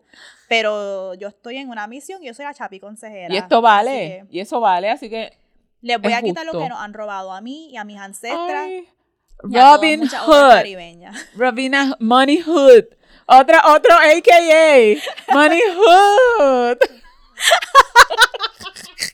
Pero 0.49 1.13
yo 1.13 1.29
estoy 1.29 1.57
en 1.57 1.69
una 1.69 1.87
misión 1.87 2.21
y 2.21 2.27
yo 2.27 2.33
soy 2.33 2.45
la 2.45 2.53
chapi 2.53 2.79
consejera. 2.79 3.33
Y 3.33 3.37
esto 3.37 3.61
vale, 3.61 4.25
que 4.29 4.37
y 4.37 4.39
eso 4.41 4.59
vale, 4.59 4.89
así 4.89 5.09
que 5.09 5.37
Les 5.81 5.99
voy 6.01 6.13
a 6.13 6.21
quitar 6.21 6.45
lo 6.45 6.51
que 6.51 6.69
nos 6.69 6.79
han 6.79 6.93
robado 6.93 7.31
a 7.31 7.39
mí 7.41 7.69
y 7.71 7.77
a 7.77 7.83
mis 7.85 7.97
ancestras. 7.97 8.65
Ay, 8.67 8.87
Robin 9.39 10.07
Hood. 10.07 11.13
Robina 11.35 11.95
Money 11.99 12.41
Hood. 12.41 12.85
Otra, 13.25 13.73
otro 13.73 13.95
AKA. 13.95 15.01
Money 15.33 15.61
Hood. 15.75 16.77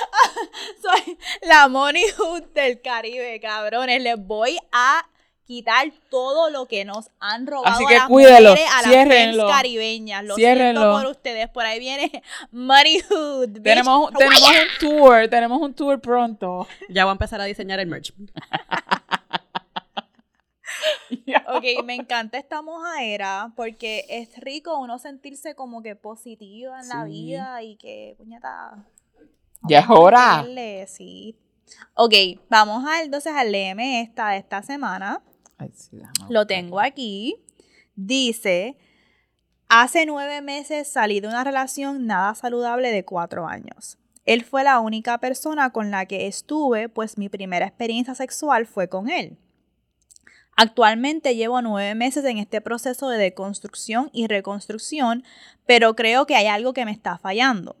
Soy 0.82 1.18
la 1.42 1.68
Money 1.68 2.04
Hood 2.18 2.42
del 2.54 2.80
Caribe, 2.80 3.40
cabrones. 3.40 4.02
Les 4.02 4.16
voy 4.18 4.58
a 4.72 5.06
quitar 5.44 5.92
todo 6.10 6.50
lo 6.50 6.66
que 6.66 6.84
nos 6.84 7.10
han 7.20 7.46
robado 7.46 7.72
Así 7.74 7.84
a 7.84 7.88
que 7.88 7.94
las 7.94 8.06
cuídelo, 8.08 8.50
mujeres, 8.50 8.70
a 8.72 8.82
las 8.82 8.90
ciérrenlo. 8.90 9.42
femmes 9.44 9.56
caribeñas. 9.56 10.24
Lo 10.24 10.34
Ciérrenlo. 10.34 10.80
siento 10.80 10.98
por 11.02 11.10
ustedes. 11.12 11.48
Por 11.50 11.64
ahí 11.64 11.78
viene 11.78 12.22
Money 12.50 13.00
Hood. 13.08 13.48
bitch. 13.50 13.62
Tenemos, 13.62 14.12
tenemos 14.12 14.40
un 14.50 14.78
tour, 14.88 15.28
tenemos 15.28 15.60
un 15.62 15.74
tour 15.74 16.00
pronto. 16.00 16.66
Ya 16.88 17.04
voy 17.04 17.10
a 17.10 17.12
empezar 17.12 17.40
a 17.40 17.44
diseñar 17.44 17.78
el 17.80 17.86
merch. 17.86 18.12
Ok, 21.48 21.64
me 21.84 21.94
encanta 21.94 22.38
esta 22.38 22.62
mojaera 22.62 23.52
porque 23.56 24.04
es 24.08 24.36
rico 24.38 24.78
uno 24.78 24.98
sentirse 24.98 25.54
como 25.54 25.82
que 25.82 25.94
positiva 25.96 26.80
en 26.80 26.88
la 26.88 27.04
vida 27.04 27.62
y 27.62 27.76
que, 27.76 28.14
puñeta. 28.18 28.84
Ya 29.62 29.80
es 29.80 29.86
hora. 29.88 30.38
meterle, 30.38 30.86
sí. 30.86 31.36
Ok, 31.94 32.14
vamos 32.48 32.84
a 32.86 33.02
entonces 33.02 33.32
al 33.34 33.50
leeme 33.52 34.02
esta 34.02 34.30
de 34.30 34.38
esta 34.38 34.62
semana. 34.62 35.22
Ay, 35.58 35.70
sí, 35.74 35.96
déjame 35.96 36.32
Lo 36.32 36.46
tengo 36.46 36.80
aquí. 36.80 37.36
Dice, 37.94 38.76
hace 39.68 40.06
nueve 40.06 40.42
meses 40.42 40.88
salí 40.88 41.20
de 41.20 41.28
una 41.28 41.44
relación 41.44 42.06
nada 42.06 42.34
saludable 42.34 42.90
de 42.90 43.04
cuatro 43.04 43.46
años. 43.46 43.98
Él 44.26 44.44
fue 44.44 44.64
la 44.64 44.80
única 44.80 45.18
persona 45.18 45.70
con 45.70 45.90
la 45.90 46.06
que 46.06 46.26
estuve, 46.26 46.88
pues 46.88 47.16
mi 47.16 47.28
primera 47.28 47.66
experiencia 47.66 48.14
sexual 48.14 48.66
fue 48.66 48.88
con 48.88 49.08
él. 49.08 49.38
Actualmente 50.56 51.36
llevo 51.36 51.62
nueve 51.62 51.94
meses 51.94 52.24
en 52.24 52.38
este 52.38 52.60
proceso 52.60 53.08
de 53.08 53.18
deconstrucción 53.18 54.10
y 54.12 54.26
reconstrucción, 54.26 55.22
pero 55.66 55.94
creo 55.94 56.26
que 56.26 56.34
hay 56.34 56.46
algo 56.46 56.72
que 56.72 56.84
me 56.84 56.92
está 56.92 57.18
fallando. 57.18 57.76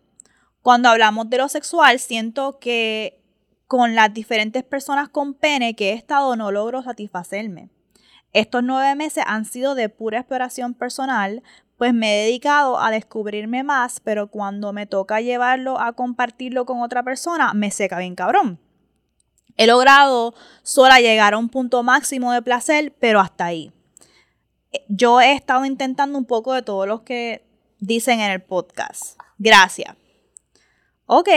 Cuando 0.66 0.88
hablamos 0.88 1.30
de 1.30 1.38
lo 1.38 1.48
sexual, 1.48 2.00
siento 2.00 2.58
que 2.58 3.22
con 3.68 3.94
las 3.94 4.12
diferentes 4.12 4.64
personas 4.64 5.08
con 5.08 5.32
pene 5.32 5.76
que 5.76 5.90
he 5.90 5.92
estado 5.92 6.34
no 6.34 6.50
logro 6.50 6.82
satisfacerme. 6.82 7.70
Estos 8.32 8.64
nueve 8.64 8.96
meses 8.96 9.22
han 9.28 9.44
sido 9.44 9.76
de 9.76 9.88
pura 9.90 10.18
exploración 10.18 10.74
personal, 10.74 11.44
pues 11.78 11.94
me 11.94 12.12
he 12.12 12.24
dedicado 12.24 12.80
a 12.80 12.90
descubrirme 12.90 13.62
más, 13.62 14.00
pero 14.00 14.26
cuando 14.26 14.72
me 14.72 14.86
toca 14.86 15.20
llevarlo 15.20 15.78
a 15.78 15.92
compartirlo 15.92 16.66
con 16.66 16.82
otra 16.82 17.04
persona, 17.04 17.54
me 17.54 17.70
seca 17.70 18.00
bien 18.00 18.16
cabrón. 18.16 18.58
He 19.56 19.68
logrado 19.68 20.34
sola 20.64 20.98
llegar 20.98 21.34
a 21.34 21.38
un 21.38 21.48
punto 21.48 21.84
máximo 21.84 22.32
de 22.32 22.42
placer, 22.42 22.92
pero 22.98 23.20
hasta 23.20 23.44
ahí. 23.44 23.70
Eh, 24.72 24.84
yo 24.88 25.20
he 25.20 25.32
estado 25.32 25.64
intentando 25.64 26.18
un 26.18 26.24
poco 26.24 26.54
de 26.54 26.62
todo 26.62 26.86
lo 26.86 27.04
que 27.04 27.46
dicen 27.78 28.18
en 28.18 28.32
el 28.32 28.42
podcast. 28.42 29.16
Gracias. 29.38 29.94
Ok. 31.08 31.28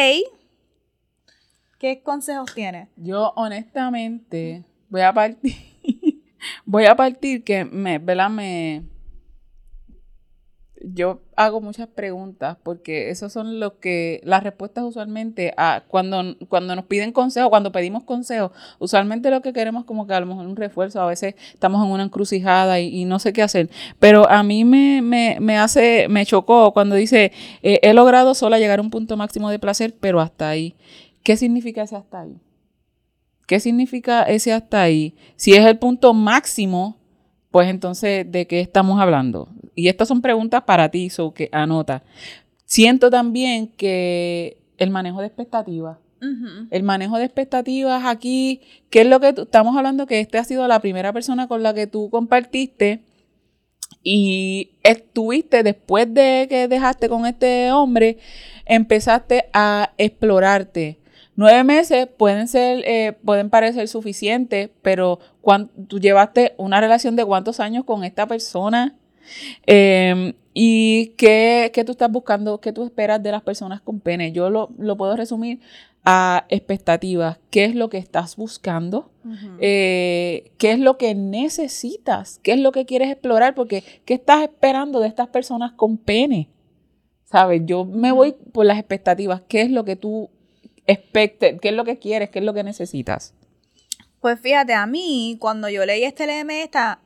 ¿Qué 1.77 2.01
consejos 2.01 2.53
tienes? 2.55 2.89
Yo 2.97 3.33
honestamente 3.35 4.65
voy 4.89 5.01
a 5.01 5.13
partir, 5.13 5.53
voy 6.65 6.85
a 6.85 6.95
partir 6.95 7.43
que 7.43 7.65
me, 7.65 7.99
¿verdad? 7.99 8.31
Me, 8.31 8.83
yo 10.81 11.21
hago 11.35 11.61
muchas 11.61 11.87
preguntas 11.87 12.57
porque 12.63 13.09
esas 13.09 13.33
son 13.33 13.59
lo 13.59 13.79
que 13.79 14.21
las 14.23 14.43
respuestas 14.43 14.83
usualmente 14.83 15.53
a 15.57 15.83
cuando, 15.87 16.35
cuando 16.47 16.75
nos 16.75 16.85
piden 16.85 17.11
consejo, 17.11 17.49
cuando 17.49 17.71
pedimos 17.71 18.03
consejo, 18.03 18.51
usualmente 18.79 19.29
lo 19.29 19.41
que 19.41 19.53
queremos 19.53 19.85
como 19.85 20.07
que 20.07 20.13
a 20.13 20.19
lo 20.19 20.25
mejor 20.25 20.45
un 20.47 20.55
refuerzo, 20.55 21.01
a 21.01 21.05
veces 21.05 21.35
estamos 21.53 21.85
en 21.85 21.91
una 21.91 22.03
encrucijada 22.03 22.79
y, 22.79 23.05
no 23.05 23.19
sé 23.19 23.33
qué 23.33 23.41
hacer. 23.41 23.69
Pero 23.99 24.29
a 24.29 24.43
mí 24.43 24.63
me, 24.63 25.01
me, 25.01 25.57
hace, 25.57 26.07
me 26.09 26.25
chocó 26.25 26.73
cuando 26.73 26.95
dice, 26.95 27.31
eh, 27.61 27.79
he 27.81 27.93
logrado 27.93 28.33
sola 28.33 28.59
llegar 28.59 28.79
a 28.79 28.81
un 28.81 28.89
punto 28.89 29.17
máximo 29.17 29.49
de 29.49 29.59
placer, 29.59 29.95
pero 29.99 30.19
hasta 30.21 30.49
ahí. 30.49 30.75
¿Qué 31.23 31.35
significa 31.37 31.83
ese 31.83 31.95
hasta 31.95 32.21
ahí? 32.21 32.37
¿Qué 33.47 33.59
significa 33.59 34.23
ese 34.23 34.53
hasta 34.53 34.81
ahí? 34.81 35.15
Si 35.35 35.53
es 35.53 35.65
el 35.65 35.79
punto 35.79 36.13
máximo, 36.13 36.98
pues 37.51 37.69
entonces, 37.69 38.31
¿de 38.31 38.47
qué 38.47 38.59
estamos 38.61 38.99
hablando? 38.99 39.49
Y 39.75 39.87
estas 39.87 40.07
son 40.07 40.21
preguntas 40.21 40.63
para 40.63 40.89
ti, 40.89 41.09
so 41.09 41.33
que 41.33 41.49
anota. 41.51 42.03
Siento 42.65 43.09
también 43.09 43.67
que 43.67 44.61
el 44.77 44.89
manejo 44.89 45.21
de 45.21 45.27
expectativas. 45.27 45.97
El 46.69 46.83
manejo 46.83 47.17
de 47.17 47.23
expectativas 47.23 48.03
aquí, 48.05 48.59
¿qué 48.89 49.01
es 49.01 49.07
lo 49.07 49.21
que 49.21 49.29
estamos 49.29 49.77
hablando? 49.77 50.05
Que 50.05 50.19
este 50.19 50.37
ha 50.37 50.43
sido 50.43 50.67
la 50.67 50.81
primera 50.81 51.13
persona 51.13 51.47
con 51.47 51.63
la 51.63 51.73
que 51.73 51.87
tú 51.87 52.09
compartiste 52.09 53.03
y 54.03 54.71
estuviste 54.83 55.63
después 55.63 56.13
de 56.13 56.47
que 56.49 56.67
dejaste 56.67 57.09
con 57.09 57.25
este 57.25 57.71
hombre, 57.71 58.17
empezaste 58.65 59.45
a 59.53 59.93
explorarte, 59.97 60.98
Nueve 61.39 61.63
meses 61.63 62.09
pueden 62.17 62.49
ser, 62.49 62.83
eh, 62.85 63.13
pueden 63.23 63.49
parecer 63.49 63.87
suficientes, 63.87 64.71
pero 64.81 65.19
tú 65.87 65.97
llevaste 65.97 66.53
una 66.57 66.81
relación 66.81 67.15
de 67.15 67.23
cuántos 67.23 67.61
años 67.61 67.85
con 67.85 68.03
esta 68.03 68.27
persona 68.27 68.97
em, 69.65 70.33
y 70.53 71.13
qué, 71.15 71.71
tú 71.85 71.93
estás 71.93 72.11
buscando, 72.11 72.59
qué 72.59 72.73
tú 72.73 72.83
esperas 72.83 73.23
de 73.23 73.31
las 73.31 73.41
personas 73.41 73.79
con 73.79 74.01
pene. 74.01 74.33
Yo 74.33 74.49
lo, 74.49 74.67
puedo 74.97 75.15
resumir 75.15 75.61
a 76.03 76.45
expectativas. 76.49 77.39
¿Qué 77.51 77.63
es 77.63 77.73
lo 77.73 77.89
que 77.89 77.99
estás 77.99 78.35
buscando? 78.35 79.09
Eh, 79.61 80.51
¿Qué 80.57 80.73
es 80.73 80.79
lo 80.79 80.97
que 80.97 81.15
necesitas? 81.15 82.41
¿Qué 82.43 82.51
es 82.51 82.59
lo 82.59 82.73
que 82.73 82.85
quieres 82.85 83.09
explorar? 83.09 83.55
Porque 83.55 83.85
¿qué 84.03 84.15
estás 84.15 84.43
esperando 84.43 84.99
de 84.99 85.07
estas 85.07 85.29
personas 85.29 85.71
con 85.71 85.95
pene? 85.95 86.49
¿Sabes? 87.23 87.61
Yo 87.63 87.85
me 87.85 88.11
voy 88.11 88.35
por 88.51 88.65
las 88.65 88.77
expectativas. 88.77 89.41
¿Qué 89.47 89.61
es 89.61 89.71
lo 89.71 89.85
que 89.85 89.95
tú 89.95 90.29
expecte, 90.91 91.57
qué 91.59 91.69
es 91.69 91.75
lo 91.75 91.85
que 91.85 91.99
quieres, 91.99 92.29
qué 92.29 92.39
es 92.39 92.45
lo 92.45 92.53
que 92.53 92.63
necesitas. 92.63 93.33
Pues 94.21 94.39
fíjate, 94.39 94.73
a 94.73 94.85
mí, 94.85 95.37
cuando 95.39 95.69
yo 95.69 95.85
leí 95.85 96.03
este 96.03 96.25
LM 96.25 96.49
esta, 96.49 96.99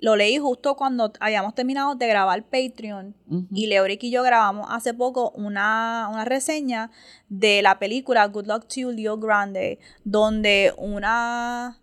lo 0.00 0.16
leí 0.16 0.38
justo 0.38 0.76
cuando 0.76 1.12
habíamos 1.18 1.54
terminado 1.54 1.94
de 1.94 2.06
grabar 2.06 2.44
Patreon. 2.44 3.16
Y 3.50 3.66
Leoric 3.66 4.04
y 4.04 4.10
yo 4.10 4.22
grabamos 4.22 4.68
hace 4.70 4.94
poco 4.94 5.30
una, 5.30 6.08
una, 6.10 6.24
reseña 6.24 6.90
de 7.28 7.62
la 7.62 7.78
película 7.78 8.26
Good 8.26 8.46
Luck 8.46 8.68
to 8.68 8.80
You, 8.80 8.90
Leo 8.90 9.18
Grande, 9.18 9.78
donde 10.04 10.72
una 10.76 11.80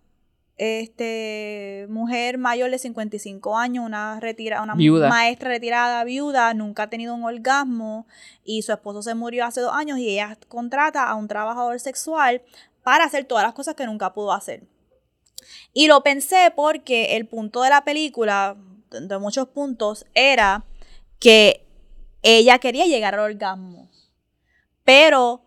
este, 0.57 1.85
mujer 1.89 2.37
mayor 2.37 2.71
de 2.71 2.79
55 2.79 3.57
años, 3.57 3.85
una, 3.85 4.19
retira, 4.19 4.61
una 4.61 4.75
maestra 4.75 5.49
retirada 5.49 6.03
viuda, 6.03 6.53
nunca 6.53 6.83
ha 6.83 6.89
tenido 6.89 7.13
un 7.13 7.23
orgasmo 7.23 8.07
y 8.43 8.61
su 8.61 8.71
esposo 8.71 9.01
se 9.01 9.15
murió 9.15 9.45
hace 9.45 9.61
dos 9.61 9.73
años 9.73 9.99
y 9.99 10.09
ella 10.09 10.37
contrata 10.47 11.09
a 11.09 11.15
un 11.15 11.27
trabajador 11.27 11.79
sexual 11.79 12.41
para 12.83 13.05
hacer 13.05 13.25
todas 13.25 13.43
las 13.43 13.53
cosas 13.53 13.75
que 13.75 13.85
nunca 13.85 14.13
pudo 14.13 14.31
hacer. 14.31 14.63
Y 15.73 15.87
lo 15.87 16.01
pensé 16.03 16.53
porque 16.55 17.17
el 17.17 17.27
punto 17.27 17.61
de 17.61 17.69
la 17.69 17.83
película, 17.83 18.55
de 18.91 19.17
muchos 19.19 19.49
puntos, 19.49 20.05
era 20.13 20.63
que 21.19 21.65
ella 22.21 22.59
quería 22.59 22.85
llegar 22.85 23.13
al 23.15 23.31
orgasmo. 23.31 23.89
Pero 24.83 25.44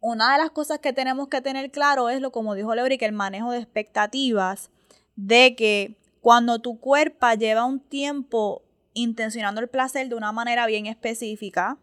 una 0.00 0.32
de 0.32 0.38
las 0.38 0.50
cosas 0.50 0.78
que 0.78 0.92
tenemos 0.92 1.28
que 1.28 1.40
tener 1.40 1.70
claro 1.70 2.08
es 2.08 2.20
lo 2.20 2.30
como 2.30 2.54
dijo 2.54 2.72
que 2.98 3.04
el 3.04 3.12
manejo 3.12 3.52
de 3.52 3.58
expectativas 3.58 4.70
de 5.16 5.56
que 5.56 5.96
cuando 6.20 6.60
tu 6.60 6.78
cuerpo 6.78 7.26
lleva 7.32 7.64
un 7.64 7.80
tiempo 7.80 8.62
intencionando 8.94 9.60
el 9.60 9.68
placer 9.68 10.08
de 10.08 10.14
una 10.14 10.32
manera 10.32 10.66
bien 10.66 10.86
específica 10.86 11.78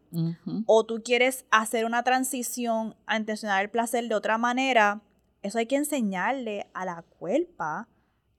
o 0.65 0.85
tú 0.85 1.01
quieres 1.03 1.45
hacer 1.51 1.85
una 1.85 2.03
transición 2.03 2.95
a 3.05 3.17
intencionar 3.17 3.61
el 3.63 3.69
placer 3.69 4.07
de 4.07 4.15
otra 4.15 4.37
manera, 4.37 5.01
eso 5.41 5.57
hay 5.57 5.65
que 5.65 5.75
enseñarle 5.75 6.67
a 6.73 6.85
la 6.85 7.03
cuerpa 7.17 7.87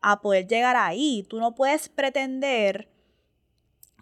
a 0.01 0.21
poder 0.21 0.47
llegar 0.47 0.77
ahí. 0.77 1.27
Tú 1.29 1.39
no 1.39 1.55
puedes 1.55 1.89
pretender 1.89 2.89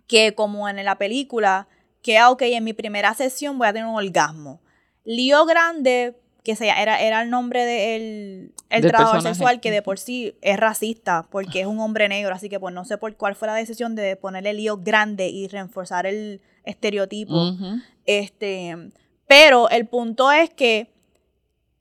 que 0.07 0.35
como 0.35 0.68
en 0.68 0.85
la 0.85 0.99
película, 0.99 1.68
que 2.03 2.18
ah, 2.18 2.31
ok, 2.31 2.43
en 2.43 2.64
mi 2.64 2.72
primera 2.72 3.14
sesión 3.14 3.59
voy 3.59 3.68
a 3.68 3.72
tener 3.72 3.89
un 3.89 3.97
orgasmo. 3.97 4.61
Lío 5.05 5.44
Grande, 5.46 6.16
que 6.42 6.57
sea, 6.57 6.80
era, 6.82 7.00
era 7.00 7.22
el 7.22 7.30
nombre 7.30 7.64
del 7.64 8.52
de 8.70 8.76
el 8.76 8.82
trabajador 8.82 9.22
sexual, 9.22 9.61
que 9.61 9.70
de 9.70 9.82
por 9.82 9.98
sí 9.98 10.34
es 10.42 10.59
racista, 10.59 11.26
porque 11.30 11.61
es 11.61 11.66
un 11.66 11.80
hombre 11.80 12.09
negro, 12.09 12.34
así 12.34 12.48
que 12.48 12.61
pues 12.61 12.74
no 12.74 12.84
sé 12.84 12.98
por 12.98 13.14
cuál 13.16 13.34
fue 13.34 13.48
la 13.48 13.55
decisión 13.55 13.94
de 13.94 14.16
ponerle 14.16 14.52
Lío 14.55 14.78
Grande 14.78 15.28
y 15.28 15.48
reforzar 15.48 16.07
el 16.07 16.40
estereotipo. 16.64 17.34
Este, 18.07 18.76
pero 19.26 19.68
el 19.70 19.86
punto 19.86 20.32
es 20.32 20.50
que 20.50 20.90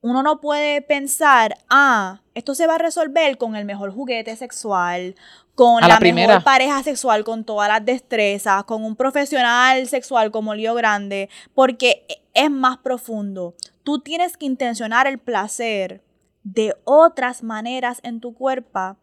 uno 0.01 0.21
no 0.21 0.41
puede 0.41 0.81
pensar, 0.81 1.57
ah, 1.69 2.21
esto 2.35 2.55
se 2.55 2.67
va 2.67 2.75
a 2.75 2.77
resolver 2.77 3.37
con 3.37 3.55
el 3.55 3.63
mejor 3.63 3.93
juguete 3.93 4.35
sexual, 4.35 5.15
con 5.55 5.81
la, 5.81 5.99
mejor 5.99 6.43
pareja 6.43 6.83
sexual, 6.83 7.23
con 7.23 7.43
todas 7.45 7.69
las 7.69 7.85
destrezas, 7.85 8.63
con 8.63 8.83
un 8.83 8.95
profesional 8.95 9.87
sexual 9.87 10.31
como 10.31 10.55
Lío 10.55 10.73
Grande, 10.73 11.29
porque 11.53 12.22
es 12.33 12.49
más 12.49 12.77
profundo. 12.77 13.55
Tú 13.83 13.99
tienes 13.99 14.37
que 14.37 14.45
intencionar 14.45 15.07
el 15.07 15.19
placer 15.19 16.03
de 16.43 16.75
otras 16.83 17.43
maneras 17.43 17.99
en 18.03 18.19
tu 18.19 18.33
cuerpo 18.33 18.97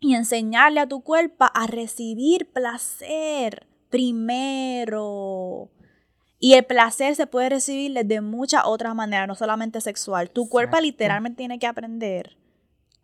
y 0.00 0.14
enseñarle 0.14 0.80
a 0.80 0.88
tu 0.88 1.02
cuerpo 1.02 1.46
a 1.52 1.66
recibir 1.66 2.50
placer 2.52 3.66
primero. 3.88 5.70
Y 6.38 6.54
el 6.54 6.64
placer 6.64 7.16
se 7.16 7.26
puede 7.26 7.48
recibir 7.48 7.92
de 8.04 8.20
muchas 8.20 8.62
otras 8.66 8.94
maneras, 8.94 9.26
no 9.26 9.34
solamente 9.34 9.80
sexual. 9.80 10.30
Tu 10.30 10.48
cuerpo 10.48 10.78
literalmente 10.80 11.38
tiene 11.38 11.58
que 11.58 11.66
aprender 11.66 12.36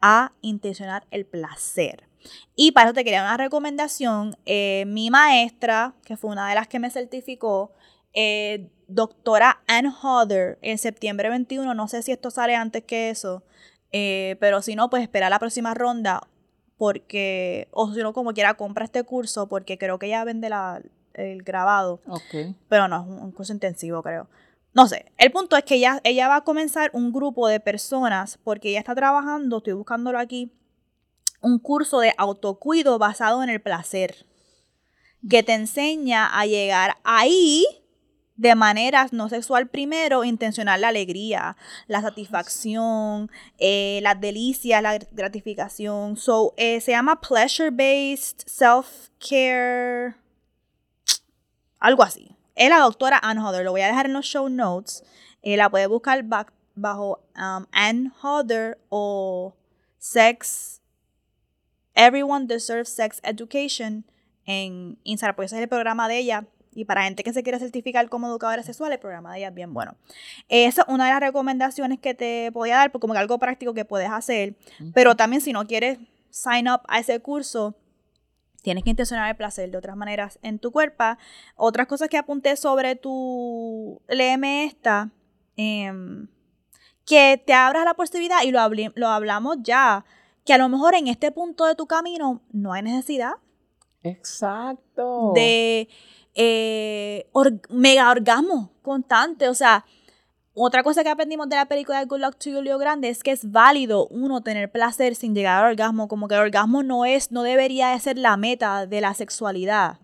a 0.01 0.33
intencionar 0.43 1.07
el 1.11 1.25
placer. 1.25 2.09
Y 2.55 2.73
para 2.73 2.89
eso 2.89 2.95
te 2.95 3.05
quería 3.05 3.23
una 3.23 3.37
recomendación. 3.37 4.37
Eh, 4.45 4.85
mi 4.87 5.11
maestra, 5.11 5.95
que 6.05 6.17
fue 6.17 6.31
una 6.31 6.49
de 6.49 6.55
las 6.55 6.69
que 6.69 6.79
me 6.79 6.91
certificó, 6.91 7.73
eh, 8.15 8.71
doctora 8.89 9.63
Ann 9.67 9.87
Hodder, 9.87 10.59
en 10.63 10.79
septiembre 10.79 11.29
21, 11.29 11.75
no 11.75 11.89
sé 11.89 12.03
si 12.03 12.13
esto 12.13 12.31
sale 12.31 12.55
antes 12.55 12.85
que 12.85 13.11
eso, 13.11 13.43
eh, 13.91 14.37
pero 14.41 14.63
si 14.63 14.75
no, 14.75 14.91
pues 14.91 15.03
espera 15.03 15.31
la 15.31 15.39
próxima 15.39 15.75
ronda, 15.75 16.27
porque, 16.77 17.69
o 17.71 17.93
si 17.93 18.01
no, 18.01 18.13
como 18.13 18.33
quiera, 18.33 18.55
compra 18.55 18.85
este 18.85 19.05
curso, 19.05 19.49
porque 19.49 19.79
creo 19.79 19.99
que 19.99 20.07
ella 20.07 20.25
vende 20.25 20.49
la, 20.49 20.83
el 21.15 21.43
grabado. 21.43 22.01
Ok. 22.07 22.55
Pero 22.69 22.89
no, 22.89 23.03
es 23.03 23.23
un, 23.23 23.33
curso 23.33 23.53
intensivo, 23.53 24.03
creo. 24.03 24.29
No 24.75 24.89
sé, 24.89 25.13
el 25.19 25.31
punto 25.31 25.57
es 25.57 25.65
que 25.65 25.77
ella, 25.77 26.01
ella 26.03 26.29
va 26.29 26.37
a 26.37 26.45
comenzar 26.45 26.91
un 26.95 27.13
grupo 27.13 27.47
de 27.47 27.61
personas 27.61 28.39
porque 28.43 28.71
ella 28.71 28.79
está 28.79 28.95
trabajando, 28.95 29.59
estoy 29.59 29.75
buscándolo 29.75 30.19
aquí, 30.19 30.51
un 31.43 31.59
curso 31.59 32.01
de 32.01 32.15
autocuido 32.17 32.99
basado 32.99 33.43
en 33.43 33.51
el 33.51 33.61
placer, 33.61 34.27
que 35.29 35.43
te 35.43 35.53
enseña 35.53 36.27
a 36.39 36.47
llegar 36.47 36.97
ahí 37.05 37.67
de 38.37 38.55
manera 38.55 39.07
no 39.13 39.29
sexual 39.29 39.69
primero, 39.69 40.25
intencionar 40.25 40.81
la 40.81 40.89
alegría, 40.89 41.57
la 41.87 42.01
satisfacción, 42.01 43.31
eh, 43.59 44.01
las 44.03 44.21
delicias, 44.21 44.83
la 44.83 44.99
gratificación. 45.13 46.17
So, 46.17 46.55
eh, 46.57 46.81
se 46.81 46.93
llama 46.93 47.21
Pleasure-Based 47.21 48.47
Self-Care 48.47 50.23
algo 51.83 52.05
así. 52.05 52.37
Es 52.55 52.71
la 52.71 52.79
doctora 52.79 53.19
Ann 53.23 53.39
Hodder. 53.39 53.65
Lo 53.65 53.73
voy 53.73 53.81
a 53.81 53.89
dejar 53.89 54.07
en 54.07 54.13
los 54.13 54.25
show 54.25 54.49
notes. 54.49 55.03
Eh, 55.43 55.57
la 55.57 55.69
puede 55.69 55.89
buscar 55.89 56.25
bajo 56.75 57.19
um, 57.37 57.67
Ann 57.73 58.13
Hodder 58.23 58.79
o 58.89 59.55
Sex. 59.99 60.81
Everyone 61.95 62.47
Deserves 62.47 62.89
Sex 62.89 63.21
Education 63.25 64.07
en 64.47 64.99
Instagram, 65.03 65.35
porque 65.35 65.47
ese 65.47 65.57
es 65.57 65.63
el 65.63 65.69
programa 65.69 66.09
de 66.09 66.19
ella. 66.19 66.47
Y 66.75 66.85
para 66.85 67.05
gente 67.05 67.23
que 67.23 67.33
se 67.33 67.43
quiere 67.43 67.59
certificar 67.59 68.09
como 68.09 68.29
educadora 68.29 68.63
sexual, 68.63 68.93
el 68.93 68.99
programa 68.99 69.33
de 69.33 69.39
ella 69.39 69.49
es 69.49 69.55
bien 69.55 69.75
bueno. 69.75 69.95
Esa 70.49 70.83
es 70.83 70.89
una 70.89 71.07
de 71.07 71.13
las 71.13 71.21
recomendaciones 71.21 71.99
que 71.99 72.15
te 72.15 72.51
podía 72.53 72.77
dar, 72.77 72.93
como 72.93 73.13
que 73.13 73.19
algo 73.19 73.39
práctico 73.39 73.75
que 73.75 73.85
puedes 73.85 74.11
hacer. 74.11 74.55
Pero 74.95 75.15
también 75.17 75.43
si 75.43 75.53
no 75.53 75.67
quieres 75.67 75.99
sign 76.31 76.69
up 76.69 76.81
a 76.89 76.99
ese 76.99 77.21
curso, 77.21 77.75
tienes 78.63 78.85
que 78.85 78.91
intencionar 78.91 79.29
el 79.29 79.37
placer 79.37 79.71
de 79.71 79.77
otras 79.77 79.97
maneras 79.97 80.39
en 80.43 80.59
tu 80.59 80.73
cuerpo. 80.73 81.05
Otras 81.57 81.87
cosas 81.87 82.09
que 82.09 82.17
apunté 82.17 82.57
sobre 82.57 82.97
tu, 82.97 84.01
léeme 84.09 84.65
esta, 84.65 85.11
em, 85.57 86.29
que 87.05 87.43
te 87.45 87.53
abras 87.53 87.85
la 87.85 87.95
posibilidad, 87.95 88.43
y 88.45 88.51
lo, 88.51 88.61
lo 88.95 89.09
hablamos 89.09 89.59
ya, 89.63 90.05
que 90.45 90.55
a 90.55 90.59
lo 90.59 90.69
mejor 90.69 90.95
en 90.95 91.09
este 91.09 91.33
punto 91.33 91.67
de 91.67 91.75
tu 91.75 91.87
camino 91.87 92.41
no 92.53 92.73
hay 92.73 92.83
necesidad. 92.83 93.33
Exacto. 94.03 95.33
De 95.35 95.89
eh, 96.35 97.27
mega 97.69 98.11
orgasmo 98.11 98.73
constante, 98.83 99.49
o 99.49 99.55
sea, 99.55 99.85
otra 100.55 100.83
cosa 100.83 101.03
que 101.03 101.09
aprendimos 101.09 101.49
de 101.49 101.57
la 101.57 101.67
película 101.67 101.99
de 101.99 102.05
Good 102.05 102.21
Luck 102.21 102.37
to 102.37 102.51
You, 102.51 102.79
Grande, 102.79 103.09
es 103.09 103.23
que 103.23 103.31
es 103.31 103.51
válido 103.51 104.07
uno 104.09 104.43
tener 104.43 104.71
placer 104.71 105.15
sin 105.15 105.35
llegar 105.35 105.65
al 105.65 105.71
orgasmo, 105.71 106.09
como 106.09 106.29
que 106.29 106.35
el 106.35 106.41
orgasmo 106.41 106.83
no 106.83 107.07
es, 107.07 107.33
no 107.33 107.43
debería 107.43 107.89
de 107.89 108.01
ser 108.01 108.19
la 108.19 108.37
meta 108.37 108.87
de 108.87 109.01
la 109.01 109.15
sexualidad. 109.15 109.99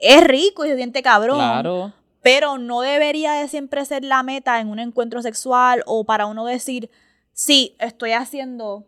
Es 0.00 0.24
rico 0.24 0.64
y 0.64 0.68
se 0.70 0.76
siente 0.76 1.02
cabrón. 1.02 1.36
Claro. 1.36 1.92
Pero 2.20 2.58
no 2.58 2.80
debería 2.80 3.34
de 3.34 3.46
siempre 3.46 3.84
ser 3.84 4.04
la 4.04 4.24
meta 4.24 4.60
en 4.60 4.68
un 4.68 4.80
encuentro 4.80 5.22
sexual 5.22 5.84
o 5.86 6.02
para 6.04 6.26
uno 6.26 6.44
decir, 6.44 6.90
sí, 7.32 7.76
estoy 7.78 8.12
haciendo, 8.12 8.86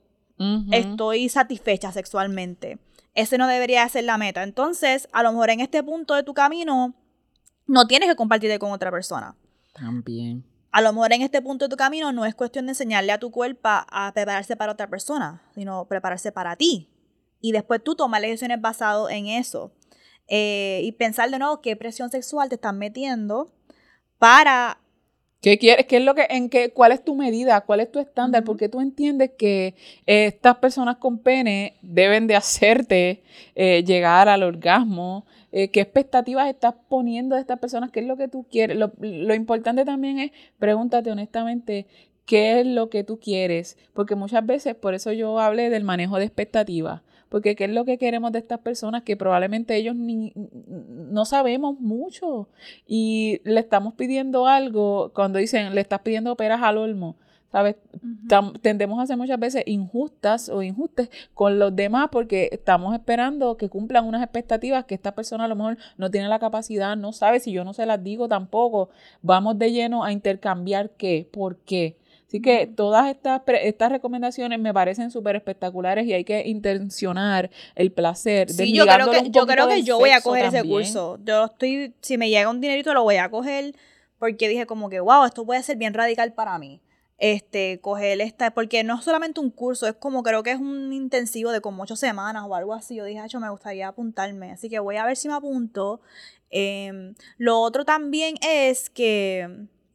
estoy 0.72 1.28
satisfecha 1.28 1.92
sexualmente. 1.92 2.78
Ese 3.18 3.38
no 3.38 3.46
debería 3.48 3.82
de 3.82 3.90
ser 3.90 4.04
la 4.04 4.18
meta. 4.18 4.42
Entonces, 4.42 5.08
a 5.12 5.22
lo 5.22 5.32
mejor 5.32 5.50
en 5.50 5.60
este 5.60 5.82
punto 5.82 6.14
de 6.14 6.22
tu 6.22 6.34
camino, 6.34 6.94
no 7.66 7.86
tienes 7.86 8.08
que 8.08 8.16
compartirte 8.16 8.58
con 8.58 8.72
otra 8.72 8.90
persona. 8.90 9.34
También 9.74 10.44
a 10.70 10.80
lo 10.80 10.92
mejor 10.92 11.12
en 11.12 11.22
este 11.22 11.40
punto 11.42 11.64
de 11.64 11.70
tu 11.70 11.76
camino 11.76 12.12
no 12.12 12.24
es 12.24 12.34
cuestión 12.34 12.66
de 12.66 12.72
enseñarle 12.72 13.12
a 13.12 13.18
tu 13.18 13.30
cuerpo 13.30 13.68
a 13.68 14.12
prepararse 14.14 14.56
para 14.56 14.72
otra 14.72 14.88
persona, 14.88 15.42
sino 15.54 15.86
prepararse 15.86 16.32
para 16.32 16.56
ti. 16.56 16.88
Y 17.40 17.52
después 17.52 17.82
tú 17.82 17.94
tomas 17.94 18.20
decisiones 18.20 18.60
basado 18.60 19.08
en 19.08 19.26
eso. 19.26 19.72
Eh, 20.26 20.80
y 20.84 20.92
pensar 20.92 21.30
de 21.30 21.38
nuevo 21.38 21.62
qué 21.62 21.74
presión 21.74 22.10
sexual 22.10 22.48
te 22.48 22.56
están 22.56 22.78
metiendo 22.78 23.50
para 24.18 24.78
¿Qué 25.40 25.56
quieres? 25.56 25.86
¿Qué 25.86 25.98
es 25.98 26.04
lo 26.04 26.16
que, 26.16 26.26
en 26.30 26.48
qué, 26.48 26.70
cuál 26.72 26.90
es 26.90 27.04
tu 27.04 27.14
medida? 27.14 27.60
¿Cuál 27.60 27.78
es 27.80 27.92
tu 27.92 28.00
estándar? 28.00 28.42
Porque 28.42 28.68
tú 28.68 28.80
entiendes 28.80 29.30
que 29.38 29.76
estas 30.04 30.56
personas 30.56 30.96
con 30.96 31.18
pene 31.18 31.76
deben 31.80 32.26
de 32.26 32.34
hacerte 32.34 33.22
eh, 33.54 33.84
llegar 33.84 34.28
al 34.28 34.42
orgasmo. 34.42 35.26
Eh, 35.52 35.70
¿Qué 35.70 35.80
expectativas 35.80 36.48
estás 36.48 36.74
poniendo 36.88 37.36
de 37.36 37.40
estas 37.42 37.60
personas? 37.60 37.92
¿Qué 37.92 38.00
es 38.00 38.06
lo 38.06 38.16
que 38.16 38.26
tú 38.26 38.46
quieres? 38.50 38.76
Lo, 38.76 38.92
lo 38.98 39.34
importante 39.34 39.84
también 39.84 40.18
es 40.18 40.32
pregúntate 40.58 41.10
honestamente 41.12 41.86
qué 42.26 42.60
es 42.60 42.66
lo 42.66 42.90
que 42.90 43.04
tú 43.04 43.20
quieres. 43.20 43.78
Porque 43.94 44.16
muchas 44.16 44.44
veces, 44.44 44.74
por 44.74 44.94
eso 44.94 45.12
yo 45.12 45.38
hablé 45.38 45.70
del 45.70 45.84
manejo 45.84 46.18
de 46.18 46.24
expectativas 46.24 47.02
porque 47.28 47.56
qué 47.56 47.64
es 47.64 47.70
lo 47.70 47.84
que 47.84 47.98
queremos 47.98 48.32
de 48.32 48.38
estas 48.38 48.60
personas 48.60 49.02
que 49.02 49.16
probablemente 49.16 49.76
ellos 49.76 49.94
ni, 49.94 50.32
no 50.66 51.24
sabemos 51.24 51.78
mucho 51.80 52.48
y 52.86 53.40
le 53.44 53.60
estamos 53.60 53.94
pidiendo 53.94 54.46
algo, 54.46 55.12
cuando 55.14 55.38
dicen 55.38 55.74
le 55.74 55.80
estás 55.80 56.00
pidiendo 56.00 56.36
peras 56.36 56.62
al 56.62 56.78
olmo, 56.78 57.16
¿sabes? 57.50 57.76
Tendemos 58.62 59.00
a 59.00 59.06
ser 59.06 59.16
muchas 59.16 59.38
veces 59.38 59.62
injustas 59.66 60.48
o 60.48 60.62
injustes 60.62 61.10
con 61.34 61.58
los 61.58 61.74
demás 61.74 62.08
porque 62.12 62.48
estamos 62.52 62.94
esperando 62.94 63.56
que 63.56 63.68
cumplan 63.68 64.06
unas 64.06 64.22
expectativas 64.22 64.84
que 64.84 64.94
esta 64.94 65.14
persona 65.14 65.44
a 65.44 65.48
lo 65.48 65.56
mejor 65.56 65.78
no 65.96 66.10
tiene 66.10 66.28
la 66.28 66.38
capacidad, 66.38 66.96
no 66.96 67.12
sabe, 67.12 67.40
si 67.40 67.52
yo 67.52 67.64
no 67.64 67.72
se 67.72 67.86
las 67.86 68.02
digo 68.02 68.28
tampoco, 68.28 68.90
vamos 69.22 69.58
de 69.58 69.72
lleno 69.72 70.04
a 70.04 70.12
intercambiar 70.12 70.90
qué, 70.90 71.28
por 71.30 71.56
qué. 71.56 71.96
Así 72.28 72.42
que 72.42 72.66
todas 72.66 73.08
estas, 73.08 73.40
estas 73.62 73.90
recomendaciones 73.90 74.58
me 74.58 74.74
parecen 74.74 75.10
súper 75.10 75.36
espectaculares 75.36 76.06
y 76.06 76.12
hay 76.12 76.24
que 76.24 76.46
intencionar 76.46 77.50
el 77.74 77.90
placer. 77.90 78.50
Sí, 78.50 78.74
yo 78.74 78.84
creo 78.84 79.10
que, 79.10 79.30
yo, 79.30 79.46
creo 79.46 79.66
que 79.66 79.82
yo 79.82 79.98
voy 79.98 80.10
a 80.10 80.20
coger 80.20 80.44
ese 80.44 80.62
curso. 80.62 81.18
Yo 81.24 81.46
estoy, 81.46 81.94
si 82.02 82.18
me 82.18 82.28
llega 82.28 82.50
un 82.50 82.60
dinerito 82.60 82.92
lo 82.92 83.02
voy 83.02 83.16
a 83.16 83.30
coger 83.30 83.74
porque 84.18 84.46
dije 84.46 84.66
como 84.66 84.90
que, 84.90 85.00
wow, 85.00 85.24
esto 85.24 85.46
puede 85.46 85.62
ser 85.62 85.78
bien 85.78 85.94
radical 85.94 86.34
para 86.34 86.58
mí. 86.58 86.82
Este, 87.16 87.80
coger 87.80 88.20
esta, 88.20 88.50
porque 88.50 88.84
no 88.84 88.98
es 88.98 89.04
solamente 89.04 89.40
un 89.40 89.50
curso, 89.50 89.86
es 89.86 89.94
como 89.94 90.22
creo 90.22 90.42
que 90.42 90.52
es 90.52 90.60
un 90.60 90.92
intensivo 90.92 91.50
de 91.50 91.62
como 91.62 91.82
ocho 91.82 91.96
semanas 91.96 92.44
o 92.46 92.54
algo 92.54 92.74
así. 92.74 92.96
Yo 92.96 93.04
dije, 93.04 93.24
hecho, 93.24 93.40
me 93.40 93.48
gustaría 93.48 93.88
apuntarme. 93.88 94.52
Así 94.52 94.68
que 94.68 94.80
voy 94.80 94.96
a 94.96 95.06
ver 95.06 95.16
si 95.16 95.28
me 95.28 95.34
apunto. 95.34 96.02
Em, 96.50 97.14
lo 97.38 97.58
otro 97.60 97.86
también 97.86 98.34
es 98.42 98.90
que 98.90 99.48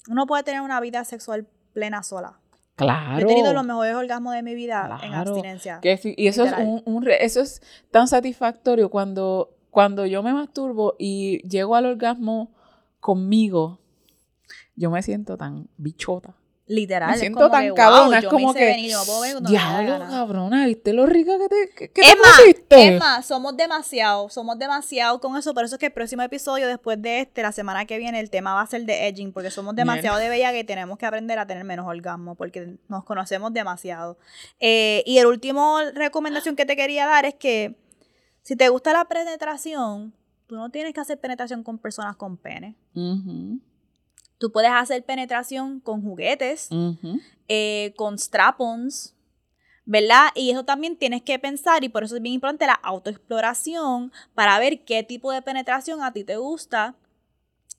uno 0.10 0.26
puede 0.26 0.42
tener 0.42 0.62
una 0.62 0.80
vida 0.80 1.04
sexual 1.06 1.48
plena 1.74 2.04
sola. 2.04 2.40
Claro. 2.76 3.24
he 3.24 3.26
tenido 3.26 3.54
los 3.54 3.64
mejores 3.64 3.96
orgasmos 3.96 4.34
de 4.34 4.42
mi 4.42 4.56
vida 4.56 5.00
en 5.04 5.14
abstinencia. 5.14 5.80
y 5.84 6.28
eso 6.28 6.44
es, 6.44 6.54
un, 6.58 7.06
eso 7.20 7.42
es 7.42 7.62
tan 7.92 8.08
satisfactorio 8.08 8.90
cuando, 8.90 9.56
cuando 9.70 10.08
yo 10.08 10.24
me 10.24 10.34
masturbo 10.34 10.96
y 10.98 11.48
llego 11.48 11.76
al 11.76 11.86
orgasmo 11.86 12.52
conmigo, 13.00 13.80
yo 14.76 14.90
me 14.90 15.04
siento 15.04 15.38
tan 15.38 15.68
bichota. 15.78 16.36
Literal. 16.66 17.12
Me 17.12 17.18
siento 17.18 17.50
tan 17.52 17.74
cabrona, 17.74 18.20
es 18.20 18.26
como 18.26 18.54
que. 18.54 18.74
Diablo, 19.42 20.00
cabrona, 20.10 20.66
¿viste 20.66 20.94
lo 20.94 21.06
rica 21.06 21.38
que 21.38 21.50
te, 21.50 21.90
que, 21.92 22.02
es 22.02 22.68
te 22.70 22.96
Es 22.96 23.00
más, 23.00 23.26
somos 23.26 23.58
demasiado, 23.58 24.30
somos 24.30 24.58
demasiado 24.58 25.20
con 25.20 25.36
eso. 25.36 25.54
Por 25.54 25.66
eso 25.66 25.76
es 25.76 25.80
que 25.80 25.88
el 25.88 25.92
próximo 25.92 26.22
episodio, 26.22 26.68
después 26.68 27.02
de 27.02 27.20
este, 27.20 27.42
la 27.42 27.52
semana 27.52 27.86
que 27.86 27.98
viene, 27.98 28.22
el 28.22 28.30
tema 28.30 28.54
va 28.54 28.62
a 28.62 28.68
ser 28.68 28.86
de 28.86 29.08
edging, 29.08 29.34
porque 29.34 29.52
somos 29.52 29.76
demasiado 29.76 30.18
de 30.18 30.30
bella 30.30 30.54
que 30.54 30.64
tenemos 30.64 30.98
que 30.98 31.06
aprender 31.06 31.38
a 31.38 31.46
tener 31.46 31.66
menos 31.66 31.86
orgasmo, 31.86 32.36
porque 32.36 32.78
nos 32.88 33.04
conocemos 33.04 33.52
demasiado. 33.52 34.18
Eh, 34.62 35.04
y 35.06 35.18
el 35.18 35.26
último 35.26 35.80
recomendación 35.94 36.56
que 36.56 36.66
te 36.66 36.78
quería 36.78 37.06
dar 37.08 37.26
es 37.26 37.36
que 37.36 37.76
si 38.42 38.56
te 38.56 38.70
gusta 38.70 38.94
la 38.94 39.04
penetración, 39.04 40.14
tú 40.48 40.56
no 40.56 40.70
tienes 40.70 40.94
que 40.94 41.02
hacer 41.02 41.20
penetración 41.20 41.62
con 41.62 41.78
personas 41.78 42.16
con 42.16 42.38
pene. 42.38 42.76
Tú 44.38 44.52
puedes 44.52 44.72
hacer 44.72 45.04
penetración 45.06 45.80
con 45.80 46.02
juguetes, 46.02 46.70
eh, 47.48 47.94
con 47.96 48.18
strap-ons, 48.18 49.16
¿verdad? 49.86 50.30
Y 50.36 50.52
eso 50.52 50.64
también 50.66 50.98
tienes 50.98 51.22
que 51.22 51.40
pensar, 51.40 51.84
y 51.84 51.90
por 51.90 52.04
eso 52.04 52.16
es 52.16 52.22
bien 52.22 52.36
importante 52.36 52.66
la 52.66 52.74
autoexploración 52.74 54.12
para 54.34 54.60
ver 54.60 54.84
qué 54.84 55.04
tipo 55.04 55.32
de 55.32 55.42
penetración 55.42 56.02
a 56.02 56.14
ti 56.14 56.24
te 56.24 56.38
gusta. 56.38 56.96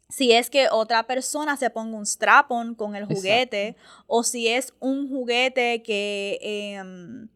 Si 0.08 0.32
es 0.32 0.50
que 0.50 0.68
otra 0.70 1.06
persona 1.06 1.56
se 1.56 1.70
ponga 1.70 1.96
un 1.96 2.06
strap-on 2.06 2.74
con 2.74 2.94
el 2.94 3.06
juguete, 3.06 3.76
o 4.06 4.22
si 4.22 4.48
es 4.48 4.74
un 4.80 5.08
juguete 5.08 5.82
que 5.82 6.38
em, 6.42 7.28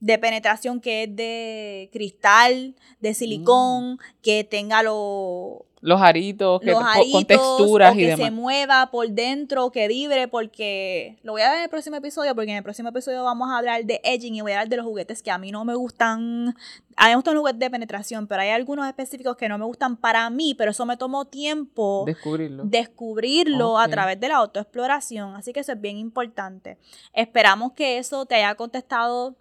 de 0.00 0.18
penetración 0.18 0.80
que 0.80 1.04
es 1.04 1.16
de 1.16 1.90
cristal, 1.92 2.74
de 3.00 3.14
silicón, 3.14 3.94
mm. 3.94 3.98
que 4.22 4.44
tenga 4.44 4.82
lo, 4.82 5.66
los 5.80 6.00
aritos, 6.00 6.60
que, 6.60 6.72
con 6.72 7.24
texturas 7.24 7.94
y 7.94 8.00
que 8.00 8.16
se 8.16 8.30
mueva 8.30 8.90
por 8.90 9.08
dentro, 9.08 9.70
que 9.70 9.88
vibre, 9.88 10.28
porque 10.28 11.16
lo 11.22 11.32
voy 11.32 11.42
a 11.42 11.48
ver 11.48 11.58
en 11.58 11.64
el 11.64 11.70
próximo 11.70 11.96
episodio, 11.96 12.34
porque 12.34 12.50
en 12.50 12.58
el 12.58 12.62
próximo 12.62 12.90
episodio 12.90 13.24
vamos 13.24 13.50
a 13.50 13.58
hablar 13.58 13.84
de 13.84 14.00
edging 14.04 14.34
y 14.34 14.40
voy 14.42 14.52
a 14.52 14.56
hablar 14.56 14.68
de 14.68 14.76
los 14.76 14.84
juguetes 14.84 15.22
que 15.22 15.30
a 15.30 15.38
mí 15.38 15.50
no 15.50 15.64
me 15.64 15.74
gustan. 15.74 16.54
A 16.96 17.04
mí 17.04 17.10
me 17.10 17.14
gustan 17.14 17.34
los 17.34 17.40
juguetes 17.40 17.60
de 17.60 17.70
penetración, 17.70 18.26
pero 18.26 18.42
hay 18.42 18.50
algunos 18.50 18.86
específicos 18.86 19.36
que 19.36 19.48
no 19.48 19.56
me 19.56 19.64
gustan 19.64 19.96
para 19.96 20.28
mí, 20.28 20.54
pero 20.54 20.72
eso 20.72 20.84
me 20.84 20.98
tomó 20.98 21.24
tiempo 21.24 22.04
descubrirlo, 22.04 22.64
descubrirlo 22.64 23.78
a 23.78 23.88
través 23.88 24.20
de 24.20 24.28
la 24.28 24.36
autoexploración, 24.36 25.34
así 25.34 25.54
que 25.54 25.60
eso 25.60 25.72
es 25.72 25.80
bien 25.80 25.96
importante. 25.96 26.76
Esperamos 27.14 27.72
que 27.72 27.96
eso 27.96 28.26
te 28.26 28.34
haya 28.34 28.54
contestado 28.54 29.34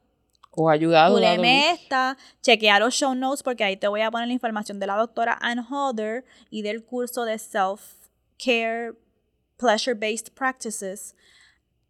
o 0.60 0.70
ayudado. 0.70 1.16
Puleme 1.16 1.72
esta, 1.72 2.18
chequea 2.42 2.80
los 2.80 2.94
show 2.94 3.16
notes 3.16 3.44
porque 3.44 3.64
ahí 3.64 3.78
te 3.78 3.88
voy 3.88 4.02
a 4.02 4.12
poner 4.12 4.28
la 4.28 4.34
información 4.34 4.80
de 4.80 4.88
la 4.88 4.96
doctora 4.96 5.38
Ann 5.42 5.60
Holder 5.60 6.26
y 6.50 6.62
del 6.62 6.84
curso 6.84 7.26
de 7.26 7.38
Self-Care 7.38 8.94
Pleasure-Based 9.58 10.34
Practices. 10.34 11.16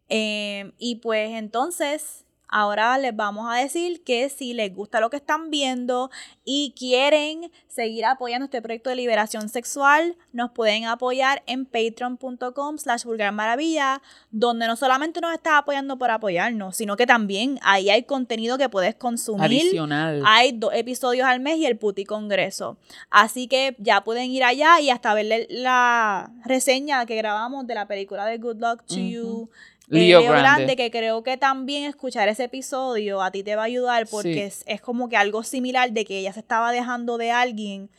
Em, 0.07 0.73
y 0.77 0.95
pues 0.95 1.31
entonces 1.31 2.25
Ahora 2.49 2.97
les 2.97 3.15
vamos 3.15 3.47
a 3.49 3.57
decir 3.57 4.03
que 4.03 4.27
si 4.29 4.53
les 4.53 4.73
gusta 4.73 4.99
lo 4.99 5.09
que 5.09 5.17
están 5.17 5.51
viendo 5.51 6.09
y 6.43 6.73
quieren 6.77 7.51
seguir 7.67 8.05
apoyando 8.05 8.45
este 8.45 8.61
proyecto 8.61 8.89
de 8.89 8.95
liberación 8.95 9.49
sexual, 9.49 10.17
nos 10.33 10.51
pueden 10.51 10.85
apoyar 10.85 11.43
en 11.45 11.65
patreon.com 11.65 12.77
slash 12.77 13.03
vulgarmaravilla, 13.05 14.01
donde 14.31 14.65
no 14.65 14.75
solamente 14.75 15.21
nos 15.21 15.33
estás 15.33 15.53
apoyando 15.59 15.97
por 15.97 16.09
apoyarnos, 16.09 16.75
sino 16.75 16.97
que 16.97 17.05
también 17.05 17.59
ahí 17.61 17.91
hay 17.91 18.03
contenido 18.03 18.57
que 18.57 18.67
puedes 18.67 18.95
consumir. 18.95 19.61
Adicional. 19.61 20.23
Hay 20.25 20.51
dos 20.53 20.73
episodios 20.73 21.27
al 21.27 21.39
mes 21.39 21.57
y 21.57 21.67
el 21.67 21.77
puti 21.77 22.03
congreso. 22.03 22.77
Así 23.11 23.47
que 23.47 23.75
ya 23.77 24.03
pueden 24.03 24.31
ir 24.31 24.43
allá 24.43 24.79
y 24.81 24.89
hasta 24.89 25.13
ver 25.13 25.47
la 25.49 26.31
reseña 26.45 27.05
que 27.05 27.15
grabamos 27.15 27.67
de 27.67 27.75
la 27.75 27.87
película 27.87 28.25
de 28.25 28.39
Good 28.39 28.59
Luck 28.59 28.83
to 28.87 28.95
You 28.95 29.49
Leo 29.89 30.19
Leo 30.21 30.31
Grande. 30.31 30.41
Grande, 30.65 30.75
que 30.75 30.91
creo 30.91 31.23
que 31.23 31.35
también 31.37 31.83
escuchar 31.85 32.29
ese 32.29 32.43
episodio 32.45 33.21
a 33.21 33.31
ti 33.31 33.43
te 33.43 33.55
va 33.55 33.63
a 33.63 33.65
ayudar 33.65 34.07
porque 34.07 34.33
Sí. 34.33 34.39
es, 34.39 34.63
es 34.67 34.81
como 34.81 35.09
que 35.09 35.17
algo 35.17 35.43
similar 35.43 35.91
de 35.91 36.05
que 36.05 36.19
ella 36.19 36.31
se 36.31 36.39
estaba 36.41 36.71
dejando 36.71 37.17
de 37.17 37.31
alguien, 37.31 37.89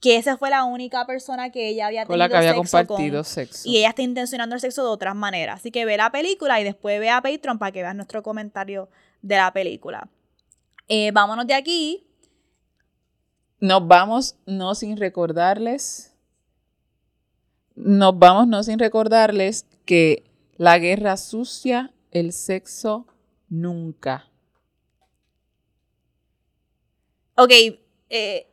que 0.00 0.16
esa 0.16 0.36
fue 0.38 0.48
la 0.48 0.64
única 0.64 1.04
persona 1.06 1.50
que 1.50 1.68
ella 1.68 1.88
había 1.88 2.06
Con 2.06 2.18
la 2.18 2.28
que 2.28 2.34
tenido 2.34 2.50
había 2.52 2.62
sexo 2.62 2.76
con, 2.78 2.86
compartido 2.86 3.24
sexo. 3.24 3.68
y 3.68 3.78
ella 3.78 3.90
está 3.90 4.02
intencionando 4.02 4.54
el 4.54 4.60
sexo 4.60 4.82
de 4.82 4.88
otras 4.90 5.14
maneras. 5.14 5.56
Así 5.60 5.70
que 5.70 5.84
ve 5.84 5.96
la 5.96 6.10
película 6.10 6.60
y 6.60 6.64
después 6.64 6.98
ve 7.00 7.10
a 7.10 7.20
Patreon 7.20 7.58
para 7.58 7.72
que 7.72 7.82
veas 7.82 7.94
nuestro 7.96 8.22
comentario 8.22 8.88
de 9.20 9.36
la 9.36 9.52
película. 9.52 10.08
Eh, 10.88 11.10
vámonos 11.12 11.46
de 11.46 11.54
aquí. 11.54 12.06
Nos 13.58 13.86
vamos 13.86 14.36
no 14.46 14.74
sin 14.74 14.96
recordarles. 14.96 16.14
Nos 17.74 18.18
vamos 18.18 18.46
no 18.46 18.62
sin 18.62 18.78
recordarles 18.78 19.66
que 19.84 20.24
la 20.60 20.78
guerra 20.78 21.16
sucia, 21.16 21.90
el 22.10 22.34
sexo 22.34 23.06
nunca. 23.48 24.28
Ok, 27.34 27.50
eh, 28.10 28.46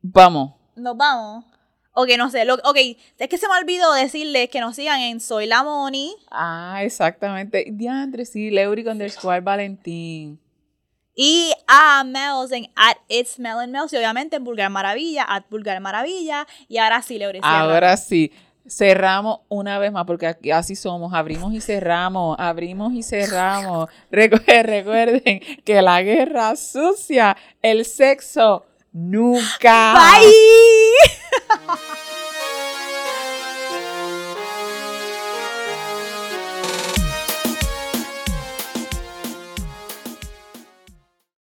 Vamos. 0.00 0.52
nos 0.76 0.96
vamos. 0.96 1.44
Ok, 1.92 2.10
no 2.16 2.30
sé. 2.30 2.44
Lo, 2.44 2.54
ok, 2.54 2.76
es 3.18 3.28
que 3.28 3.36
se 3.36 3.48
me 3.48 3.58
olvidó 3.58 3.92
decirles 3.94 4.48
que 4.48 4.60
nos 4.60 4.76
sigan 4.76 5.00
en 5.00 5.18
Soy 5.18 5.46
la 5.46 5.64
Moni. 5.64 6.14
Ah, 6.30 6.84
exactamente. 6.84 7.66
Diandre, 7.72 8.26
sí, 8.26 8.50
Leuric 8.50 8.86
underscore 8.86 9.40
Valentín. 9.40 10.38
Y 11.16 11.52
a 11.66 12.04
Mels 12.04 12.52
en 12.52 12.70
at 12.76 12.98
It's 13.08 13.40
Melon 13.40 13.72
Mels. 13.72 13.92
Y 13.92 13.96
obviamente 13.96 14.36
en 14.36 14.44
Vulgar 14.44 14.70
Maravilla, 14.70 15.24
at 15.28 15.42
Vulgar 15.50 15.80
Maravilla. 15.80 16.46
Y 16.68 16.78
ahora 16.78 17.02
sí, 17.02 17.18
cierra. 17.18 17.40
Ahora 17.42 17.96
sí, 17.96 18.30
cerramos 18.70 19.40
una 19.48 19.78
vez 19.78 19.90
más, 19.92 20.04
porque 20.06 20.26
aquí 20.28 20.50
así 20.52 20.76
somos, 20.76 21.12
abrimos 21.12 21.52
y 21.52 21.60
cerramos, 21.60 22.36
abrimos 22.38 22.92
y 22.92 23.02
cerramos. 23.02 23.88
Recu- 24.12 24.42
Recuerden 24.64 25.40
que 25.64 25.82
la 25.82 26.00
guerra 26.02 26.54
sucia, 26.56 27.36
el 27.62 27.84
sexo, 27.84 28.64
nunca. 28.92 29.94
Bye. 29.94 30.30